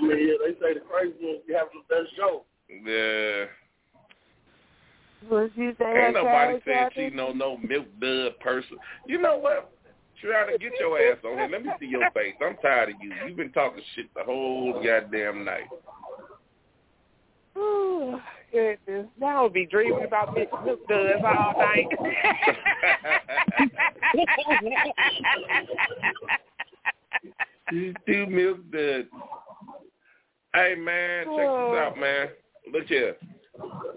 [0.00, 2.44] mean, yeah, they say the crazy ones be having the best show.
[2.68, 3.44] Yeah,
[5.28, 6.06] What you say?
[6.06, 8.78] ain't nobody saying she no no milk dud person.
[9.06, 9.70] You know what?
[10.22, 11.48] Try to get your ass on here.
[11.52, 12.34] Let me see your face.
[12.40, 13.12] I'm tired of you.
[13.26, 15.68] You've been talking shit the whole goddamn night.
[17.58, 18.18] Ooh,
[18.50, 19.06] goodness.
[19.20, 21.86] Now I'll be dreaming about Miss Milk Duds all night.
[27.70, 29.08] Two two milk duds.
[30.54, 32.28] Hey man, check this out, man.
[32.72, 33.16] Look here.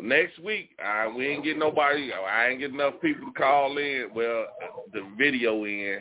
[0.02, 2.12] Next week, I we ain't getting nobody.
[2.12, 4.10] I ain't getting enough people to call in.
[4.14, 4.46] Well,
[4.94, 6.00] the video in.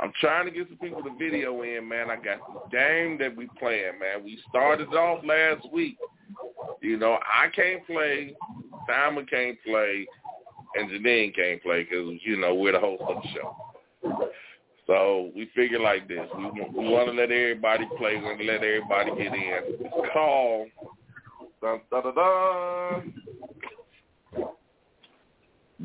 [0.00, 2.10] I'm trying to get some people to video in, man.
[2.10, 4.24] I got this game that we playing, man.
[4.24, 5.96] We started off last week.
[6.80, 8.34] You know, I can't play,
[8.88, 10.06] Simon can't play,
[10.74, 14.30] and Janine can't play because you know we're the host of the show.
[14.86, 18.16] So we figure like this: we we want to let everybody play.
[18.16, 19.60] We want to let everybody get in.
[19.80, 20.68] It's called
[21.62, 23.14] dun, dun, dun, dun,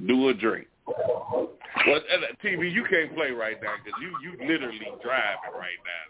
[0.05, 0.67] do a drink.
[0.87, 6.05] Well, uh, TB, you can't play right now because you you literally driving right now.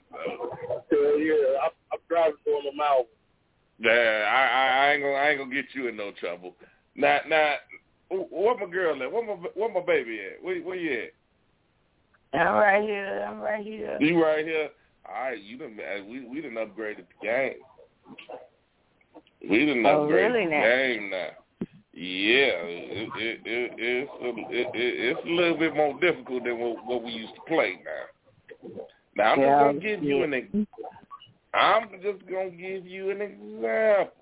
[0.90, 1.60] So Yeah, yeah.
[1.64, 3.06] I'm, I'm driving doing them out.
[3.78, 6.56] yeah, I, I I ain't gonna I ain't gonna get you in no trouble.
[6.96, 7.56] Now now,
[8.10, 9.12] what my girl at?
[9.12, 10.44] What my what my baby at?
[10.44, 11.14] Where where you at?
[12.34, 13.26] I'm right here.
[13.28, 13.98] I'm right here.
[14.00, 14.70] You right here.
[15.08, 17.54] All right, you done uh, we we done upgraded the game.
[19.50, 20.64] We done Oh, upgraded really the now?
[20.64, 21.30] game now.
[21.94, 26.60] Yeah, it, it, it, it's a, it, it, it's a little bit more difficult than
[26.60, 28.80] what, what we used to play now.
[29.16, 30.68] Now I'm Yeah, just gonna give you an
[31.54, 34.14] I'm just gonna give you an example.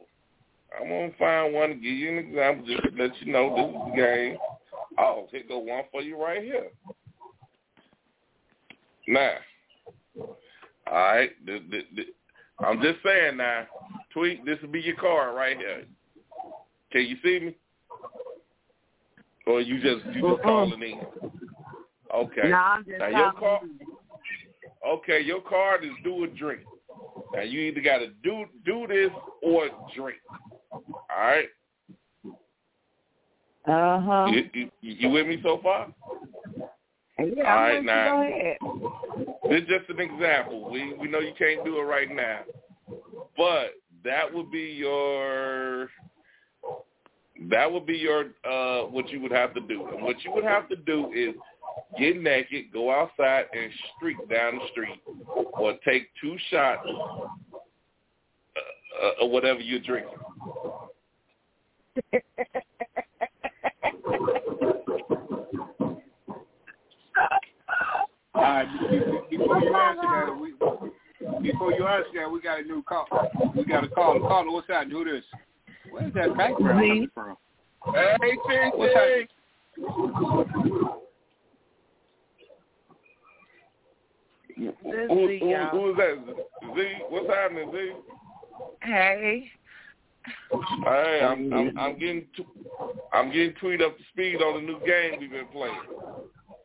[0.79, 3.67] I'm gonna find one to give you an example just to let you know this
[3.67, 4.37] is the game.
[4.97, 6.69] Oh, here go one for you right here.
[9.07, 9.31] Now,
[10.91, 11.31] all right,
[12.59, 13.67] I'm just saying now,
[14.11, 14.45] tweet.
[14.45, 15.85] This will be your card right here.
[16.91, 17.55] Can you see me?
[19.45, 21.01] Or you just you just calling in?
[22.13, 22.49] Okay.
[22.49, 23.61] No, I'm just Now your card.
[24.85, 26.61] Okay, your card is do a drink.
[27.33, 29.11] Now you either got to do do this
[29.41, 30.19] or drink.
[30.83, 31.47] All right.
[33.65, 34.25] Uh huh.
[34.31, 35.93] You, you, you with me so far?
[37.19, 38.23] Yeah, All right, now.
[39.49, 40.69] This is just an example.
[40.69, 42.41] We we know you can't do it right now,
[43.35, 43.73] but
[44.03, 45.89] that would be your
[47.49, 49.87] that would be your uh what you would have to do.
[49.87, 51.33] And what you would have to do is
[51.97, 55.01] get naked, go outside and streak down the street,
[55.53, 57.59] or take two shots uh,
[59.03, 60.11] uh, of whatever you're drinking.
[68.36, 68.67] All right,
[69.29, 70.51] be- be- before you answer that, we,
[71.41, 73.07] before you answer that, we got a new call.
[73.55, 74.19] We got a call.
[74.19, 74.87] Caller, what's that?
[74.89, 75.23] Who this?
[75.89, 77.37] Where's that background coming from?
[77.93, 78.37] Hey,
[78.73, 79.27] What's that?
[84.57, 84.71] Who,
[85.07, 85.69] who, Z, who, y'all.
[85.69, 86.15] who is that?
[86.75, 86.93] Z?
[87.09, 87.91] What's happening, Z?
[88.81, 89.51] Hey.
[90.83, 92.45] Hey, I'm I'm, I'm getting t-
[93.13, 95.75] I'm getting tweet up to speed on the new game we've been playing.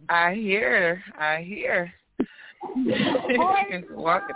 [0.09, 1.03] I hear.
[1.19, 1.93] I hear.
[3.91, 4.35] Walking.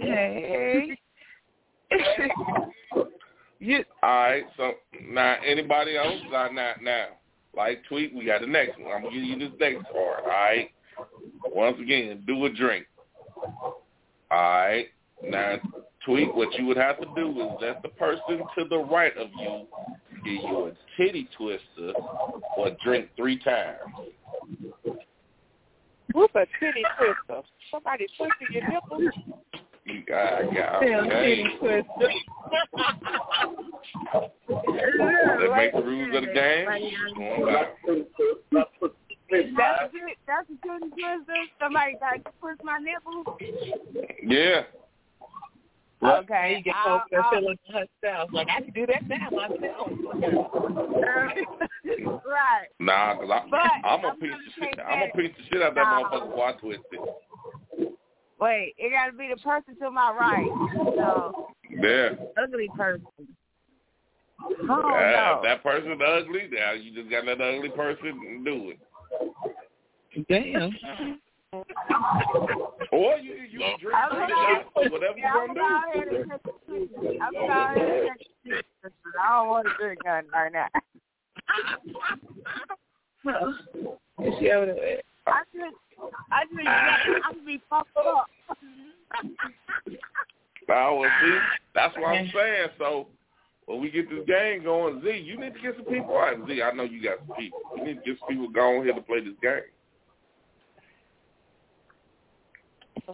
[0.00, 0.98] Hey.
[3.58, 3.84] you.
[4.02, 4.72] All right, so
[5.08, 6.20] now anybody else?
[6.30, 7.06] Not now, now.
[7.54, 8.92] Like tweet, we got the next one.
[8.92, 10.24] I'm gonna give you this next part.
[10.24, 10.70] All right.
[11.46, 12.86] Once again, do a drink.
[13.36, 13.58] All
[14.30, 14.86] right.
[15.22, 15.56] Now
[16.04, 16.34] tweet.
[16.34, 19.66] What you would have to do is let the person to the right of you
[20.24, 21.92] give you a titty twister
[22.56, 23.78] or drink three times.
[26.12, 27.42] What's a titty twister?
[27.70, 29.14] Somebody twisting your nipples?
[29.84, 31.36] You got, got Damn okay.
[31.36, 32.08] titty twister.
[34.48, 36.66] That make the rules of the game.
[36.66, 37.66] Going down.
[38.50, 40.18] That's it.
[40.26, 41.40] That's a titty twister.
[41.60, 43.26] Somebody got to push my nipples.
[44.22, 44.62] Yeah.
[46.04, 46.56] Okay.
[46.58, 48.30] You get I'll- folks that I'll- feeling herself.
[48.32, 49.88] Like, I can do that now myself.
[52.26, 52.68] right.
[52.80, 54.62] Nah, cause I, But I'm a I'm piece gonna of shit.
[54.72, 56.02] take I'm a that- piece of shit out that Nah.
[56.02, 57.00] motherfucker before I twist it.
[58.40, 60.48] Wait, it got to be the person to my right.
[60.96, 62.14] So, Yeah.
[62.42, 63.06] ugly person.
[64.68, 65.34] Oh, Yeah, no.
[65.36, 68.80] If that person ugly, now you just got that ugly person do it.
[70.28, 70.72] Damn.
[71.52, 75.60] Or you you can drink I'm three gonna- shots or whatever you Yeah, I'm gonna
[75.60, 76.16] gonna go ahead do.
[76.16, 77.20] and take.
[77.20, 78.10] I'm gonna go ahead
[78.44, 78.52] take
[78.84, 78.88] a.
[79.20, 80.68] I don't want to drink nothing right now.
[84.38, 85.00] She over there.
[85.26, 85.76] I just,
[86.32, 86.66] I just,
[87.28, 88.26] I'm be fucked up.
[90.68, 91.38] Now, well, see,
[91.74, 92.68] that's what I'm saying.
[92.78, 93.06] So
[93.66, 96.10] when we get this game going, Z, you need to get some people.
[96.14, 97.60] All right, Z, I know you got some people.
[97.76, 99.62] You need to get some people going here to play this game.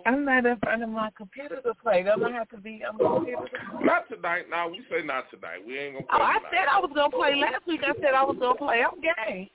[0.07, 2.03] I'm not in front of my computer to play.
[2.03, 3.49] Don't I have to be on the computer?
[3.49, 3.85] To?
[3.85, 4.45] Not tonight.
[4.51, 5.65] No, we say not tonight.
[5.67, 6.51] We ain't gonna oh, Play Oh, I tonight.
[6.51, 7.81] said I was gonna play last week.
[7.85, 8.83] I said I was gonna play.
[8.85, 9.49] I'm game.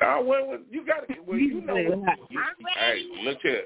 [0.00, 1.14] Nah, well, well, you got to.
[1.26, 1.74] Well, you know.
[1.74, 2.40] What, you,
[2.76, 3.64] hey, look here.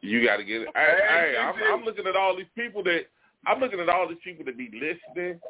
[0.00, 0.68] You got to get it.
[0.74, 3.02] Hey, hey, I'm, I'm looking at all these people that
[3.46, 5.40] I'm looking at all these people that be listening.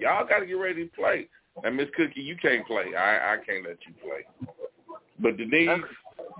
[0.00, 1.28] Y'all got to get ready to play.
[1.64, 2.94] And Miss Cookie, you can't play.
[2.96, 4.48] I I can't let you play.
[5.20, 5.68] But Denise,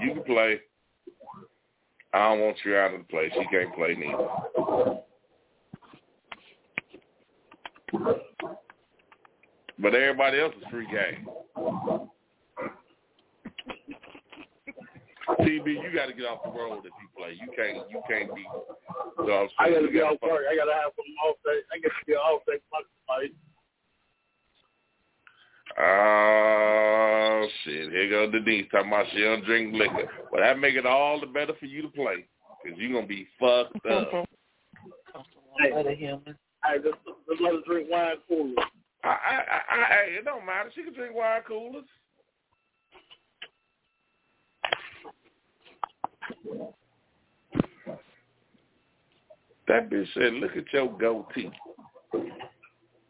[0.00, 0.60] you can play.
[2.14, 3.30] I don't want you out of the place.
[3.34, 4.28] You can't play neither.
[9.80, 11.28] But everybody else is free game.
[15.40, 17.36] TB, you got to get off the road if you play.
[17.38, 17.88] You can't.
[17.90, 18.40] You can't be.
[18.40, 20.44] You know what I'm I You be gotta off work.
[20.50, 21.60] I gotta have some off day.
[21.70, 22.58] I gotta be off day.
[25.78, 26.18] Fight.
[27.38, 27.90] Oh shit!
[27.90, 30.10] Here go Denise talking about she don't drink liquor.
[30.32, 32.26] Well, that make it all the better for you to play
[32.62, 34.10] because you're gonna be fucked up.
[35.76, 36.36] Other human.
[36.64, 36.96] Hey, just,
[37.28, 38.56] just let us drink wine coolers.
[39.04, 40.70] I, I, I, I, it don't matter.
[40.74, 41.84] She can drink wine coolers.
[49.68, 51.50] That bitch said, "Look at your goatee."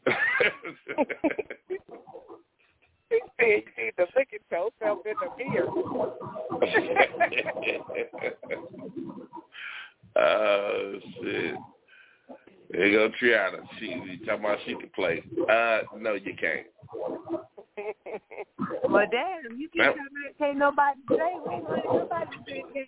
[3.10, 5.68] He said you need to look at yourself in the mirror.
[10.16, 11.55] oh shit!
[12.72, 13.60] Here you go Triana.
[13.78, 15.22] She you talking about she can play.
[15.51, 16.66] Uh, no, you can't.
[18.90, 22.36] But damn, you can't come back, can't nobody ain't letting nobody.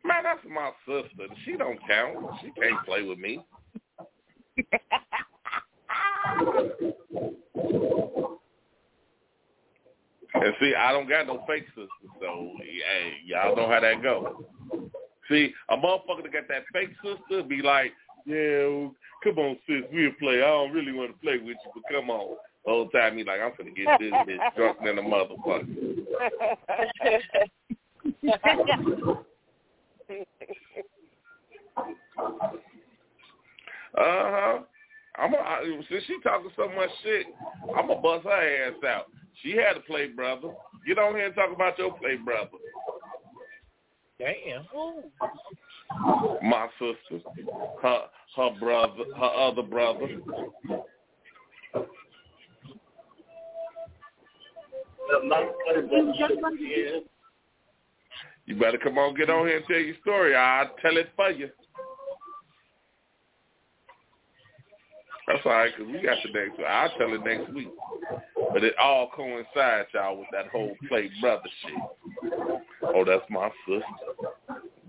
[0.04, 1.26] Man, that's my sister.
[1.44, 2.16] She don't count.
[2.40, 3.44] She can't play with me.
[10.34, 11.88] And see, I don't got no fake sister,
[12.20, 14.44] so hey, y'all know how that go.
[15.28, 17.92] See, a motherfucker that got that fake sister be like,
[18.26, 18.94] yeah, well,
[19.24, 20.36] come on, sis, we'll play.
[20.36, 22.36] I don't really want to play with you, but come on.
[22.64, 25.66] The whole time he like, I'm gonna get this bitch drunk than a motherfucker.
[33.92, 34.58] Uh huh.
[35.16, 37.26] I'm a, I, since she talking so much shit,
[37.76, 39.06] I'm gonna bust her ass out.
[39.42, 40.50] She had a play brother.
[40.86, 42.50] Get on here and talk about your play brother.
[44.18, 44.66] Damn.
[46.42, 47.24] My sister,
[47.82, 48.02] her
[48.36, 50.08] her brother, her other brother.
[58.46, 60.36] You better come on, get on here and tell your story.
[60.36, 61.48] I'll tell it for you.
[65.32, 66.66] That's all right, 'cause we got the next week.
[66.66, 67.68] I'll tell it next week.
[68.52, 71.78] But it all coincides, y'all, with that whole play brother shit.
[72.82, 73.84] Oh, that's my sister.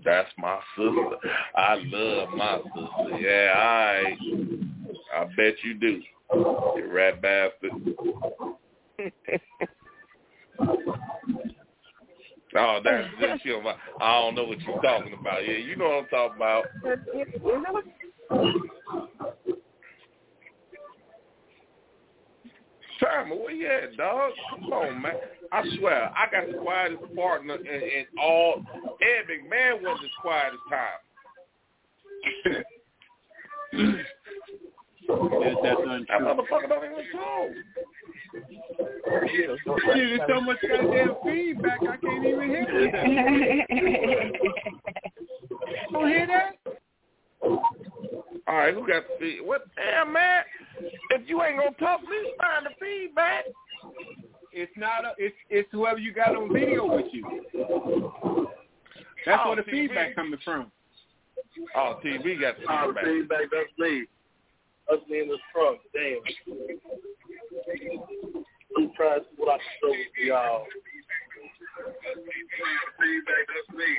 [0.04, 1.16] That's my sister.
[1.54, 3.18] I love my sister.
[3.20, 4.18] Yeah, right.
[5.14, 6.02] I bet you do.
[6.34, 7.96] You rat bastard.
[12.54, 13.62] Oh, that's just you.
[13.98, 15.42] I don't know what you're talking about.
[15.42, 16.66] Yeah, you know what I'm talking about.
[23.02, 24.32] Sherman, where you at, dog?
[24.50, 25.14] Come on, man.
[25.50, 28.64] I swear, I got the quietest partner in, in all.
[29.02, 31.00] Ed McMahon was the quietest time.
[35.08, 36.06] That, that's untrue.
[36.08, 37.50] That motherfucker don't even talk.
[39.30, 42.92] Shit, there's so much goddamn feedback, I can't even hear it.
[45.92, 46.56] Don't hear that?
[48.48, 49.40] All right, who got the feed?
[49.42, 50.42] What damn man?
[51.10, 53.44] If you ain't gonna talk, please find the feedback.
[54.52, 55.04] It's not.
[55.04, 57.24] A, it's it's whoever you got on video with you.
[59.24, 59.70] That's Oh, where the TB.
[59.70, 60.70] feedback coming from.
[61.76, 63.04] Oh, TB got the Oh, feedback.
[63.04, 64.06] feedback, that's me.
[64.90, 65.76] That's me in this truck.
[65.94, 66.18] Damn.
[68.76, 70.66] I'm trying to see what I can show with y'all.
[73.00, 73.90] Feedback, that's me.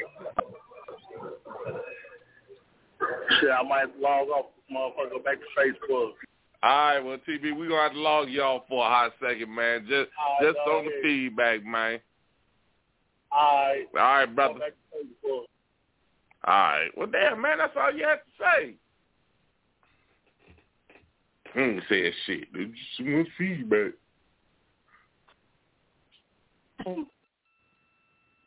[3.40, 6.12] Shit, I might log off this motherfucker, go back to Facebook.
[6.62, 9.86] All right, well, TB, we're gonna have to log y'all for a hot second, man.
[9.88, 11.04] Just All right, just go on the ahead.
[11.04, 12.00] feedback, man.
[13.32, 13.88] Alright.
[13.96, 14.60] All right, brother.
[14.60, 15.44] back to Facebook.
[16.46, 16.90] All right.
[16.96, 18.76] Well, damn, man, that's all you had to say.
[21.54, 22.52] Hmm, said shit.
[22.54, 22.74] dude.
[22.98, 23.92] Just want feedback.
[26.86, 27.06] All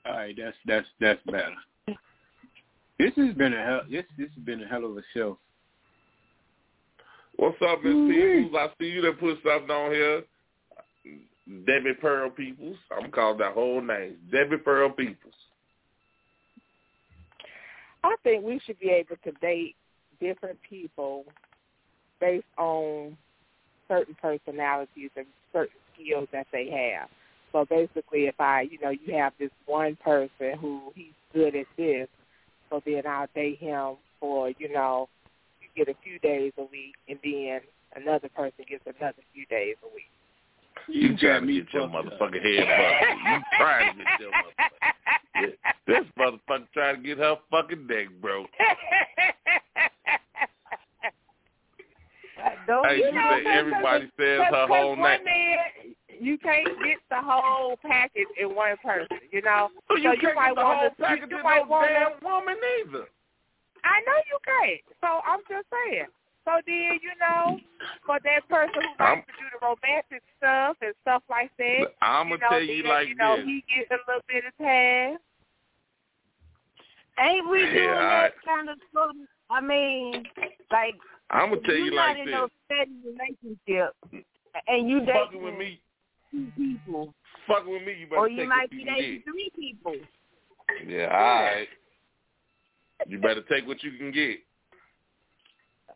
[0.06, 1.54] right, that's that's that's better.
[2.98, 3.80] This has been a hell.
[3.90, 5.38] This this has been a hell of a show.
[7.36, 8.44] What's up, Miss Ooh-wee.
[8.44, 8.56] Peoples?
[8.58, 10.22] I see you that put something on here.
[11.66, 12.76] Debbie Pearl Peoples.
[12.90, 14.16] I'm calling that whole name.
[14.32, 15.34] Debbie Pearl Peoples.
[18.02, 19.74] I think we should be able to date
[20.20, 21.24] different people
[22.20, 23.16] based on
[23.88, 27.08] certain personalities and certain skills that they have.
[27.52, 31.66] So basically, if I, you know, you have this one person who he's good at
[31.76, 32.08] this,
[32.70, 35.08] so then I'll date him for, you know,
[35.60, 37.60] you get a few days a week, and then
[37.94, 40.10] another person gets another few days a week.
[40.88, 42.12] You got trying to get your fucked up.
[42.20, 43.18] motherfucking head busted.
[43.26, 45.52] You trying to get your motherfucking
[45.86, 48.50] This motherfucker trying to get her fucking neck broke.
[52.66, 55.24] Don't Hey, you she know, said everybody says her Because whole one name.
[55.24, 55.58] man,
[56.20, 59.18] you can't get the whole package in one person.
[59.30, 60.96] You know, So you so you can't might get the want whole to.
[60.96, 63.06] package You, in might no want damn woman either.
[63.84, 64.80] I know you can't.
[65.00, 66.06] So I'm just saying.
[66.44, 67.58] So then, you know,
[68.06, 71.94] for that person who I'm- likes to do the romantic stuff and stuff like that,
[72.02, 73.44] I'm you gonna know, tell you then, like you know, this.
[73.44, 75.18] he gets a little bit of time.
[77.18, 79.10] Ain't we Yeah, doing all that kind of stuff?
[79.50, 80.26] I mean,
[80.70, 80.94] like
[81.30, 82.34] I'm gonna tell you you not like in this.
[82.34, 83.94] no steady relationship,
[84.68, 85.80] and you Fucking dating with me,
[86.30, 87.14] two people,
[87.48, 89.94] fucking with me, you better or you might be dating three people.
[90.86, 91.68] Yeah, all right.
[93.06, 94.38] You better take what you can get.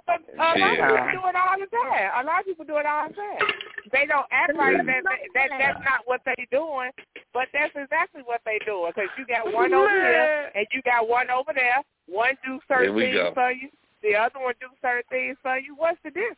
[0.07, 0.91] But uh, a lot Yeah.
[0.91, 2.11] of people do it all the time.
[2.19, 3.47] A lot of people do it all the time.
[3.93, 6.91] They don't act like that, that, that that's not what they doing,
[7.33, 8.93] but that's exactly what they doing.
[8.95, 11.83] Because you got one over here and you got one over there.
[12.07, 13.69] One do There certain things for you.
[14.03, 15.75] The other one do certain things for you.
[15.77, 16.37] What's the difference?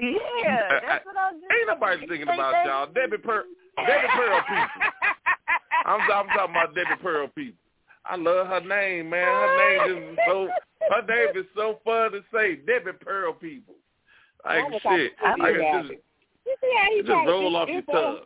[0.00, 2.86] Yeah, uh, that's what I'm just Ain't nobody thinking about they- y'all.
[2.86, 3.44] Debbie Per
[3.76, 4.82] Debbie Pearl people.
[5.86, 7.58] I'm I'm talking about Debbie Pearl people.
[8.04, 9.24] I love her name, man.
[9.24, 10.48] Her name is so
[10.90, 12.56] her name is so fun to say.
[12.56, 13.74] Debbie Pearl people.
[14.44, 15.12] Like Mama shit.
[15.18, 16.00] talking I can just.
[16.44, 18.18] You see how he just trying roll off your this tub.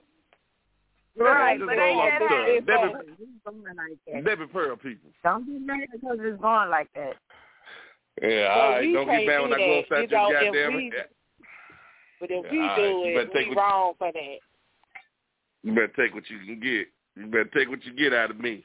[1.16, 2.92] Right, just but roll ain't off that the how it's Debbie-
[3.44, 4.24] going like that.
[4.24, 5.10] Debbie Pearl people.
[5.22, 7.14] Don't be mad because it's going like that.
[8.22, 8.92] Yeah, Well, all right.
[8.92, 9.78] Don't get mad when I go that.
[9.80, 10.92] upside You know, your goddamn we-
[12.20, 12.76] But if we all right.
[12.76, 14.38] do You it, we what- wrong for that.
[15.62, 16.88] You better take what you can get.
[17.16, 18.64] You better take what you get out of me.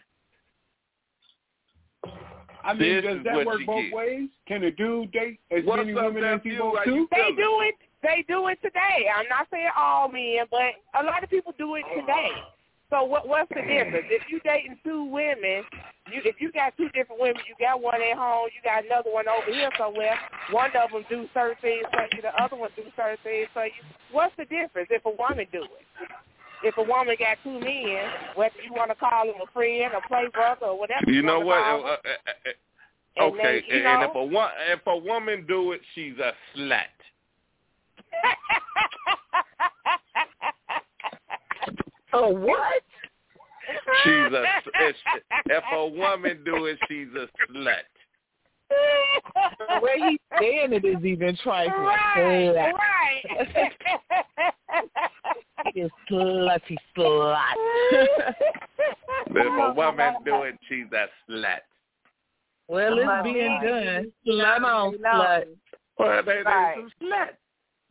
[2.63, 3.93] I mean, This does that work both get.
[3.93, 4.30] ways?
[4.47, 6.63] Can a dude date as What's many women as he nephew?
[6.65, 7.07] wants to?
[7.11, 7.75] They do it.
[8.01, 9.09] They do it today.
[9.13, 12.30] I'm not saying all men, but a lot of people do it today.
[12.94, 14.06] So what what's the difference?
[14.14, 15.65] If you dating two women,
[16.14, 19.10] you if you got two different women, you got one at home, you got another
[19.10, 20.15] one over here somewhere.
[20.52, 23.65] One of them do certain things for you, the other one do certain things for
[23.65, 23.82] you.
[24.11, 25.86] What's the difference if a woman do it?
[26.61, 30.07] If a woman got two men, whether you want to call them a friend, a
[30.07, 31.57] play brother, or whatever You you know what?
[31.57, 32.52] Uh, them, uh, uh, uh,
[33.18, 36.34] and okay, they, you and if a wo- if a woman do it, she's a
[36.56, 36.94] slut.
[42.14, 42.84] oh what?
[44.03, 44.44] She's a
[44.81, 44.95] if,
[45.45, 47.76] if a woman do it, she's a slut.
[48.69, 51.81] the way he's saying it is even trifling.
[51.81, 53.72] Right, right.
[55.76, 57.56] you slutty slut.
[59.27, 61.60] if a woman do it, she's a slut.
[62.68, 64.11] Well, it's being done.
[64.27, 65.44] Slut on slut.
[65.99, 66.76] Well, they, they Right.
[66.77, 67.38] some sluts.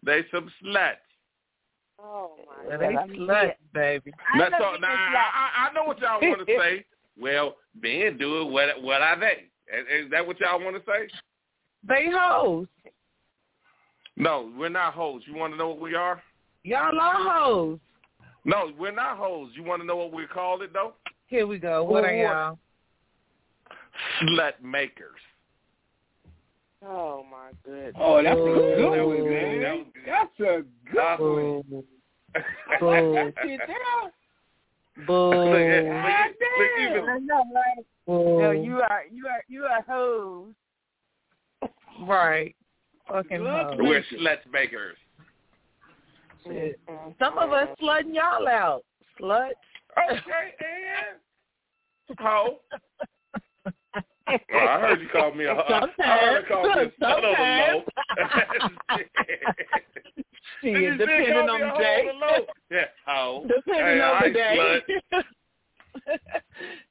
[0.02, 0.96] They some sluts.
[2.02, 3.08] Oh my Well, God.
[3.08, 4.12] they slut, baby.
[4.34, 4.80] I That's know all.
[4.80, 5.66] Now, I.
[5.66, 6.84] I, I know what y'all want to say.
[7.20, 8.50] Well, men do it.
[8.50, 9.44] What what are they?
[9.72, 11.08] Is, is that what y'all want to say?
[11.86, 12.66] They hoes.
[14.16, 15.22] No, we're not hoes.
[15.26, 16.22] You want to know what we are?
[16.64, 17.78] Y'all are hoes.
[18.44, 19.50] No, we're not hoes.
[19.54, 20.94] You want to know what we call it though?
[21.26, 21.84] Here we go.
[21.84, 22.58] What are y'all?
[24.22, 25.20] Slut makers.
[26.84, 27.94] Oh my goodness.
[27.98, 28.76] Oh, that's a Oh.
[28.76, 29.92] good one, man.
[30.04, 31.62] That's a good one.
[31.68, 31.84] Boo.
[32.80, 33.32] Boo.
[33.42, 34.12] Sit down.
[35.06, 35.30] Boo.
[35.30, 37.86] Look at- look at- look even- I know, right?
[38.06, 38.40] Boo.
[38.42, 40.54] No, you are you are you are hoes.
[42.00, 42.56] Right.
[43.08, 43.76] Fucking hoes.
[43.78, 44.96] We're slut makers.
[46.44, 46.84] Shit.
[46.86, 47.10] Mm-hmm.
[47.20, 48.84] Some of us slutting y'all out.
[49.20, 49.52] Slut.
[49.96, 50.54] Okay,
[52.08, 52.60] and ho.
[54.28, 55.88] Well, I heard you call me a hoe.
[56.02, 57.84] I heard you call me a son of a low.
[60.62, 62.08] Did you depending on the day.
[62.70, 63.46] Yeah, hoe.
[63.48, 64.80] Depending Hey, on the day.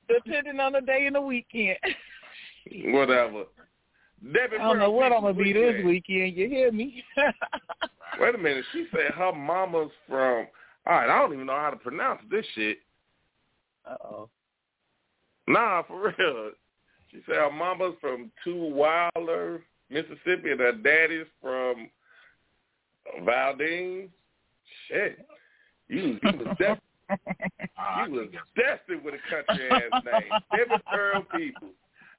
[0.10, 1.78] Depending on the day and the weekend.
[2.86, 3.46] Whatever.
[4.24, 6.36] Debbie I don't know what I'm gonna be this weekend.
[6.36, 7.04] You hear me?
[8.20, 8.66] Wait a minute.
[8.72, 10.48] She said her mama's from.
[10.86, 12.80] All right, I don't even know how to pronounce this shit.
[13.90, 14.30] Uh-oh.
[15.48, 16.52] Nah, for real.
[17.12, 21.90] She said her mama's from Tutwiler, Mississippi, and her daddy's from
[23.26, 24.10] Valdine.
[24.88, 25.26] Shit,
[25.90, 26.80] you you was def-
[27.10, 30.32] you was destined with a country ass name.
[30.52, 31.70] Debbie Pearl people.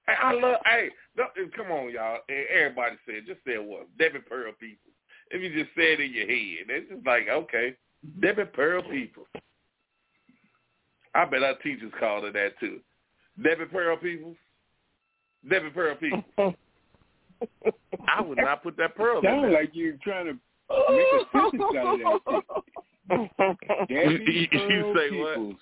[0.07, 0.57] Hey, I love.
[0.67, 1.25] Hey, no,
[1.57, 2.19] come on, y'all.
[2.29, 3.27] Everybody say it.
[3.27, 3.87] Just say it once.
[3.99, 4.91] Debbie Pearl people.
[5.31, 7.75] If you just say it in your head, it's just like okay,
[8.21, 9.27] Debbie Pearl people.
[11.15, 12.81] I bet our teachers called her that too.
[13.43, 14.35] Debbie Pearl people.
[15.49, 16.25] Debbie Pearl people.
[18.09, 19.51] I would not put that pearl in Sound there.
[19.53, 22.63] like you're trying to make a sentence out of that.
[23.89, 25.57] You- you- Debbie you Pearl say what?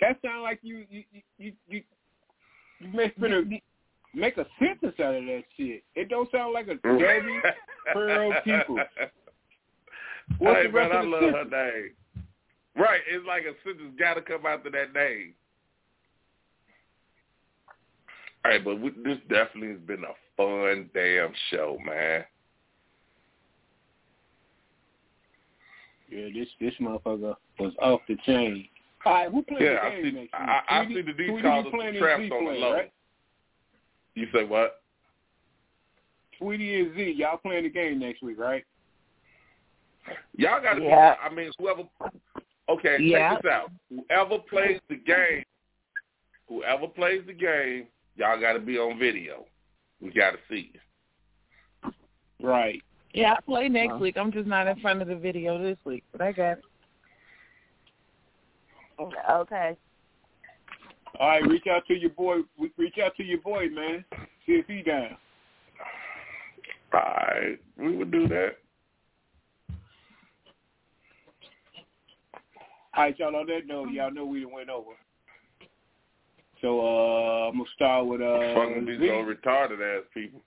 [0.00, 1.82] That sound like you you you you you,
[2.92, 3.60] make finna
[4.14, 5.82] make a sentence out of that shit.
[5.94, 7.40] It don't sound like a Debbie
[7.92, 8.80] Pearl Peoples.
[10.38, 11.90] What's hey, the rest man, of the love her name.
[12.76, 15.34] Right, it's like a sentence got to come after that name.
[18.46, 22.24] All right, but we, this definitely has been a fun damn show, man.
[26.08, 28.68] Yeah, this this motherfucker was off the chain.
[29.04, 30.10] All right, who playing Yeah, the game see.
[30.12, 30.30] next week?
[30.34, 30.94] I, I Tweety?
[30.94, 32.72] see the D Tweety, call playing the in traps Z on the play, low.
[32.72, 32.92] right?
[34.14, 34.82] You say what?
[36.38, 38.64] Tweety and Z, y'all playing the game next week, right?
[40.36, 41.14] Y'all got to Yeah.
[41.14, 41.20] be.
[41.20, 41.82] I mean, whoever.
[42.68, 43.34] Okay, Yeah.
[43.34, 43.72] check this out.
[43.90, 45.42] Whoever plays the game,
[46.48, 49.46] whoever plays the game, y'all got to be on video.
[50.00, 51.90] We got to see you.
[52.42, 52.82] Right.
[53.14, 53.98] Yeah, I play next Huh?
[53.98, 54.16] week.
[54.18, 56.64] I'm just not in front of the video this week, but I got it.
[59.30, 59.76] Okay.
[61.18, 62.38] All right, reach out to your boy.
[62.76, 64.04] Reach out to your boy, man.
[64.46, 65.16] See if he down.
[66.92, 68.56] All right, we would do that.
[72.94, 73.36] All right, y'all.
[73.36, 74.92] On that note, y'all know we done went over.
[76.66, 78.54] So uh, I'm gonna start with uh.
[78.56, 79.10] Fucking these Z.
[79.10, 80.40] old retarded ass people.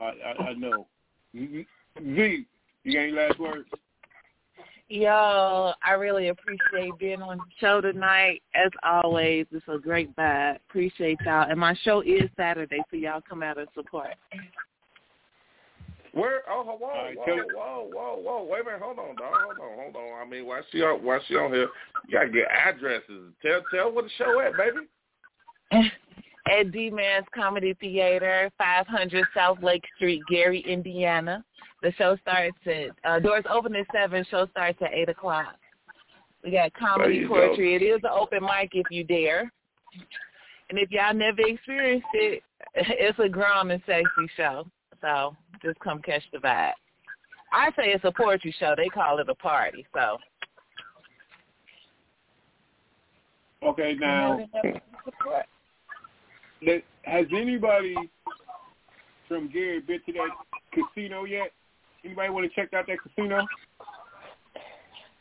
[0.00, 0.86] I, I, I know.
[1.36, 1.66] Z,
[1.98, 2.46] Z,
[2.84, 3.68] you got any last words?
[4.88, 8.40] Yo, I really appreciate being on the show tonight.
[8.54, 10.56] As always, it's a great vibe.
[10.70, 11.50] Appreciate y'all.
[11.50, 14.14] And my show is Saturday, so y'all come out and support.
[16.12, 16.42] Where?
[16.48, 18.48] Oh, whoa, right, whoa, whoa, whoa, whoa!
[18.50, 19.32] Wait a minute, hold on, dog.
[19.32, 20.26] Hold on, hold on.
[20.26, 21.04] I mean, why she on?
[21.04, 21.68] Why she on here?
[22.08, 23.32] You gotta get addresses.
[23.42, 25.90] Tell, tell where the show at, baby.
[26.50, 31.44] At D-Man's Comedy Theater, 500 South Lake Street, Gary, Indiana.
[31.82, 35.54] The show starts at, uh, doors open at 7, show starts at 8 o'clock.
[36.42, 37.34] We got comedy, you go.
[37.34, 37.76] poetry.
[37.76, 39.52] It is an open mic if you dare.
[40.70, 42.42] And if y'all never experienced it,
[42.74, 44.06] it's a grown and sexy
[44.36, 44.66] show.
[45.00, 46.72] So just come catch the vibe.
[47.52, 48.74] I say it's a poetry show.
[48.76, 49.86] They call it a party.
[49.94, 50.18] So
[53.62, 54.40] Okay, now
[57.02, 57.94] has anybody
[59.28, 60.30] from Gary been to that
[60.72, 61.52] casino yet?
[62.04, 63.46] Anybody want to check out that casino?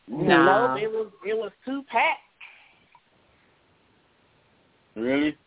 [0.07, 0.76] Nah.
[0.76, 2.19] No, it was it was two packed.
[4.95, 5.38] Really?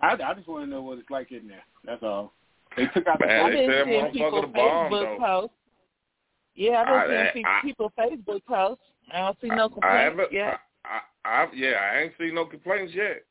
[0.00, 1.64] I I, I just want to know what it's like in there.
[1.84, 2.32] That's all.
[2.76, 5.18] They took out the Man, I've they been said seeing people motherfucker the bomb, Facebook
[5.18, 5.24] though.
[5.24, 5.54] posts.
[6.54, 8.84] Yeah, I've been I- seeing I- pe- I- people Facebook posts.
[9.12, 10.32] I don't see no I complaints haven't.
[10.32, 10.60] yet.
[10.84, 13.24] I, I, I, yeah, I ain't seen no complaints yet.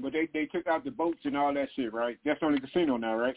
[0.00, 2.18] But they they took out the boats and all that shit, right?
[2.24, 3.36] That's on the casino now, right?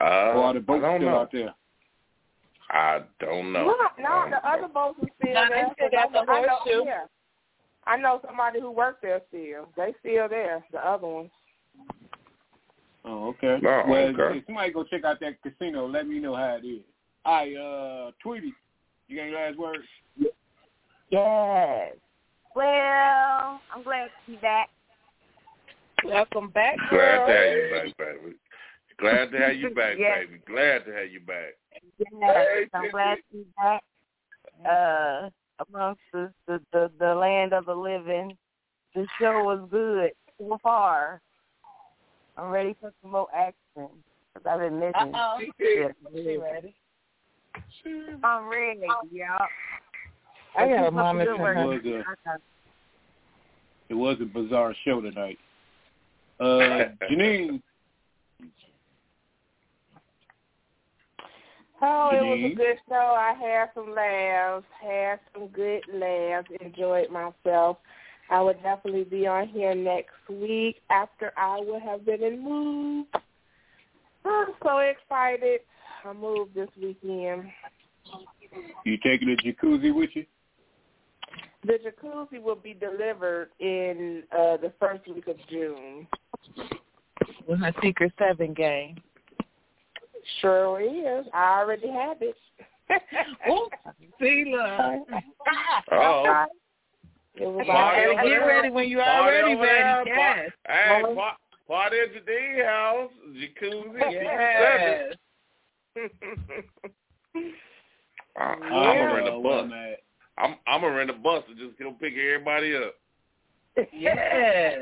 [0.00, 1.18] Uh, or are the boats still know.
[1.18, 1.54] out there?
[2.70, 3.64] I don't know.
[3.66, 5.70] No, no, don't the other boats are still No, they there.
[5.76, 7.04] still got the I know, yeah.
[7.86, 9.68] I know somebody who worked there still.
[9.76, 11.30] They still there, the other ones.
[13.04, 13.58] Oh, okay.
[13.66, 14.38] Oh, well, okay.
[14.38, 16.82] if somebody go check out that casino, let me know how it is.
[17.24, 18.52] All right, uh, Tweety,
[19.08, 19.84] you got any last words?
[21.10, 21.92] Yes.
[22.54, 24.68] Well, I'm glad to be back.
[26.04, 28.36] Welcome back, Glad to have you back, baby.
[28.98, 30.18] Glad to have you back, Yes.
[30.26, 30.40] baby.
[30.46, 31.54] Glad to have you back.
[31.98, 33.82] Yes, I'm glad to be back.
[34.68, 35.28] Uh,
[35.68, 38.36] amongst the, the the the land of the living.
[38.94, 41.20] The show was good so far.
[42.36, 43.88] I'm ready for some more action
[44.34, 45.14] because I've been missing.
[45.14, 45.38] Uh-oh.
[45.58, 46.74] Yes, She ready?
[48.24, 49.46] I'm ready, y'all.
[50.56, 51.56] I got a Keep moment to work.
[51.56, 52.02] It was a
[53.88, 55.38] it was a bizarre show tonight.
[56.40, 56.44] Uh,
[57.10, 57.60] Janine,
[61.84, 62.94] Oh, it was a good show.
[62.94, 67.78] I had some laughs, had some good laughs, enjoyed myself.
[68.32, 73.06] I would definitely be on here next week after I would have been in move.
[74.24, 75.60] I'm so excited.
[76.02, 77.50] I moved this weekend.
[78.84, 80.24] you taking a jacuzzi with you?
[81.66, 86.06] The jacuzzi will be delivered in uh the first week of June.
[87.46, 88.96] With her Secret Seven game.
[90.40, 91.26] Sure is.
[91.34, 92.36] I already have it.
[93.50, 93.68] Ooh,
[94.18, 95.08] see, look.
[95.92, 96.46] Oh,
[97.34, 100.10] It was Party already over Get ready when you're already over ready.
[100.10, 100.50] Yes.
[100.68, 101.36] hey, pa-
[101.66, 102.32] party at the D
[102.64, 105.14] house, jacuzzi, Yes.
[108.36, 109.66] I, I'm gonna rent a Uh, bus.
[109.70, 109.94] man,
[110.38, 112.94] I'm I'm gonna rent a bus and just go pick everybody up.
[113.92, 114.80] Yes.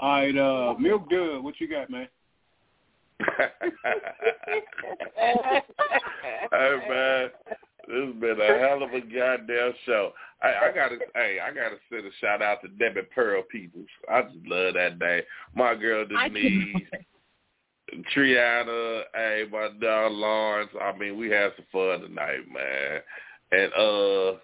[0.00, 2.08] All right, uh, Milk Dud, what you got, man?
[6.50, 7.30] hey man,
[7.88, 10.12] this has been a hell of a goddamn show.
[10.42, 13.86] I, I gotta, hey, I gotta send a shout out to Debbie Pearl Peoples.
[14.10, 15.22] I just love that day.
[15.54, 16.76] My girl I Denise,
[18.14, 20.70] Triana, hey, my dog Lawrence.
[20.80, 23.00] I mean, we had some fun tonight, man.
[23.52, 24.38] And uh,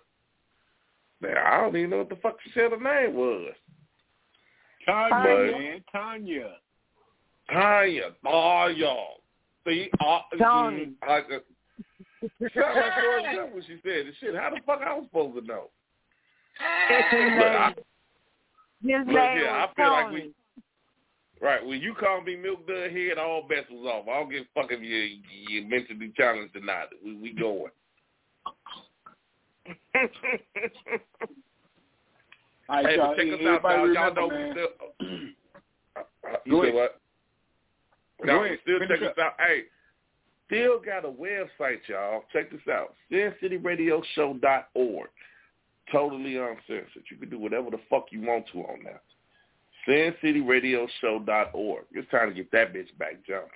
[1.21, 3.53] man, I don't even know what the fuck she said her name was.
[4.87, 5.53] Tanya, Tanya.
[5.53, 6.51] man, Tanya.
[7.53, 9.21] Tanya, oh y'all.
[9.67, 10.93] See, uh, Tony.
[11.03, 11.39] I, uh,
[12.21, 14.07] that's what she said.
[14.21, 15.71] Shit, how the fuck I was supposed to know?
[16.61, 17.75] Look, I,
[18.83, 20.33] His look name here, I was feel like we
[21.41, 24.09] right when you call me Milk Dud Head, all bets was off.
[24.09, 26.89] I don't give a fuck if you you mentally challenged or not.
[27.05, 27.71] We we going.
[32.69, 33.93] All right, Hey, y'all, but check us out, y'all.
[33.95, 34.47] Y'all know man.
[34.47, 34.69] we still.
[35.97, 36.03] Uh,
[36.33, 36.75] Go you say ahead.
[36.75, 37.01] what?
[38.21, 38.59] Go No, ahead.
[38.63, 39.19] still Finish check up.
[39.19, 39.33] us out.
[39.39, 39.63] Hey,
[40.51, 42.25] still got a website, y'all.
[42.33, 42.95] Check this out.
[43.13, 45.09] SinCityRadioShow.org.
[45.93, 47.05] Totally uncensored.
[47.11, 49.03] You can do whatever the fuck you want to on that.
[49.89, 51.85] SinCityRadioShow.org.
[51.93, 53.51] It's time to get that bitch back jumping.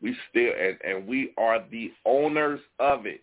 [0.00, 3.22] We still and, and we are the owners of it.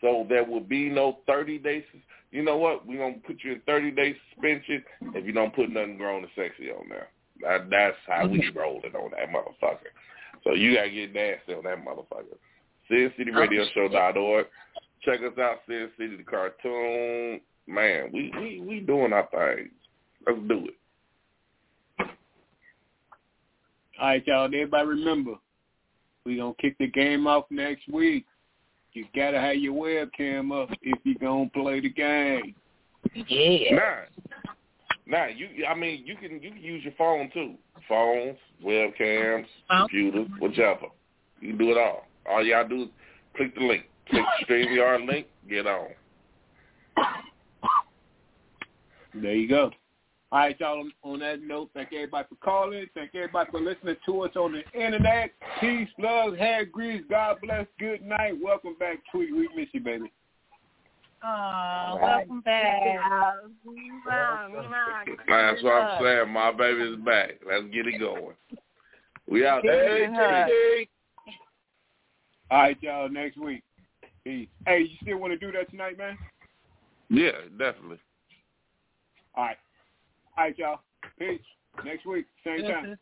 [0.00, 1.84] So there will be no thirty days.
[2.32, 2.84] You know what?
[2.86, 4.82] We're gonna put you in thirty day suspension
[5.14, 7.08] if you don't put nothing grown and sexy on there.
[7.42, 9.92] That, that's how we rolling on that motherfucker.
[10.44, 12.36] So you gotta get nasty on that motherfucker.
[12.90, 14.46] SinCityRadioShow.org.
[15.02, 17.40] Check us out, Sin City the cartoon.
[17.66, 19.70] Man, we we we doing our thing.
[20.26, 20.74] Let's do it.
[24.00, 24.44] All right, y'all.
[24.46, 25.34] Everybody remember,
[26.24, 28.24] we gonna kick the game off next week.
[28.92, 32.54] You gotta have your webcam up if you gonna play the game.
[33.14, 33.74] Yeah.
[33.74, 34.47] Nah,
[35.08, 35.26] nah.
[35.26, 37.54] You, I mean, you can you can use your phone too.
[37.88, 39.80] Phones, webcams, Oh.
[39.80, 40.86] computers, whichever.
[41.40, 42.06] You can do it all.
[42.28, 42.88] All y'all do is
[43.36, 43.84] click the link.
[44.10, 45.26] Click the StreamYard link.
[45.48, 45.88] Get on.
[49.14, 49.70] There you go.
[50.30, 50.80] All right, y'all.
[50.80, 52.86] On, on that note, thank everybody for calling.
[52.94, 55.30] Thank everybody for listening to us on the internet.
[55.58, 57.02] Peace, love, hair grease.
[57.08, 57.66] God bless.
[57.78, 58.34] Good night.
[58.42, 59.34] Welcome back, Tweet.
[59.34, 60.12] We miss you, baby.
[61.24, 62.80] Oh, welcome back.
[65.28, 66.30] That's what I'm saying.
[66.30, 67.32] My baby is back.
[67.46, 68.34] Let's get it going.
[69.30, 70.04] We out Peace there.
[70.04, 70.50] and hugs.
[72.50, 73.10] All right, y'all.
[73.10, 73.62] Next week.
[74.24, 74.48] Peace.
[74.66, 76.16] Hey, you still want to do that tonight, man?
[77.10, 77.98] Yeah, definitely.
[79.34, 79.56] All right.
[80.38, 80.80] All right, y'all.
[81.18, 81.42] Peace.
[81.84, 82.96] Next week, same time.